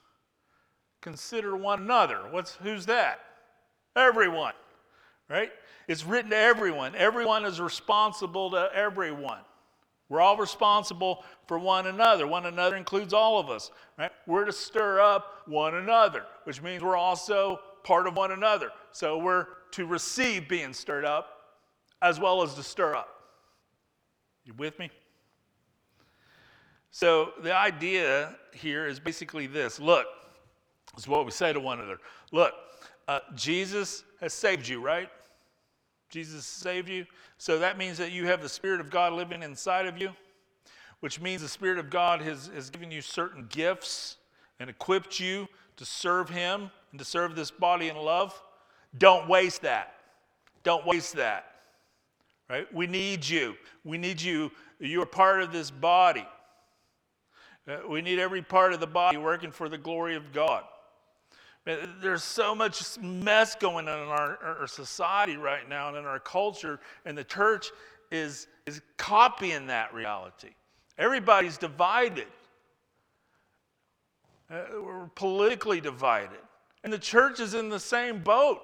Consider 1.01 1.57
one 1.57 1.81
another. 1.81 2.21
What's, 2.31 2.55
who's 2.55 2.85
that? 2.85 3.19
Everyone. 3.97 4.53
Right? 5.29 5.51
It's 5.87 6.05
written 6.05 6.31
to 6.31 6.37
everyone. 6.37 6.95
Everyone 6.95 7.45
is 7.45 7.59
responsible 7.59 8.51
to 8.51 8.69
everyone. 8.73 9.39
We're 10.09 10.21
all 10.21 10.37
responsible 10.37 11.23
for 11.47 11.57
one 11.57 11.87
another. 11.87 12.27
One 12.27 12.45
another 12.45 12.75
includes 12.75 13.13
all 13.13 13.39
of 13.39 13.49
us, 13.49 13.71
right? 13.97 14.11
We're 14.27 14.45
to 14.45 14.51
stir 14.51 14.99
up 14.99 15.43
one 15.47 15.75
another, 15.75 16.25
which 16.43 16.61
means 16.61 16.83
we're 16.83 16.97
also 16.97 17.59
part 17.83 18.07
of 18.07 18.15
one 18.15 18.31
another. 18.31 18.71
So 18.91 19.17
we're 19.17 19.47
to 19.71 19.85
receive 19.85 20.47
being 20.47 20.73
stirred 20.73 21.05
up 21.05 21.57
as 22.01 22.19
well 22.19 22.43
as 22.43 22.53
to 22.55 22.63
stir 22.63 22.95
up. 22.95 23.09
You 24.45 24.53
with 24.57 24.77
me? 24.77 24.91
So 26.91 27.31
the 27.41 27.55
idea 27.55 28.35
here 28.53 28.85
is 28.85 28.99
basically 28.99 29.47
this 29.47 29.79
look, 29.79 30.05
is 30.95 31.07
what 31.07 31.25
we 31.25 31.31
say 31.31 31.53
to 31.53 31.59
one 31.59 31.79
another. 31.79 31.97
Look, 32.31 32.53
uh, 33.07 33.19
Jesus 33.35 34.03
has 34.19 34.33
saved 34.33 34.67
you, 34.67 34.81
right? 34.81 35.09
Jesus 36.09 36.45
saved 36.45 36.89
you. 36.89 37.05
So 37.37 37.59
that 37.59 37.77
means 37.77 37.97
that 37.97 38.11
you 38.11 38.27
have 38.27 38.41
the 38.41 38.49
Spirit 38.49 38.79
of 38.79 38.89
God 38.89 39.13
living 39.13 39.43
inside 39.43 39.87
of 39.87 39.97
you, 39.97 40.11
which 40.99 41.19
means 41.19 41.41
the 41.41 41.49
Spirit 41.49 41.79
of 41.79 41.89
God 41.89 42.21
has, 42.21 42.51
has 42.53 42.69
given 42.69 42.91
you 42.91 43.01
certain 43.01 43.47
gifts 43.49 44.17
and 44.59 44.69
equipped 44.69 45.19
you 45.19 45.47
to 45.77 45.85
serve 45.85 46.29
Him 46.29 46.69
and 46.91 46.99
to 46.99 47.05
serve 47.05 47.35
this 47.35 47.51
body 47.51 47.89
in 47.89 47.97
love. 47.97 48.39
Don't 48.97 49.27
waste 49.27 49.63
that. 49.63 49.95
Don't 50.63 50.85
waste 50.85 51.15
that. 51.15 51.45
Right? 52.49 52.71
We 52.73 52.87
need 52.87 53.27
you. 53.27 53.55
We 53.83 53.97
need 53.97 54.21
you. 54.21 54.51
You're 54.79 55.05
part 55.05 55.41
of 55.41 55.51
this 55.51 55.71
body. 55.71 56.27
Uh, 57.67 57.77
we 57.89 58.01
need 58.01 58.19
every 58.19 58.41
part 58.41 58.73
of 58.73 58.79
the 58.79 58.87
body 58.87 59.17
working 59.17 59.51
for 59.51 59.69
the 59.69 59.77
glory 59.77 60.15
of 60.15 60.31
God. 60.31 60.63
There's 61.65 62.23
so 62.23 62.53
much 62.53 62.99
mess 62.99 63.55
going 63.55 63.87
on 63.87 63.99
in 63.99 64.09
our, 64.09 64.37
our, 64.59 64.67
society 64.67 65.37
right 65.37 65.67
now 65.69 65.87
and 65.87 65.95
in 65.95 66.03
our 66.03 66.19
culture, 66.19 66.81
and 67.05 67.17
the 67.17 67.23
church 67.23 67.71
is, 68.11 68.47
is 68.65 68.81
copying 68.97 69.67
that 69.67 69.93
reality. 69.93 70.49
Everybody's 70.97 71.57
divided. 71.57 72.27
Uh, 74.51 74.63
we're 74.73 75.07
politically 75.15 75.79
divided. 75.79 76.39
And 76.83 76.91
the 76.91 76.99
church 76.99 77.39
is 77.39 77.53
in 77.53 77.69
the 77.69 77.79
same 77.79 78.19
boat. 78.19 78.61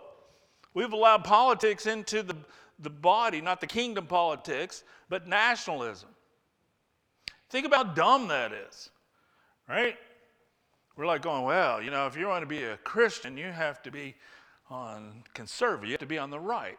We've 0.74 0.92
allowed 0.92 1.24
politics 1.24 1.86
into 1.86 2.22
the, 2.22 2.36
the 2.80 2.90
body, 2.90 3.40
not 3.40 3.62
the 3.62 3.68
kingdom 3.68 4.08
politics, 4.08 4.84
but 5.08 5.26
nationalism. 5.26 6.10
Think 7.50 7.66
about 7.66 7.88
how 7.88 7.94
dumb 7.94 8.28
that 8.28 8.52
is, 8.52 8.90
right? 9.68 9.96
We're 11.00 11.06
like 11.06 11.22
going, 11.22 11.44
well, 11.44 11.82
you 11.82 11.92
know, 11.92 12.08
if 12.08 12.18
you 12.18 12.28
want 12.28 12.42
to 12.42 12.46
be 12.46 12.64
a 12.64 12.76
Christian, 12.84 13.38
you 13.38 13.46
have 13.46 13.82
to 13.84 13.90
be 13.90 14.16
on 14.70 15.24
conservative, 15.34 15.86
you 15.86 15.94
have 15.94 16.02
to 16.02 16.06
be 16.06 16.18
on 16.18 16.30
the 16.30 16.38
right. 16.38 16.78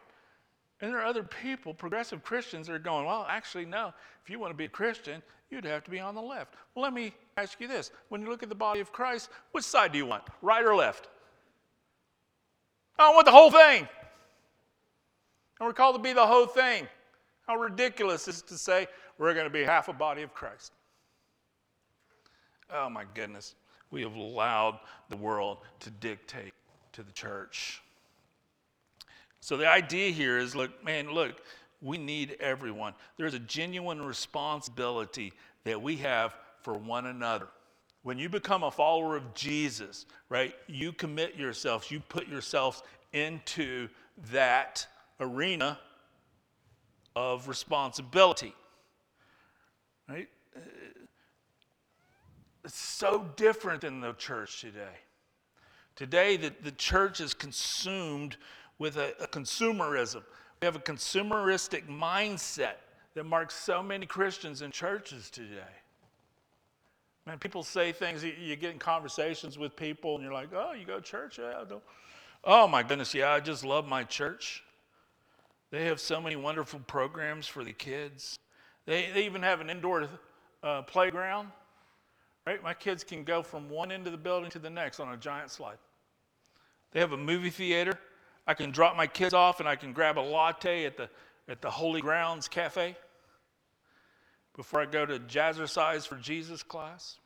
And 0.79 0.91
there 0.91 1.01
are 1.01 1.05
other 1.05 1.23
people, 1.23 1.73
progressive 1.73 2.23
Christians, 2.23 2.67
that 2.67 2.73
are 2.73 2.77
going, 2.79 3.07
well, 3.07 3.25
actually, 3.27 3.65
no, 3.65 3.91
if 4.23 4.29
you 4.29 4.37
want 4.37 4.51
to 4.51 4.55
be 4.55 4.65
a 4.65 4.69
Christian, 4.69 5.23
you'd 5.49 5.65
have 5.65 5.83
to 5.85 5.89
be 5.89 5.99
on 5.99 6.13
the 6.13 6.21
left. 6.21 6.53
Well, 6.75 6.83
let 6.83 6.93
me 6.93 7.15
ask 7.35 7.59
you 7.59 7.67
this. 7.67 7.89
When 8.09 8.21
you 8.21 8.29
look 8.29 8.43
at 8.43 8.49
the 8.49 8.53
body 8.53 8.79
of 8.79 8.91
Christ, 8.91 9.31
which 9.53 9.63
side 9.63 9.91
do 9.91 9.97
you 9.97 10.05
want, 10.05 10.21
right 10.43 10.63
or 10.63 10.75
left? 10.75 11.07
I 12.99 13.09
want 13.09 13.25
the 13.25 13.31
whole 13.31 13.49
thing. 13.49 13.87
And 15.59 15.67
we're 15.67 15.73
called 15.73 15.95
to 15.95 16.01
be 16.01 16.13
the 16.13 16.27
whole 16.27 16.45
thing. 16.45 16.87
How 17.47 17.55
ridiculous 17.55 18.27
is 18.27 18.41
it 18.41 18.47
to 18.49 18.57
say 18.59 18.85
we're 19.17 19.33
going 19.33 19.47
to 19.47 19.49
be 19.49 19.63
half 19.63 19.87
a 19.87 19.93
body 19.93 20.21
of 20.21 20.31
Christ. 20.31 20.73
Oh 22.71 22.87
my 22.87 23.05
goodness. 23.15 23.55
We 23.91 24.01
have 24.01 24.15
allowed 24.15 24.79
the 25.09 25.17
world 25.17 25.59
to 25.81 25.89
dictate 25.89 26.53
to 26.93 27.03
the 27.03 27.11
church. 27.11 27.81
So 29.41 29.57
the 29.57 29.67
idea 29.67 30.11
here 30.11 30.37
is 30.37 30.55
look, 30.55 30.83
man, 30.83 31.11
look, 31.11 31.41
we 31.81 31.97
need 31.97 32.37
everyone. 32.39 32.93
There's 33.17 33.33
a 33.33 33.39
genuine 33.39 34.01
responsibility 34.01 35.33
that 35.63 35.81
we 35.81 35.97
have 35.97 36.35
for 36.61 36.73
one 36.75 37.07
another. 37.07 37.47
When 38.03 38.17
you 38.17 38.29
become 38.29 38.63
a 38.63 38.71
follower 38.71 39.15
of 39.15 39.33
Jesus, 39.33 40.05
right, 40.29 40.55
you 40.67 40.91
commit 40.91 41.35
yourselves, 41.35 41.91
you 41.91 41.99
put 41.99 42.27
yourselves 42.27 42.81
into 43.13 43.89
that 44.31 44.87
arena 45.19 45.77
of 47.15 47.47
responsibility. 47.47 48.55
Right? 50.07 50.29
It's 52.63 52.77
so 52.77 53.25
different 53.35 53.81
than 53.81 54.01
the 54.01 54.13
church 54.13 54.61
today. 54.61 54.97
Today, 55.95 56.37
the, 56.37 56.53
the 56.63 56.71
church 56.71 57.19
is 57.19 57.33
consumed 57.33 58.37
with 58.79 58.97
a, 58.97 59.13
a 59.21 59.27
consumerism. 59.27 60.23
We 60.61 60.65
have 60.65 60.75
a 60.75 60.79
consumeristic 60.79 61.87
mindset 61.87 62.75
that 63.15 63.25
marks 63.25 63.55
so 63.55 63.81
many 63.81 64.05
Christians 64.05 64.61
in 64.61 64.71
churches 64.71 65.29
today. 65.29 65.61
Man, 67.25 67.37
people 67.37 67.63
say 67.63 67.91
things, 67.91 68.23
you, 68.23 68.55
get 68.55 68.71
in 68.71 68.79
conversations 68.79 69.57
with 69.57 69.75
people, 69.75 70.15
and 70.15 70.23
you're 70.23 70.33
like, 70.33 70.49
oh, 70.55 70.73
you 70.73 70.85
go 70.85 70.95
to 70.95 71.01
church? 71.01 71.39
Yeah. 71.39 71.63
Oh, 72.43 72.67
my 72.67 72.81
goodness, 72.81 73.13
yeah, 73.13 73.31
I 73.31 73.39
just 73.39 73.63
love 73.63 73.87
my 73.87 74.03
church. 74.03 74.63
They 75.69 75.85
have 75.85 75.99
so 75.99 76.19
many 76.19 76.35
wonderful 76.35 76.79
programs 76.87 77.47
for 77.47 77.63
the 77.63 77.73
kids. 77.73 78.37
They, 78.85 79.09
they 79.13 79.25
even 79.25 79.43
have 79.43 79.61
an 79.61 79.69
indoor 79.69 80.07
uh, 80.63 80.81
playground. 80.83 81.49
Right? 82.45 82.61
My 82.63 82.73
kids 82.73 83.03
can 83.03 83.23
go 83.23 83.43
from 83.43 83.69
one 83.69 83.91
end 83.91 84.07
of 84.07 84.11
the 84.11 84.17
building 84.17 84.49
to 84.51 84.59
the 84.59 84.69
next 84.69 84.99
on 84.99 85.13
a 85.13 85.17
giant 85.17 85.51
slide. 85.51 85.77
They 86.91 86.99
have 86.99 87.11
a 87.11 87.17
movie 87.17 87.49
theater. 87.49 87.99
I 88.47 88.53
can 88.53 88.71
drop 88.71 88.97
my 88.97 89.07
kids 89.07 89.33
off 89.33 89.59
and 89.59 89.69
I 89.69 89.75
can 89.75 89.93
grab 89.93 90.17
a 90.17 90.21
latte 90.21 90.85
at 90.85 90.97
the, 90.97 91.09
at 91.47 91.61
the 91.61 91.69
Holy 91.69 92.01
Grounds 92.01 92.47
Cafe 92.47 92.95
before 94.55 94.81
I 94.81 94.85
go 94.85 95.05
to 95.05 95.19
Jazzercise 95.19 96.07
for 96.07 96.15
Jesus 96.15 96.63
class. 96.63 97.17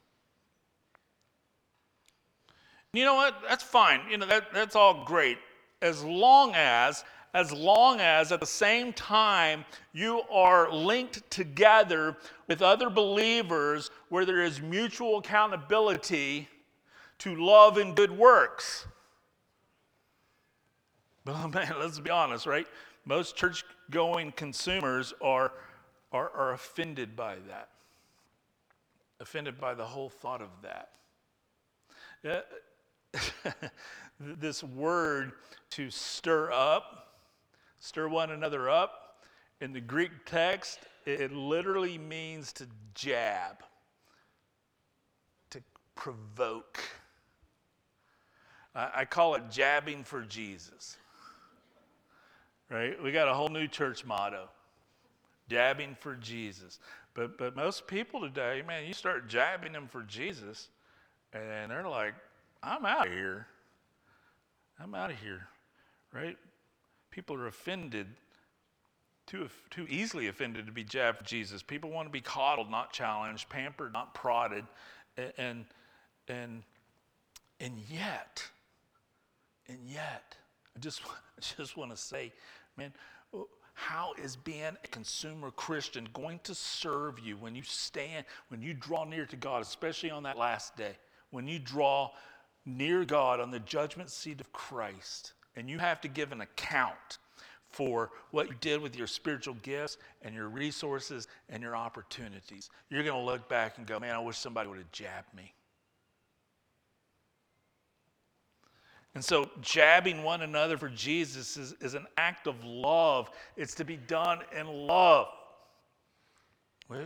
You 2.94 3.04
know 3.04 3.16
what? 3.16 3.42
That's 3.48 3.64
fine. 3.64 4.02
You 4.10 4.18
know, 4.18 4.26
that, 4.26 4.54
that's 4.54 4.76
all 4.76 5.04
great 5.06 5.38
as 5.82 6.04
long 6.04 6.54
as 6.56 7.04
as 7.36 7.52
long 7.52 8.00
as 8.00 8.32
at 8.32 8.40
the 8.40 8.46
same 8.46 8.94
time 8.94 9.66
you 9.92 10.22
are 10.32 10.72
linked 10.72 11.30
together 11.30 12.16
with 12.48 12.62
other 12.62 12.90
believers 12.90 13.92
where 14.08 14.24
there 14.26 14.42
is 14.42 14.62
mutual 14.62 15.18
accountability 15.18 16.48
to 17.18 17.36
love 17.36 17.78
and 17.78 17.94
good 17.96 18.12
works. 18.12 18.88
But 21.26 21.48
man, 21.48 21.74
let's 21.80 22.00
be 22.00 22.12
honest, 22.12 22.46
right? 22.46 22.68
Most 23.04 23.36
church 23.36 23.66
going 23.90 24.32
consumers 24.32 25.12
are, 25.24 25.54
are, 26.12 26.30
are 26.30 26.54
offended 26.54 27.16
by 27.16 27.38
that, 27.48 27.70
offended 29.20 29.60
by 29.60 29.74
the 29.74 29.86
whole 29.86 30.10
thought 30.10 30.44
of 30.44 30.50
that. 30.62 30.92
this 34.20 34.64
word 34.64 35.32
to 35.72 35.90
stir 35.90 36.52
up 36.52 37.05
stir 37.80 38.08
one 38.08 38.32
another 38.32 38.70
up. 38.70 39.24
In 39.62 39.74
the 39.74 39.82
Greek 39.82 40.12
text, 40.26 40.80
it 41.06 41.32
literally 41.32 41.98
means 41.98 42.52
to 42.54 42.68
jab, 42.94 43.64
to 45.52 45.62
provoke. 45.96 46.80
I 48.74 49.06
call 49.06 49.36
it 49.36 49.44
jabbing 49.50 50.04
for 50.04 50.22
Jesus. 50.24 50.98
Right? 52.70 53.02
We 53.02 53.12
got 53.12 53.30
a 53.30 53.34
whole 53.34 53.48
new 53.48 53.68
church 53.68 54.04
motto 54.04 54.50
jabbing 55.50 55.96
for 56.00 56.16
Jesus. 56.16 56.80
But, 57.14 57.38
but 57.38 57.56
most 57.56 57.88
people 57.88 58.20
today, 58.22 58.62
man, 58.68 58.86
you 58.86 58.94
start 58.94 59.30
jabbing 59.30 59.72
them 59.72 59.88
for 59.88 60.04
Jesus, 60.04 60.70
and 61.32 61.72
they're 61.72 61.88
like, 61.88 62.14
I'm 62.62 62.86
out 62.86 63.08
of 63.08 63.14
here. 63.14 63.48
I'm 64.80 64.94
out 64.94 65.12
of 65.12 65.20
here. 65.20 65.48
Right? 66.14 66.38
People 67.16 67.38
are 67.38 67.48
offended, 67.48 68.08
too, 69.26 69.48
too 69.70 69.88
easily 69.90 70.28
offended 70.28 70.66
to 70.66 70.74
be 70.74 70.84
jabbed 70.84 71.20
for 71.20 71.24
Jesus. 71.24 71.64
People 71.64 71.90
want 71.90 72.10
to 72.10 72.12
be 72.12 72.20
coddled, 72.20 72.70
not 72.70 72.92
challenged, 72.92 73.48
pampered, 73.48 73.94
not 73.94 74.14
prodded. 74.14 74.66
And, 75.38 75.64
and, 76.28 76.64
and 77.62 77.80
yet, 77.90 78.44
and 79.70 79.80
yet, 79.88 80.36
I 80.76 80.80
just, 80.82 81.04
I 81.38 81.56
just 81.58 81.78
want 81.78 81.92
to 81.92 81.96
say, 81.96 82.34
man, 82.76 82.92
oh, 83.34 83.48
how 83.76 84.12
is 84.22 84.36
being 84.36 84.76
a 84.84 84.88
consumer 84.90 85.52
Christian 85.52 86.10
going 86.12 86.42
to 86.44 86.54
serve 86.54 87.18
you 87.18 87.38
when 87.38 87.56
you 87.56 87.64
stand, 87.64 88.26
when 88.50 88.62
you 88.62 88.74
draw 88.74 89.06
near 89.06 89.26
to 89.28 89.38
God, 89.38 89.62
especially 89.62 90.12
on 90.12 90.24
that 90.24 90.38
last 90.38 90.76
day, 90.76 90.98
when 91.32 91.48
you 91.48 91.60
draw 91.60 92.10
near 92.66 93.06
God 93.06 93.40
on 93.40 93.52
the 93.52 93.60
judgment 93.62 94.10
seat 94.10 94.42
of 94.42 94.52
Christ? 94.52 95.32
And 95.56 95.70
you 95.70 95.80
have 95.80 96.02
to 96.02 96.08
give 96.08 96.32
an 96.32 96.42
account 96.42 97.20
for 97.70 98.12
what 98.32 98.48
you 98.48 98.56
did 98.62 98.82
with 98.82 98.96
your 98.96 99.08
spiritual 99.08 99.56
gifts 99.62 99.98
and 100.22 100.34
your 100.34 100.48
resources 100.48 101.28
and 101.50 101.62
your 101.62 101.76
opportunities. 101.76 102.70
You're 102.90 103.04
going 103.04 103.20
to 103.20 103.26
look 103.26 103.50
back 103.50 103.78
and 103.78 103.86
go, 103.86 104.00
man, 104.00 104.16
I 104.16 104.20
wish 104.20 104.38
somebody 104.38 104.70
would 104.70 104.78
have 104.78 104.92
jabbed 104.92 105.34
me. 105.36 105.54
And 109.14 109.24
so, 109.24 109.50
jabbing 109.62 110.24
one 110.24 110.42
another 110.42 110.78
for 110.78 110.90
Jesus 110.90 111.56
is, 111.56 111.74
is 111.80 111.94
an 111.94 112.06
act 112.18 112.48
of 112.48 112.62
love. 112.66 113.32
It's 113.56 113.74
to 113.76 113.86
be 113.86 113.96
done 113.96 114.40
in 114.58 114.68
love. 114.68 115.28
We, 116.90 116.98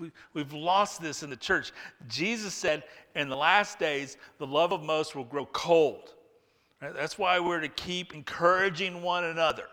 we, 0.00 0.10
we've 0.34 0.52
lost 0.52 1.00
this 1.00 1.22
in 1.22 1.30
the 1.30 1.36
church. 1.36 1.72
Jesus 2.08 2.52
said, 2.52 2.82
in 3.14 3.28
the 3.28 3.36
last 3.36 3.78
days, 3.78 4.16
the 4.38 4.46
love 4.46 4.72
of 4.72 4.82
most 4.82 5.14
will 5.14 5.24
grow 5.24 5.46
cold. 5.46 6.15
Right? 6.80 6.94
That's 6.94 7.18
why 7.18 7.40
we're 7.40 7.60
to 7.60 7.68
keep 7.68 8.14
encouraging 8.14 9.02
one 9.02 9.24
another 9.24 9.64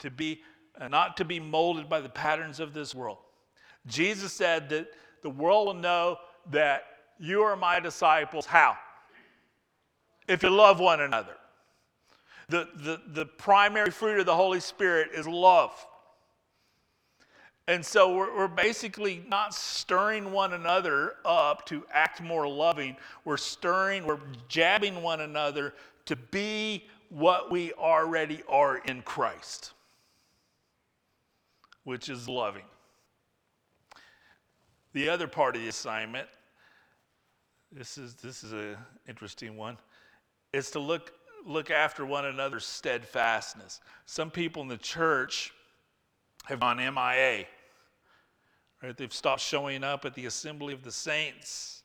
to 0.00 0.10
be, 0.10 0.40
uh, 0.80 0.88
not 0.88 1.16
to 1.18 1.24
be 1.24 1.38
molded 1.40 1.88
by 1.88 2.00
the 2.00 2.08
patterns 2.08 2.60
of 2.60 2.74
this 2.74 2.94
world. 2.94 3.18
Jesus 3.86 4.32
said 4.32 4.68
that 4.70 4.88
the 5.22 5.30
world 5.30 5.66
will 5.66 5.74
know 5.74 6.18
that 6.50 6.84
you 7.18 7.42
are 7.42 7.56
my 7.56 7.80
disciples. 7.80 8.46
How? 8.46 8.76
if 10.30 10.44
you 10.44 10.50
love 10.50 10.78
one 10.78 11.00
another. 11.00 11.36
The, 12.48 12.68
the, 12.76 13.00
the 13.08 13.26
primary 13.26 13.90
fruit 13.90 14.20
of 14.20 14.26
the 14.26 14.34
Holy 14.34 14.60
Spirit 14.60 15.10
is 15.12 15.26
love. 15.26 15.72
And 17.66 17.84
so 17.84 18.14
we're, 18.14 18.36
we're, 18.36 18.48
basically 18.48 19.22
not 19.28 19.54
stirring 19.54 20.32
one 20.32 20.54
another 20.54 21.14
up 21.24 21.66
to 21.66 21.84
act 21.92 22.20
more 22.20 22.48
loving. 22.48 22.96
We're 23.24 23.36
stirring, 23.36 24.04
we're 24.04 24.18
jabbing 24.48 25.02
one 25.02 25.20
another 25.20 25.74
to 26.10 26.16
be 26.16 26.84
what 27.08 27.52
we 27.52 27.72
already 27.74 28.42
are 28.48 28.78
in 28.78 29.00
Christ, 29.02 29.70
which 31.84 32.08
is 32.08 32.28
loving. 32.28 32.64
The 34.92 35.08
other 35.08 35.28
part 35.28 35.54
of 35.54 35.62
the 35.62 35.68
assignment, 35.68 36.26
this 37.70 37.96
is, 37.96 38.14
this 38.14 38.42
is 38.42 38.52
an 38.52 38.76
interesting 39.08 39.56
one 39.56 39.78
is 40.52 40.72
to 40.72 40.80
look, 40.80 41.12
look 41.46 41.70
after 41.70 42.04
one 42.04 42.24
another's 42.24 42.66
steadfastness. 42.66 43.80
Some 44.04 44.32
people 44.32 44.62
in 44.62 44.68
the 44.68 44.78
church 44.78 45.52
have 46.46 46.58
gone 46.58 46.78
MIA. 46.78 47.44
Right? 48.82 48.96
They've 48.96 49.12
stopped 49.12 49.42
showing 49.42 49.84
up 49.84 50.04
at 50.04 50.14
the 50.14 50.26
assembly 50.26 50.74
of 50.74 50.82
the 50.82 50.90
saints, 50.90 51.84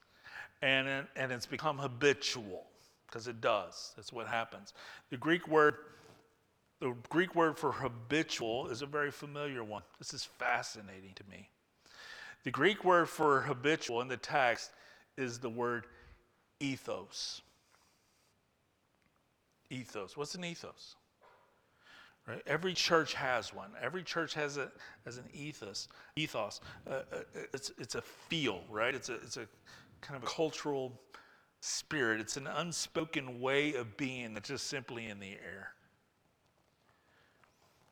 and, 0.64 1.06
and 1.16 1.32
it's 1.32 1.46
become 1.46 1.78
habitual 1.78 2.66
because 3.16 3.30
it 3.30 3.40
does. 3.40 3.94
That's 3.96 4.12
what 4.12 4.28
happens. 4.28 4.74
The 5.10 5.16
Greek 5.16 5.48
word, 5.48 5.76
the 6.82 6.94
Greek 7.08 7.34
word 7.34 7.58
for 7.58 7.72
habitual 7.72 8.68
is 8.68 8.82
a 8.82 8.86
very 8.86 9.10
familiar 9.10 9.64
one. 9.64 9.84
This 10.00 10.14
is 10.14 10.26
fascinating 10.26 11.14
to 11.16 11.24
me. 11.32 11.48
The 12.44 12.52
Greek 12.52 12.84
word 12.84 13.08
for 13.08 13.40
habitual 13.40 14.02
in 14.02 14.10
the 14.10 14.18
text 14.18 14.72
is 15.16 15.40
the 15.40 15.50
word 15.50 15.86
ethos 16.60 17.42
ethos. 19.70 20.18
What's 20.18 20.36
an 20.36 20.44
ethos? 20.44 20.96
Right? 22.28 22.42
Every 22.46 22.74
church 22.74 23.14
has 23.14 23.54
one. 23.54 23.70
Every 23.82 24.04
church 24.04 24.34
has 24.34 24.58
a 24.58 24.70
has 25.06 25.18
an 25.18 25.26
ethos. 25.34 25.88
Ethos. 26.18 26.60
Uh, 26.86 26.96
uh, 27.14 27.20
it's 27.54 27.72
it's 27.78 27.96
a 27.96 28.02
feel, 28.02 28.62
right? 28.70 28.94
It's 28.94 29.08
a 29.08 29.16
it's 29.16 29.38
a 29.38 29.48
kind 30.02 30.22
of 30.22 30.24
a 30.24 30.32
cultural 30.32 31.00
spirit. 31.66 32.22
It's 32.22 32.38
an 32.38 32.48
unspoken 32.48 33.42
way 33.42 33.74
of 33.74 33.98
being 33.98 34.34
that's 34.34 34.50
just 34.50 34.68
simply 34.68 35.08
in 35.08 35.20
the 35.20 35.32
air. 35.32 35.72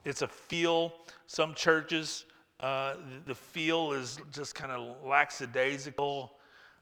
It's 0.05 0.21
a 0.21 0.27
feel. 0.27 0.93
Some 1.27 1.53
churches, 1.55 2.25
uh, 2.59 2.95
the 3.25 3.35
feel 3.35 3.93
is 3.93 4.19
just 4.31 4.53
kind 4.53 4.71
of 4.71 4.97
lackadaisical, 5.05 6.33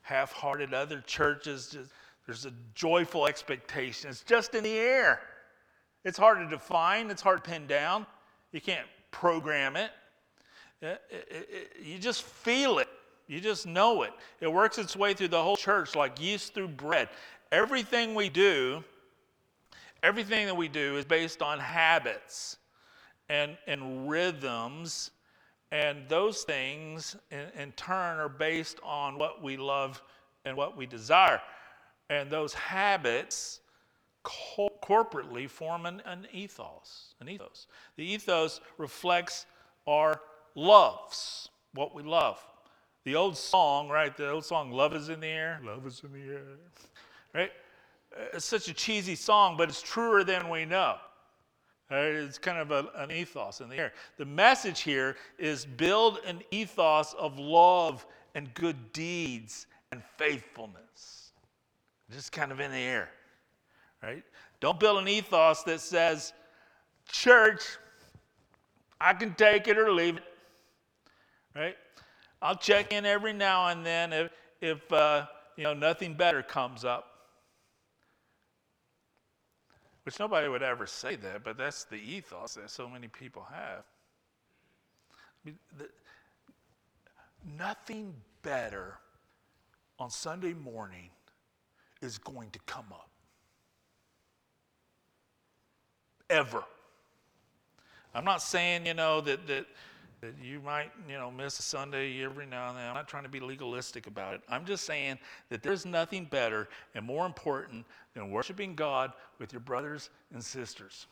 half-hearted. 0.01 0.73
Other 0.73 1.01
churches 1.01 1.69
just 1.69 1.91
there's 2.25 2.45
a 2.45 2.53
joyful 2.75 3.27
expectation. 3.27 4.09
It's 4.09 4.23
just 4.23 4.53
in 4.53 4.63
the 4.63 4.77
air. 4.77 5.21
It's 6.03 6.17
hard 6.17 6.39
to 6.39 6.47
define, 6.47 7.09
it's 7.09 7.21
hard 7.21 7.43
to 7.43 7.49
pin 7.49 7.67
down. 7.67 8.05
You 8.51 8.61
can't 8.61 8.87
program 9.11 9.75
it. 9.75 9.91
It, 10.81 11.01
it, 11.09 11.27
it. 11.31 11.71
You 11.83 11.99
just 11.99 12.23
feel 12.23 12.79
it. 12.79 12.87
You 13.31 13.39
just 13.39 13.65
know 13.65 14.01
it. 14.01 14.11
It 14.41 14.51
works 14.51 14.77
its 14.77 14.93
way 14.93 15.13
through 15.13 15.29
the 15.29 15.41
whole 15.41 15.55
church 15.55 15.95
like 15.95 16.21
yeast 16.21 16.53
through 16.53 16.67
bread. 16.67 17.07
Everything 17.53 18.13
we 18.13 18.27
do, 18.27 18.83
everything 20.03 20.47
that 20.47 20.57
we 20.57 20.67
do 20.67 20.97
is 20.97 21.05
based 21.05 21.41
on 21.41 21.57
habits 21.57 22.57
and, 23.29 23.57
and 23.67 24.09
rhythms. 24.09 25.11
And 25.71 25.99
those 26.09 26.43
things, 26.43 27.15
in, 27.31 27.45
in 27.57 27.71
turn, 27.71 28.19
are 28.19 28.27
based 28.27 28.81
on 28.83 29.17
what 29.17 29.41
we 29.41 29.55
love 29.55 30.01
and 30.43 30.57
what 30.57 30.75
we 30.75 30.85
desire. 30.85 31.39
And 32.09 32.29
those 32.29 32.53
habits 32.53 33.61
co- 34.23 34.73
corporately 34.83 35.49
form 35.49 35.85
an, 35.85 36.01
an 36.03 36.27
ethos. 36.33 37.15
An 37.21 37.29
ethos. 37.29 37.67
The 37.95 38.03
ethos 38.03 38.59
reflects 38.77 39.45
our 39.87 40.19
loves, 40.53 41.47
what 41.73 41.95
we 41.95 42.03
love. 42.03 42.45
The 43.03 43.15
old 43.15 43.37
song, 43.37 43.89
right? 43.89 44.15
The 44.15 44.29
old 44.29 44.45
song, 44.45 44.71
Love 44.71 44.93
is 44.93 45.09
in 45.09 45.19
the 45.19 45.27
Air. 45.27 45.59
Love 45.63 45.85
is 45.87 46.01
in 46.03 46.13
the 46.13 46.33
air. 46.33 46.41
Right? 47.33 47.51
It's 48.33 48.45
such 48.45 48.67
a 48.67 48.73
cheesy 48.73 49.15
song, 49.15 49.55
but 49.57 49.69
it's 49.69 49.81
truer 49.81 50.23
than 50.23 50.49
we 50.49 50.65
know. 50.65 50.97
Right? 51.89 52.13
It's 52.13 52.37
kind 52.37 52.59
of 52.59 52.71
a, 52.71 52.89
an 52.95 53.11
ethos 53.11 53.61
in 53.61 53.69
the 53.69 53.77
air. 53.77 53.93
The 54.17 54.25
message 54.25 54.81
here 54.81 55.15
is 55.39 55.65
build 55.65 56.19
an 56.27 56.41
ethos 56.51 57.13
of 57.13 57.39
love 57.39 58.05
and 58.35 58.53
good 58.53 58.93
deeds 58.93 59.67
and 59.91 60.03
faithfulness 60.17 61.21
just 62.11 62.31
kind 62.31 62.51
of 62.51 62.59
in 62.59 62.71
the 62.71 62.77
air, 62.77 63.09
right? 64.03 64.23
Don't 64.59 64.79
build 64.79 64.99
an 64.99 65.07
ethos 65.07 65.63
that 65.63 65.79
says, 65.79 66.33
church, 67.07 67.61
I 68.99 69.13
can 69.13 69.33
take 69.33 69.67
it 69.67 69.77
or 69.77 69.91
leave 69.91 70.17
it, 70.17 70.23
right? 71.55 71.75
I'll 72.41 72.55
check 72.55 72.91
in 72.91 73.05
every 73.05 73.33
now 73.33 73.67
and 73.67 73.85
then 73.85 74.13
if, 74.13 74.31
if 74.61 74.91
uh, 74.91 75.27
you 75.55 75.63
know, 75.63 75.73
nothing 75.73 76.13
better 76.15 76.41
comes 76.41 76.83
up. 76.83 77.07
Which 80.03 80.19
nobody 80.19 80.47
would 80.47 80.63
ever 80.63 80.87
say 80.87 81.15
that, 81.17 81.43
but 81.43 81.57
that's 81.57 81.83
the 81.83 81.97
ethos 81.97 82.55
that 82.55 82.71
so 82.71 82.89
many 82.89 83.07
people 83.07 83.45
have. 83.51 83.83
I 85.13 85.45
mean, 85.45 85.59
the, 85.77 85.87
nothing 87.57 88.15
better 88.41 88.95
on 89.99 90.09
Sunday 90.09 90.53
morning 90.53 91.09
is 92.01 92.17
going 92.17 92.49
to 92.49 92.59
come 92.65 92.85
up. 92.91 93.09
Ever. 96.31 96.63
I'm 98.15 98.25
not 98.25 98.41
saying, 98.41 98.87
you 98.87 98.95
know, 98.95 99.21
that, 99.21 99.45
that, 99.47 99.67
that 100.21 100.35
you 100.41 100.61
might, 100.61 100.91
you 101.09 101.17
know, 101.17 101.31
miss 101.31 101.57
a 101.57 101.63
Sunday 101.63 102.23
every 102.23 102.45
now 102.45 102.69
and 102.69 102.77
then. 102.77 102.87
I'm 102.87 102.93
not 102.93 103.07
trying 103.07 103.23
to 103.23 103.29
be 103.29 103.39
legalistic 103.39 104.05
about 104.05 104.35
it. 104.35 104.41
I'm 104.47 104.65
just 104.65 104.85
saying 104.85 105.17
that 105.49 105.63
there's 105.63 105.85
nothing 105.85 106.25
better 106.25 106.69
and 106.93 107.05
more 107.05 107.25
important 107.25 107.85
than 108.13 108.29
worshiping 108.29 108.75
God 108.75 109.13
with 109.39 109.51
your 109.51 109.61
brothers 109.61 110.11
and 110.31 110.43
sisters 110.43 111.07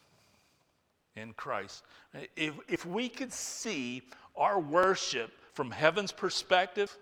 in 1.15 1.33
Christ. 1.33 1.83
If, 2.35 2.53
if 2.67 2.85
we 2.85 3.09
could 3.09 3.33
see 3.33 4.03
our 4.35 4.59
worship 4.59 5.31
from 5.53 5.71
heaven's 5.71 6.11
perspective, 6.11 6.95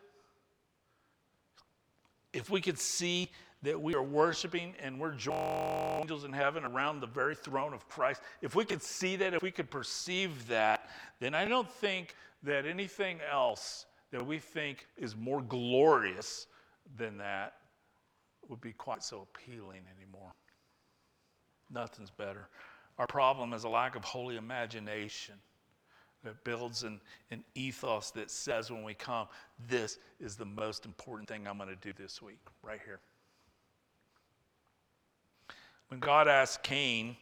if 2.31 2.49
we 2.49 2.61
could 2.61 2.79
see 2.79 3.29
that 3.63 3.79
we 3.81 3.95
are 3.95 4.03
worshiping 4.03 4.73
and 4.81 4.99
we're 4.99 5.13
joining 5.13 5.99
angels 5.99 6.23
in 6.23 6.31
heaven 6.31 6.63
around 6.63 6.99
the 6.99 7.07
very 7.07 7.35
throne 7.35 7.73
of 7.73 7.87
Christ, 7.89 8.21
if 8.41 8.55
we 8.55 8.65
could 8.65 8.83
see 8.83 9.15
that, 9.15 9.33
if 9.33 9.41
we 9.41 9.51
could 9.51 9.71
perceive 9.71 10.47
that, 10.47 10.89
then 11.19 11.33
I 11.33 11.45
don't 11.45 11.69
think 11.69 12.15
that 12.43 12.65
anything 12.65 13.19
else 13.31 13.85
that 14.11 14.25
we 14.25 14.37
think 14.37 14.87
is 14.97 15.15
more 15.15 15.41
glorious 15.41 16.47
than 16.97 17.17
that 17.17 17.53
would 18.47 18.61
be 18.61 18.73
quite 18.73 19.03
so 19.03 19.27
appealing 19.33 19.81
anymore. 19.97 20.33
Nothing's 21.69 22.11
better. 22.11 22.47
Our 22.97 23.07
problem 23.07 23.53
is 23.53 23.63
a 23.63 23.69
lack 23.69 23.95
of 23.95 24.03
holy 24.03 24.37
imagination 24.37 25.35
that 26.23 26.43
builds 26.43 26.83
an, 26.83 26.99
an 27.31 27.43
ethos 27.55 28.11
that 28.11 28.31
says 28.31 28.71
when 28.71 28.83
we 28.83 28.93
come, 28.93 29.27
this 29.67 29.99
is 30.19 30.35
the 30.35 30.45
most 30.45 30.85
important 30.85 31.27
thing 31.27 31.47
I'm 31.47 31.57
going 31.57 31.69
to 31.69 31.75
do 31.75 31.93
this 31.93 32.21
week, 32.21 32.39
right 32.63 32.79
here. 32.83 32.99
When 35.89 35.99
God 35.99 36.27
asked 36.27 36.63
Cain 36.63 37.15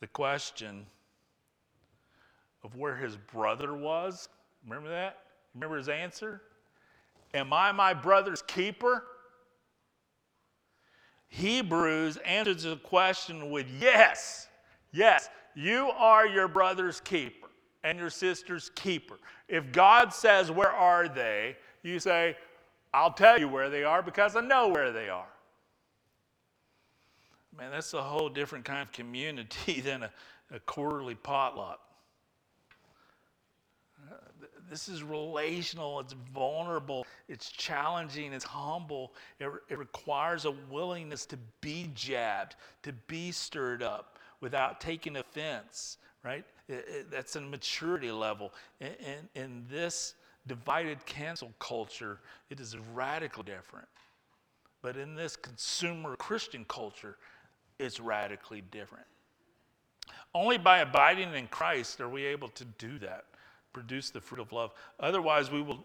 the 0.00 0.06
question 0.06 0.86
of 2.62 2.76
where 2.76 2.96
his 2.96 3.16
brother 3.16 3.74
was, 3.74 4.28
remember 4.64 4.90
that? 4.90 5.18
Remember 5.54 5.78
his 5.78 5.88
answer? 5.88 6.42
Am 7.32 7.52
I 7.52 7.72
my 7.72 7.94
brother's 7.94 8.42
keeper? 8.42 9.04
Hebrews 11.28 12.18
answers 12.18 12.62
the 12.64 12.76
question 12.76 13.50
with 13.50 13.66
yes. 13.80 14.48
Yes, 14.92 15.28
you 15.54 15.90
are 15.96 16.26
your 16.26 16.48
brother's 16.48 17.00
keeper 17.00 17.48
and 17.82 17.98
your 17.98 18.10
sister's 18.10 18.70
keeper. 18.74 19.16
If 19.48 19.72
God 19.72 20.12
says, 20.12 20.50
Where 20.50 20.72
are 20.72 21.08
they? 21.08 21.56
you 21.82 22.00
say, 22.00 22.36
I'll 22.92 23.12
tell 23.12 23.38
you 23.38 23.48
where 23.48 23.70
they 23.70 23.84
are 23.84 24.02
because 24.02 24.34
I 24.34 24.40
know 24.40 24.68
where 24.68 24.90
they 24.92 25.08
are. 25.08 25.28
Man, 27.58 27.70
that's 27.70 27.94
a 27.94 28.02
whole 28.02 28.28
different 28.28 28.64
kind 28.64 28.82
of 28.82 28.92
community 28.92 29.80
than 29.84 30.02
a, 30.02 30.10
a 30.54 30.60
quarterly 30.60 31.14
potluck. 31.14 31.80
Uh, 34.10 34.14
this 34.68 34.88
is 34.88 35.02
relational, 35.02 36.00
it's 36.00 36.14
vulnerable, 36.34 37.06
it's 37.28 37.50
challenging, 37.50 38.32
it's 38.32 38.44
humble. 38.44 39.14
It, 39.40 39.48
it 39.68 39.78
requires 39.78 40.44
a 40.44 40.52
willingness 40.70 41.24
to 41.26 41.38
be 41.60 41.90
jabbed, 41.94 42.56
to 42.82 42.92
be 42.92 43.32
stirred 43.32 43.82
up 43.82 44.18
without 44.40 44.80
taking 44.80 45.16
offense, 45.16 45.96
right? 46.22 46.44
It, 46.68 46.84
it, 46.88 47.10
that's 47.10 47.36
a 47.36 47.40
maturity 47.40 48.10
level. 48.10 48.52
In, 48.80 48.88
in, 49.34 49.42
in 49.42 49.64
this 49.70 50.14
divided 50.46 51.04
cancel 51.06 51.52
culture, 51.58 52.20
it 52.50 52.60
is 52.60 52.76
radically 52.92 53.44
different. 53.44 53.88
But 54.82 54.96
in 54.96 55.14
this 55.14 55.36
consumer 55.36 56.16
Christian 56.16 56.64
culture, 56.68 57.16
it's 57.78 58.00
radically 58.00 58.62
different. 58.70 59.06
Only 60.34 60.58
by 60.58 60.78
abiding 60.78 61.34
in 61.34 61.46
Christ 61.48 62.00
are 62.00 62.08
we 62.08 62.24
able 62.24 62.48
to 62.48 62.64
do 62.64 62.98
that 62.98 63.24
produce 63.76 64.08
the 64.08 64.22
fruit 64.22 64.40
of 64.40 64.52
love. 64.52 64.72
Otherwise, 65.00 65.50
we 65.50 65.60
will, 65.60 65.84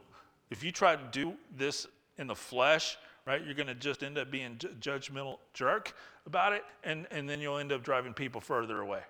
if 0.49 0.63
you 0.63 0.71
try 0.71 0.95
to 0.95 1.03
do 1.11 1.33
this 1.57 1.87
in 2.17 2.25
the 2.25 2.35
flesh, 2.35 2.97
right, 3.27 3.43
you're 3.43 3.53
going 3.53 3.67
to 3.67 3.75
just 3.75 4.01
end 4.01 4.17
up 4.17 4.31
being 4.31 4.55
judgmental 4.79 5.39
jerk 5.53 5.93
about 6.25 6.53
it, 6.53 6.63
and, 6.85 7.05
and 7.11 7.27
then 7.27 7.41
you'll 7.41 7.57
end 7.57 7.73
up 7.73 7.83
driving 7.83 8.13
people 8.13 8.39
further 8.39 8.79
away. 8.79 9.01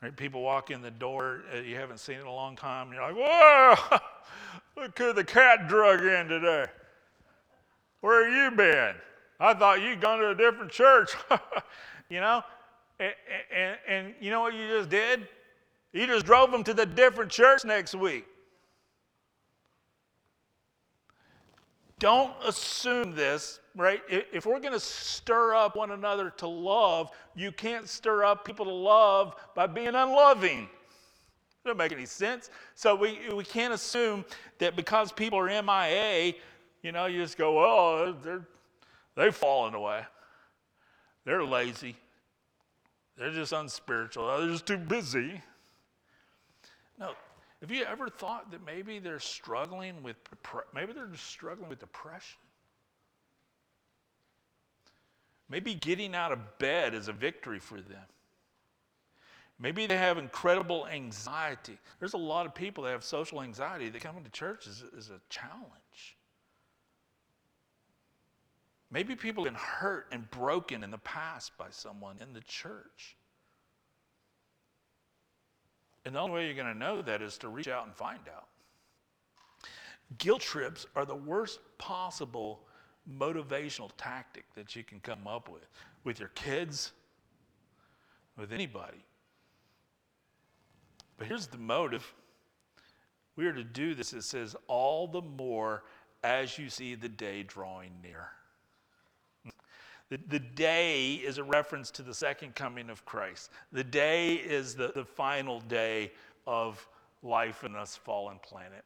Right? 0.00 0.16
People 0.16 0.40
walk 0.40 0.70
in 0.70 0.80
the 0.80 0.90
door, 0.90 1.42
uh, 1.54 1.58
you 1.58 1.76
haven't 1.76 1.98
seen 1.98 2.16
it 2.16 2.22
in 2.22 2.26
a 2.26 2.32
long 2.32 2.56
time, 2.56 2.90
you're 2.94 3.02
like, 3.02 3.14
whoa, 3.14 3.98
look 4.78 4.98
who 4.98 5.12
the 5.12 5.24
cat 5.24 5.68
drug 5.68 6.00
in 6.00 6.28
today. 6.28 6.64
Where 8.00 8.24
have 8.24 8.52
you 8.52 8.56
been? 8.56 8.94
I 9.38 9.54
thought 9.54 9.82
you'd 9.82 10.00
gone 10.00 10.18
to 10.20 10.30
a 10.30 10.34
different 10.34 10.70
church. 10.70 11.14
you 12.08 12.20
know? 12.20 12.42
And, 12.98 13.12
and, 13.54 13.76
and, 13.88 14.14
you 14.20 14.30
know 14.30 14.40
what 14.40 14.54
you 14.54 14.68
just 14.68 14.88
did? 14.88 15.28
You 15.92 16.06
just 16.06 16.26
drove 16.26 16.50
them 16.50 16.64
to 16.64 16.74
the 16.74 16.86
different 16.86 17.30
church 17.30 17.64
next 17.64 17.94
week. 17.94 18.26
Don't 21.98 22.32
assume 22.44 23.14
this, 23.14 23.60
right? 23.74 24.02
If 24.08 24.44
we're 24.44 24.60
going 24.60 24.74
to 24.74 24.80
stir 24.80 25.54
up 25.54 25.76
one 25.76 25.92
another 25.92 26.30
to 26.36 26.46
love, 26.46 27.10
you 27.34 27.52
can't 27.52 27.88
stir 27.88 28.24
up 28.24 28.44
people 28.44 28.66
to 28.66 28.72
love 28.72 29.34
by 29.54 29.66
being 29.66 29.88
unloving. 29.88 30.64
It 30.64 31.64
doesn't 31.64 31.78
make 31.78 31.92
any 31.92 32.04
sense. 32.04 32.50
So 32.74 32.94
we, 32.94 33.18
we 33.34 33.44
can't 33.44 33.72
assume 33.72 34.26
that 34.58 34.76
because 34.76 35.10
people 35.10 35.38
are 35.38 35.48
MIA, 35.62 36.34
you 36.82 36.92
know, 36.92 37.06
you 37.06 37.22
just 37.22 37.38
go, 37.38 37.54
well, 37.54 38.14
they're, 38.22 38.46
they've 39.16 39.34
fallen 39.34 39.74
away. 39.74 40.02
They're 41.24 41.44
lazy. 41.44 41.96
They're 43.16 43.32
just 43.32 43.52
unspiritual. 43.52 44.26
They're 44.38 44.48
just 44.48 44.66
too 44.66 44.76
busy. 44.76 45.40
No, 46.98 47.12
have 47.60 47.70
you 47.70 47.84
ever 47.84 48.08
thought 48.08 48.50
that 48.50 48.64
maybe 48.64 48.98
they're 48.98 49.18
struggling 49.18 50.02
with 50.02 50.16
maybe 50.74 50.92
they're 50.92 51.06
just 51.06 51.26
struggling 51.26 51.68
with 51.68 51.80
depression? 51.80 52.38
Maybe 55.48 55.74
getting 55.74 56.14
out 56.14 56.32
of 56.32 56.58
bed 56.58 56.94
is 56.94 57.08
a 57.08 57.12
victory 57.12 57.60
for 57.60 57.80
them. 57.80 58.02
Maybe 59.58 59.86
they 59.86 59.96
have 59.96 60.18
incredible 60.18 60.86
anxiety. 60.86 61.78
There's 61.98 62.12
a 62.12 62.18
lot 62.18 62.46
of 62.46 62.54
people 62.54 62.84
that 62.84 62.90
have 62.90 63.04
social 63.04 63.40
anxiety 63.40 63.88
that 63.88 64.02
coming 64.02 64.22
to 64.24 64.30
church 64.30 64.66
is, 64.66 64.82
is 64.96 65.08
a 65.08 65.20
challenge. 65.30 66.16
Maybe 68.90 69.16
people 69.16 69.44
have 69.44 69.52
been 69.52 69.60
hurt 69.60 70.06
and 70.12 70.30
broken 70.30 70.84
in 70.84 70.90
the 70.90 70.98
past 70.98 71.56
by 71.58 71.66
someone 71.70 72.16
in 72.20 72.32
the 72.32 72.40
church. 72.42 73.16
And 76.04 76.14
the 76.14 76.20
only 76.20 76.34
way 76.34 76.46
you're 76.46 76.54
going 76.54 76.72
to 76.72 76.78
know 76.78 77.02
that 77.02 77.20
is 77.20 77.36
to 77.38 77.48
reach 77.48 77.66
out 77.66 77.84
and 77.84 77.94
find 77.94 78.20
out. 78.32 78.46
Guilt 80.18 80.40
trips 80.40 80.86
are 80.94 81.04
the 81.04 81.16
worst 81.16 81.58
possible 81.78 82.60
motivational 83.12 83.90
tactic 83.96 84.44
that 84.54 84.76
you 84.76 84.84
can 84.84 85.00
come 85.00 85.26
up 85.26 85.48
with 85.48 85.68
with 86.04 86.20
your 86.20 86.28
kids, 86.30 86.92
with 88.38 88.52
anybody. 88.52 89.04
But 91.18 91.26
here's 91.26 91.48
the 91.48 91.58
motive. 91.58 92.14
We 93.34 93.46
are 93.46 93.52
to 93.52 93.64
do 93.64 93.94
this, 93.94 94.12
it 94.12 94.22
says, 94.22 94.54
all 94.68 95.08
the 95.08 95.20
more 95.20 95.82
as 96.22 96.58
you 96.58 96.70
see 96.70 96.94
the 96.94 97.08
day 97.08 97.42
drawing 97.42 97.90
near. 98.02 98.28
The, 100.08 100.20
the 100.28 100.38
day 100.38 101.14
is 101.14 101.38
a 101.38 101.44
reference 101.44 101.90
to 101.92 102.02
the 102.02 102.14
second 102.14 102.54
coming 102.54 102.90
of 102.90 103.04
Christ. 103.04 103.50
The 103.72 103.84
day 103.84 104.34
is 104.34 104.74
the, 104.74 104.92
the 104.94 105.04
final 105.04 105.60
day 105.60 106.12
of 106.46 106.86
life 107.22 107.64
in 107.64 107.72
this 107.72 107.96
fallen 107.96 108.38
planet. 108.42 108.84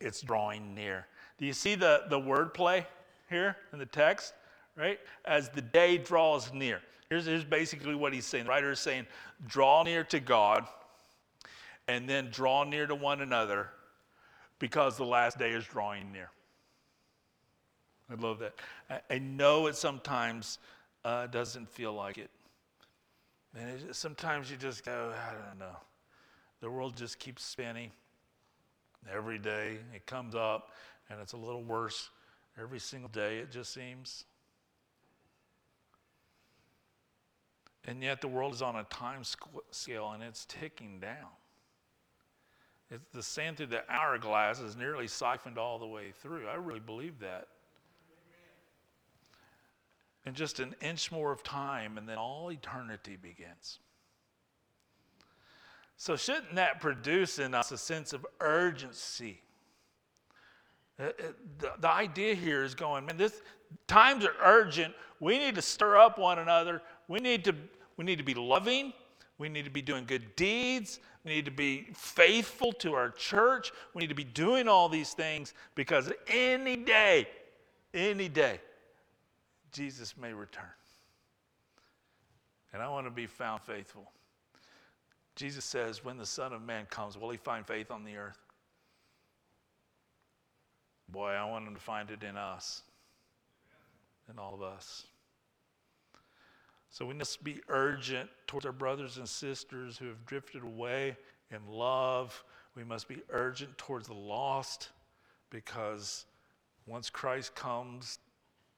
It's 0.00 0.20
drawing 0.20 0.74
near. 0.74 1.06
Do 1.38 1.46
you 1.46 1.52
see 1.52 1.76
the, 1.76 2.02
the 2.10 2.18
wordplay 2.18 2.84
here 3.30 3.56
in 3.72 3.78
the 3.78 3.86
text? 3.86 4.34
Right? 4.76 4.98
As 5.24 5.48
the 5.50 5.62
day 5.62 5.98
draws 5.98 6.52
near. 6.52 6.80
Here's, 7.08 7.26
here's 7.26 7.44
basically 7.44 7.94
what 7.94 8.12
he's 8.12 8.26
saying. 8.26 8.44
The 8.44 8.50
writer 8.50 8.72
is 8.72 8.80
saying, 8.80 9.06
draw 9.46 9.84
near 9.84 10.02
to 10.04 10.18
God 10.18 10.66
and 11.86 12.08
then 12.08 12.30
draw 12.30 12.64
near 12.64 12.86
to 12.86 12.94
one 12.94 13.20
another 13.20 13.68
because 14.58 14.96
the 14.96 15.04
last 15.04 15.38
day 15.38 15.50
is 15.50 15.64
drawing 15.64 16.10
near. 16.10 16.30
I 18.10 18.14
love 18.14 18.38
that. 18.40 18.54
I, 18.90 19.00
I 19.14 19.18
know 19.18 19.66
it 19.66 19.76
sometimes 19.76 20.58
uh, 21.04 21.26
doesn't 21.26 21.68
feel 21.68 21.92
like 21.92 22.18
it. 22.18 22.30
And 23.56 23.68
it, 23.68 23.94
sometimes 23.94 24.50
you 24.50 24.56
just 24.56 24.84
go, 24.84 25.12
I 25.30 25.32
don't 25.32 25.58
know. 25.58 25.76
The 26.60 26.70
world 26.70 26.96
just 26.96 27.18
keeps 27.18 27.44
spinning. 27.44 27.90
Every 29.12 29.38
day 29.38 29.78
it 29.94 30.06
comes 30.06 30.34
up 30.34 30.70
and 31.10 31.20
it's 31.20 31.34
a 31.34 31.36
little 31.36 31.62
worse. 31.62 32.10
Every 32.60 32.78
single 32.78 33.10
day 33.10 33.38
it 33.38 33.50
just 33.50 33.72
seems. 33.72 34.24
And 37.86 38.02
yet 38.02 38.20
the 38.20 38.28
world 38.28 38.54
is 38.54 38.62
on 38.62 38.76
a 38.76 38.84
time 38.84 39.22
scale 39.70 40.12
and 40.12 40.22
it's 40.22 40.46
ticking 40.46 41.00
down. 41.00 41.28
It's 42.90 43.04
the 43.12 43.22
sand 43.22 43.56
through 43.56 43.66
the 43.66 43.82
hourglass 43.90 44.60
is 44.60 44.76
nearly 44.76 45.06
siphoned 45.06 45.58
all 45.58 45.78
the 45.78 45.86
way 45.86 46.12
through. 46.22 46.46
I 46.48 46.54
really 46.54 46.80
believe 46.80 47.18
that 47.20 47.48
in 50.26 50.34
just 50.34 50.60
an 50.60 50.74
inch 50.80 51.12
more 51.12 51.32
of 51.32 51.42
time, 51.42 51.98
and 51.98 52.08
then 52.08 52.16
all 52.16 52.50
eternity 52.50 53.16
begins. 53.20 53.78
So, 55.96 56.16
shouldn't 56.16 56.54
that 56.56 56.80
produce 56.80 57.38
in 57.38 57.54
us 57.54 57.70
a 57.70 57.78
sense 57.78 58.12
of 58.12 58.26
urgency? 58.40 59.40
Uh, 60.98 61.04
uh, 61.04 61.10
the, 61.58 61.72
the 61.80 61.90
idea 61.90 62.34
here 62.34 62.64
is 62.64 62.74
going, 62.74 63.06
man, 63.06 63.16
this 63.16 63.42
times 63.86 64.24
are 64.24 64.34
urgent. 64.42 64.94
We 65.20 65.38
need 65.38 65.54
to 65.56 65.62
stir 65.62 65.96
up 65.96 66.18
one 66.18 66.38
another. 66.38 66.82
We 67.08 67.20
need 67.20 67.44
to, 67.44 67.54
we 67.96 68.04
need 68.04 68.18
to 68.18 68.24
be 68.24 68.34
loving. 68.34 68.92
We 69.38 69.48
need 69.48 69.64
to 69.64 69.70
be 69.70 69.82
doing 69.82 70.04
good 70.04 70.36
deeds. 70.36 71.00
We 71.24 71.32
need 71.32 71.44
to 71.46 71.50
be 71.50 71.88
faithful 71.94 72.72
to 72.74 72.94
our 72.94 73.10
church. 73.10 73.72
We 73.94 74.00
need 74.00 74.08
to 74.08 74.14
be 74.14 74.24
doing 74.24 74.68
all 74.68 74.88
these 74.88 75.12
things 75.12 75.54
because 75.74 76.12
any 76.28 76.76
day, 76.76 77.28
any 77.92 78.28
day, 78.28 78.60
Jesus 79.74 80.16
may 80.16 80.32
return. 80.32 80.64
And 82.72 82.80
I 82.80 82.88
want 82.88 83.06
to 83.06 83.10
be 83.10 83.26
found 83.26 83.60
faithful. 83.60 84.10
Jesus 85.36 85.64
says, 85.64 86.04
when 86.04 86.16
the 86.16 86.24
Son 86.24 86.52
of 86.52 86.62
Man 86.62 86.86
comes, 86.86 87.18
will 87.18 87.30
he 87.30 87.36
find 87.36 87.66
faith 87.66 87.90
on 87.90 88.04
the 88.04 88.16
earth? 88.16 88.38
Boy, 91.08 91.30
I 91.30 91.44
want 91.50 91.66
him 91.66 91.74
to 91.74 91.80
find 91.80 92.10
it 92.10 92.22
in 92.22 92.36
us, 92.36 92.82
in 94.30 94.38
all 94.38 94.54
of 94.54 94.62
us. 94.62 95.06
So 96.90 97.04
we 97.04 97.14
must 97.14 97.42
be 97.42 97.60
urgent 97.68 98.30
towards 98.46 98.64
our 98.64 98.72
brothers 98.72 99.18
and 99.18 99.28
sisters 99.28 99.98
who 99.98 100.06
have 100.06 100.24
drifted 100.24 100.62
away 100.62 101.16
in 101.50 101.58
love. 101.68 102.44
We 102.76 102.84
must 102.84 103.08
be 103.08 103.22
urgent 103.30 103.76
towards 103.76 104.06
the 104.06 104.14
lost 104.14 104.90
because 105.50 106.26
once 106.86 107.10
Christ 107.10 107.56
comes, 107.56 108.20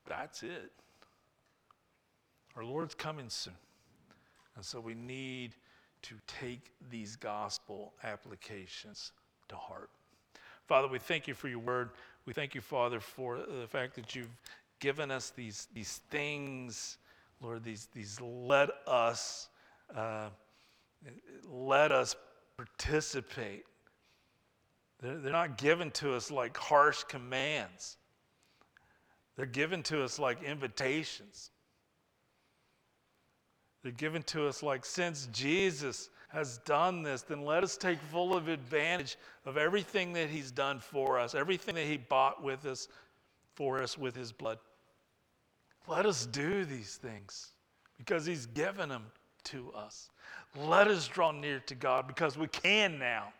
that's 0.06 0.42
it. 0.42 0.72
Our 2.56 2.64
Lord's 2.64 2.94
coming 2.94 3.28
soon. 3.28 3.54
And 4.56 4.64
so 4.64 4.80
we 4.80 4.94
need 4.94 5.54
to 6.02 6.14
take 6.26 6.72
these 6.90 7.16
gospel 7.16 7.92
applications 8.02 9.12
to 9.48 9.56
heart. 9.56 9.90
Father, 10.66 10.88
we 10.88 10.98
thank 10.98 11.28
you 11.28 11.34
for 11.34 11.48
your 11.48 11.58
word. 11.58 11.90
We 12.24 12.32
thank 12.32 12.54
you, 12.54 12.60
Father, 12.60 12.98
for 12.98 13.38
the 13.38 13.66
fact 13.68 13.94
that 13.96 14.16
you've 14.16 14.34
given 14.80 15.10
us 15.10 15.30
these, 15.30 15.68
these 15.74 16.00
things, 16.10 16.98
Lord, 17.40 17.62
these, 17.62 17.88
these 17.94 18.20
let 18.20 18.70
us, 18.86 19.48
uh, 19.94 20.28
let 21.48 21.92
us 21.92 22.16
participate. 22.56 23.64
They're, 25.00 25.18
they're 25.18 25.32
not 25.32 25.58
given 25.58 25.90
to 25.92 26.14
us 26.14 26.30
like 26.30 26.56
harsh 26.56 27.04
commands. 27.04 27.98
They're 29.36 29.46
given 29.46 29.82
to 29.84 30.02
us 30.02 30.18
like 30.18 30.42
invitations. 30.42 31.50
Given 33.92 34.22
to 34.24 34.46
us 34.46 34.62
like 34.62 34.84
since 34.84 35.28
Jesus 35.32 36.10
has 36.28 36.58
done 36.58 37.02
this, 37.02 37.22
then 37.22 37.44
let 37.44 37.62
us 37.62 37.76
take 37.76 37.98
full 38.10 38.36
of 38.36 38.48
advantage 38.48 39.16
of 39.44 39.56
everything 39.56 40.12
that 40.14 40.28
he's 40.28 40.50
done 40.50 40.80
for 40.80 41.18
us, 41.18 41.34
everything 41.34 41.74
that 41.76 41.86
he 41.86 41.96
bought 41.96 42.42
with 42.42 42.66
us 42.66 42.88
for 43.54 43.82
us 43.82 43.96
with 43.96 44.14
his 44.14 44.32
blood. 44.32 44.58
Let 45.88 46.04
us 46.04 46.26
do 46.26 46.64
these 46.64 46.96
things 46.96 47.52
because 47.96 48.26
he's 48.26 48.46
given 48.46 48.88
them 48.88 49.04
to 49.44 49.72
us. 49.72 50.10
Let 50.56 50.88
us 50.88 51.06
draw 51.06 51.30
near 51.30 51.60
to 51.66 51.74
God 51.74 52.06
because 52.06 52.36
we 52.36 52.48
can 52.48 52.98
now. 52.98 53.32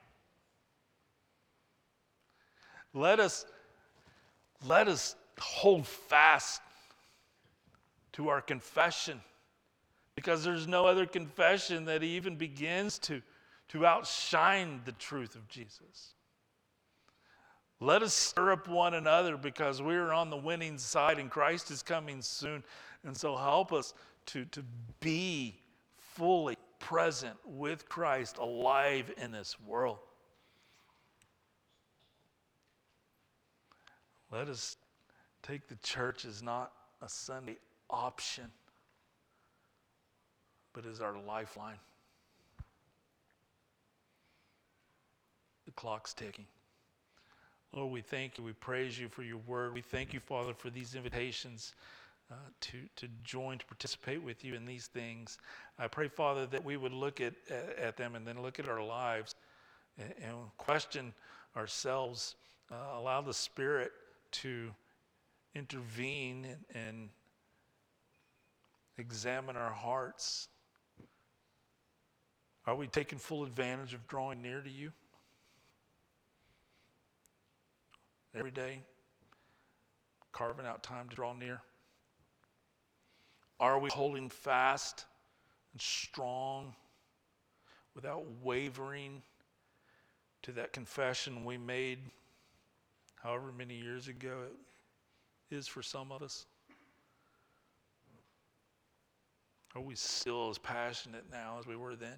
Let 2.95 3.21
us 3.21 3.47
let 4.65 4.89
us 4.89 5.17
hold 5.39 5.87
fast 5.87 6.63
to 8.13 8.29
our 8.31 8.41
confession 8.41 9.21
because 10.17 10.43
there's 10.43 10.67
no 10.67 10.87
other 10.87 11.07
confession 11.07 11.85
that 11.85 12.03
even 12.03 12.35
begins 12.37 12.99
to, 12.99 13.23
to 13.69 13.87
outshine 13.87 14.81
the 14.85 14.93
truth 14.93 15.37
of 15.37 15.47
Jesus. 15.47 16.15
Let 17.79 18.03
us 18.03 18.15
stir 18.15 18.53
up 18.53 18.67
one 18.67 18.95
another 18.95 19.37
because 19.37 19.83
we're 19.83 20.13
on 20.13 20.31
the 20.31 20.37
winning 20.37 20.79
side 20.79 21.19
and 21.19 21.31
Christ 21.31 21.71
is 21.71 21.83
coming 21.83 22.23
soon. 22.23 22.65
And 23.05 23.15
so 23.15 23.37
help 23.37 23.73
us 23.75 23.93
to, 24.27 24.47
to 24.47 24.65
be 25.01 25.61
fully 25.99 26.57
present 26.79 27.37
with 27.45 27.87
Christ, 27.87 28.39
alive 28.39 29.13
in 29.19 29.31
this 29.31 29.61
world. 29.61 29.99
Let 34.33 34.49
us 34.49 34.79
take 35.43 35.69
the 35.69 35.77
church 35.77 36.25
as 36.25 36.43
not 36.43 36.73
a 37.03 37.09
Sunday 37.09 37.59
option 37.91 38.51
but 40.77 40.85
is 40.85 41.01
our 41.01 41.17
lifeline. 41.27 41.79
The 45.65 45.73
clock's 45.73 46.13
ticking. 46.13 46.45
Lord, 47.73 47.91
we 47.91 48.03
thank 48.03 48.37
you. 48.37 48.45
We 48.45 48.53
praise 48.53 48.99
you 48.99 49.09
for 49.09 49.23
your 49.23 49.39
word. 49.39 49.73
We 49.73 49.81
thank 49.81 50.13
you, 50.13 50.21
Father, 50.21 50.53
for 50.53 50.69
these 50.69 50.95
invitations 50.95 51.73
uh, 52.31 52.35
to, 52.61 52.79
to 52.97 53.09
join, 53.25 53.57
to 53.57 53.65
participate 53.65 54.23
with 54.23 54.45
you 54.45 54.55
in 54.55 54.67
these 54.67 54.87
things. 54.87 55.39
I 55.79 55.89
pray, 55.89 56.09
Father, 56.09 56.45
that 56.47 56.63
we 56.63 56.77
would 56.77 56.93
look 56.93 57.23
at, 57.23 57.33
at 57.79 57.97
them 57.97 58.15
and 58.15 58.27
then 58.27 58.43
look 58.43 58.61
at 58.61 58.69
our 58.69 58.85
lives 58.85 59.35
and, 59.99 60.13
and 60.23 60.35
question 60.59 61.15
ourselves. 61.57 62.37
Uh, 62.71 62.99
allow 62.99 63.23
the 63.23 63.35
Spirit 63.35 63.93
to 64.33 64.71
intervene 65.55 66.45
and, 66.45 66.87
and 66.87 67.09
examine 68.99 69.57
our 69.57 69.73
hearts 69.73 70.49
are 72.67 72.75
we 72.75 72.87
taking 72.89 73.19
full 73.19 73.45
advantage 73.45 73.95
of 73.95 74.07
drawing 74.09 74.43
near 74.43 74.61
to 74.61 74.71
you? 74.71 74.93
Every 78.35 78.51
day, 78.51 78.81
carving 80.33 80.67
out 80.67 80.83
time 80.83 81.09
to 81.09 81.17
draw 81.17 81.33
near? 81.33 81.61
Are 83.59 83.79
we 83.79 83.89
holding 83.91 84.29
fast 84.29 85.07
and 85.73 85.81
strong 85.81 86.75
without 87.95 88.25
wavering 88.43 89.23
to 90.43 90.53
that 90.53 90.73
confession 90.73 91.45
we 91.45 91.57
made 91.57 91.99
however 93.23 93.51
many 93.57 93.75
years 93.75 94.09
ago 94.09 94.43
it 95.51 95.55
is 95.55 95.67
for 95.67 95.83
some 95.83 96.13
of 96.13 96.23
us? 96.23 96.45
Are 99.75 99.81
we 99.81 99.95
still 99.95 100.51
as 100.51 100.59
passionate 100.59 101.25
now 101.31 101.57
as 101.59 101.67
we 101.67 101.77
were 101.77 101.97
then? 101.97 102.17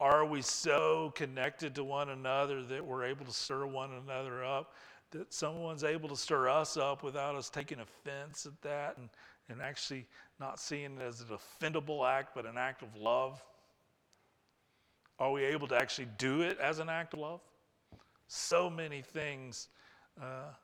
Are 0.00 0.24
we 0.24 0.40
so 0.40 1.12
connected 1.14 1.74
to 1.74 1.84
one 1.84 2.08
another 2.08 2.62
that 2.64 2.84
we're 2.84 3.04
able 3.04 3.26
to 3.26 3.32
stir 3.32 3.66
one 3.66 3.90
another 3.92 4.42
up? 4.42 4.72
That 5.10 5.32
someone's 5.34 5.84
able 5.84 6.08
to 6.08 6.16
stir 6.16 6.48
us 6.48 6.78
up 6.78 7.02
without 7.02 7.34
us 7.34 7.50
taking 7.50 7.80
offense 7.80 8.46
at 8.46 8.58
that 8.62 8.96
and, 8.96 9.10
and 9.50 9.60
actually 9.60 10.06
not 10.38 10.58
seeing 10.58 10.96
it 10.96 11.02
as 11.02 11.20
an 11.20 11.26
offendable 11.28 12.08
act, 12.08 12.34
but 12.34 12.46
an 12.46 12.56
act 12.56 12.82
of 12.82 12.96
love? 12.96 13.42
Are 15.18 15.30
we 15.30 15.44
able 15.44 15.68
to 15.68 15.76
actually 15.76 16.08
do 16.16 16.40
it 16.40 16.58
as 16.58 16.78
an 16.78 16.88
act 16.88 17.12
of 17.12 17.20
love? 17.20 17.40
So 18.26 18.70
many 18.70 19.02
things 19.02 19.68
uh, 20.18 20.54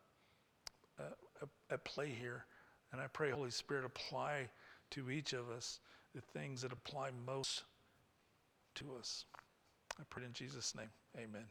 uh, 0.99 1.47
at 1.70 1.84
play 1.84 2.09
here. 2.09 2.47
And 2.91 3.03
I 3.03 3.07
pray, 3.09 3.32
Holy 3.32 3.51
Spirit, 3.51 3.84
apply 3.84 4.49
to 4.93 5.11
each 5.11 5.34
of 5.34 5.51
us 5.51 5.80
the 6.14 6.22
things 6.22 6.62
that 6.62 6.72
apply 6.72 7.11
most 7.26 7.64
to 8.77 8.97
us. 8.99 9.24
I 9.99 10.05
pray 10.09 10.24
in 10.24 10.33
Jesus' 10.33 10.74
name. 10.74 10.91
Amen. 11.16 11.47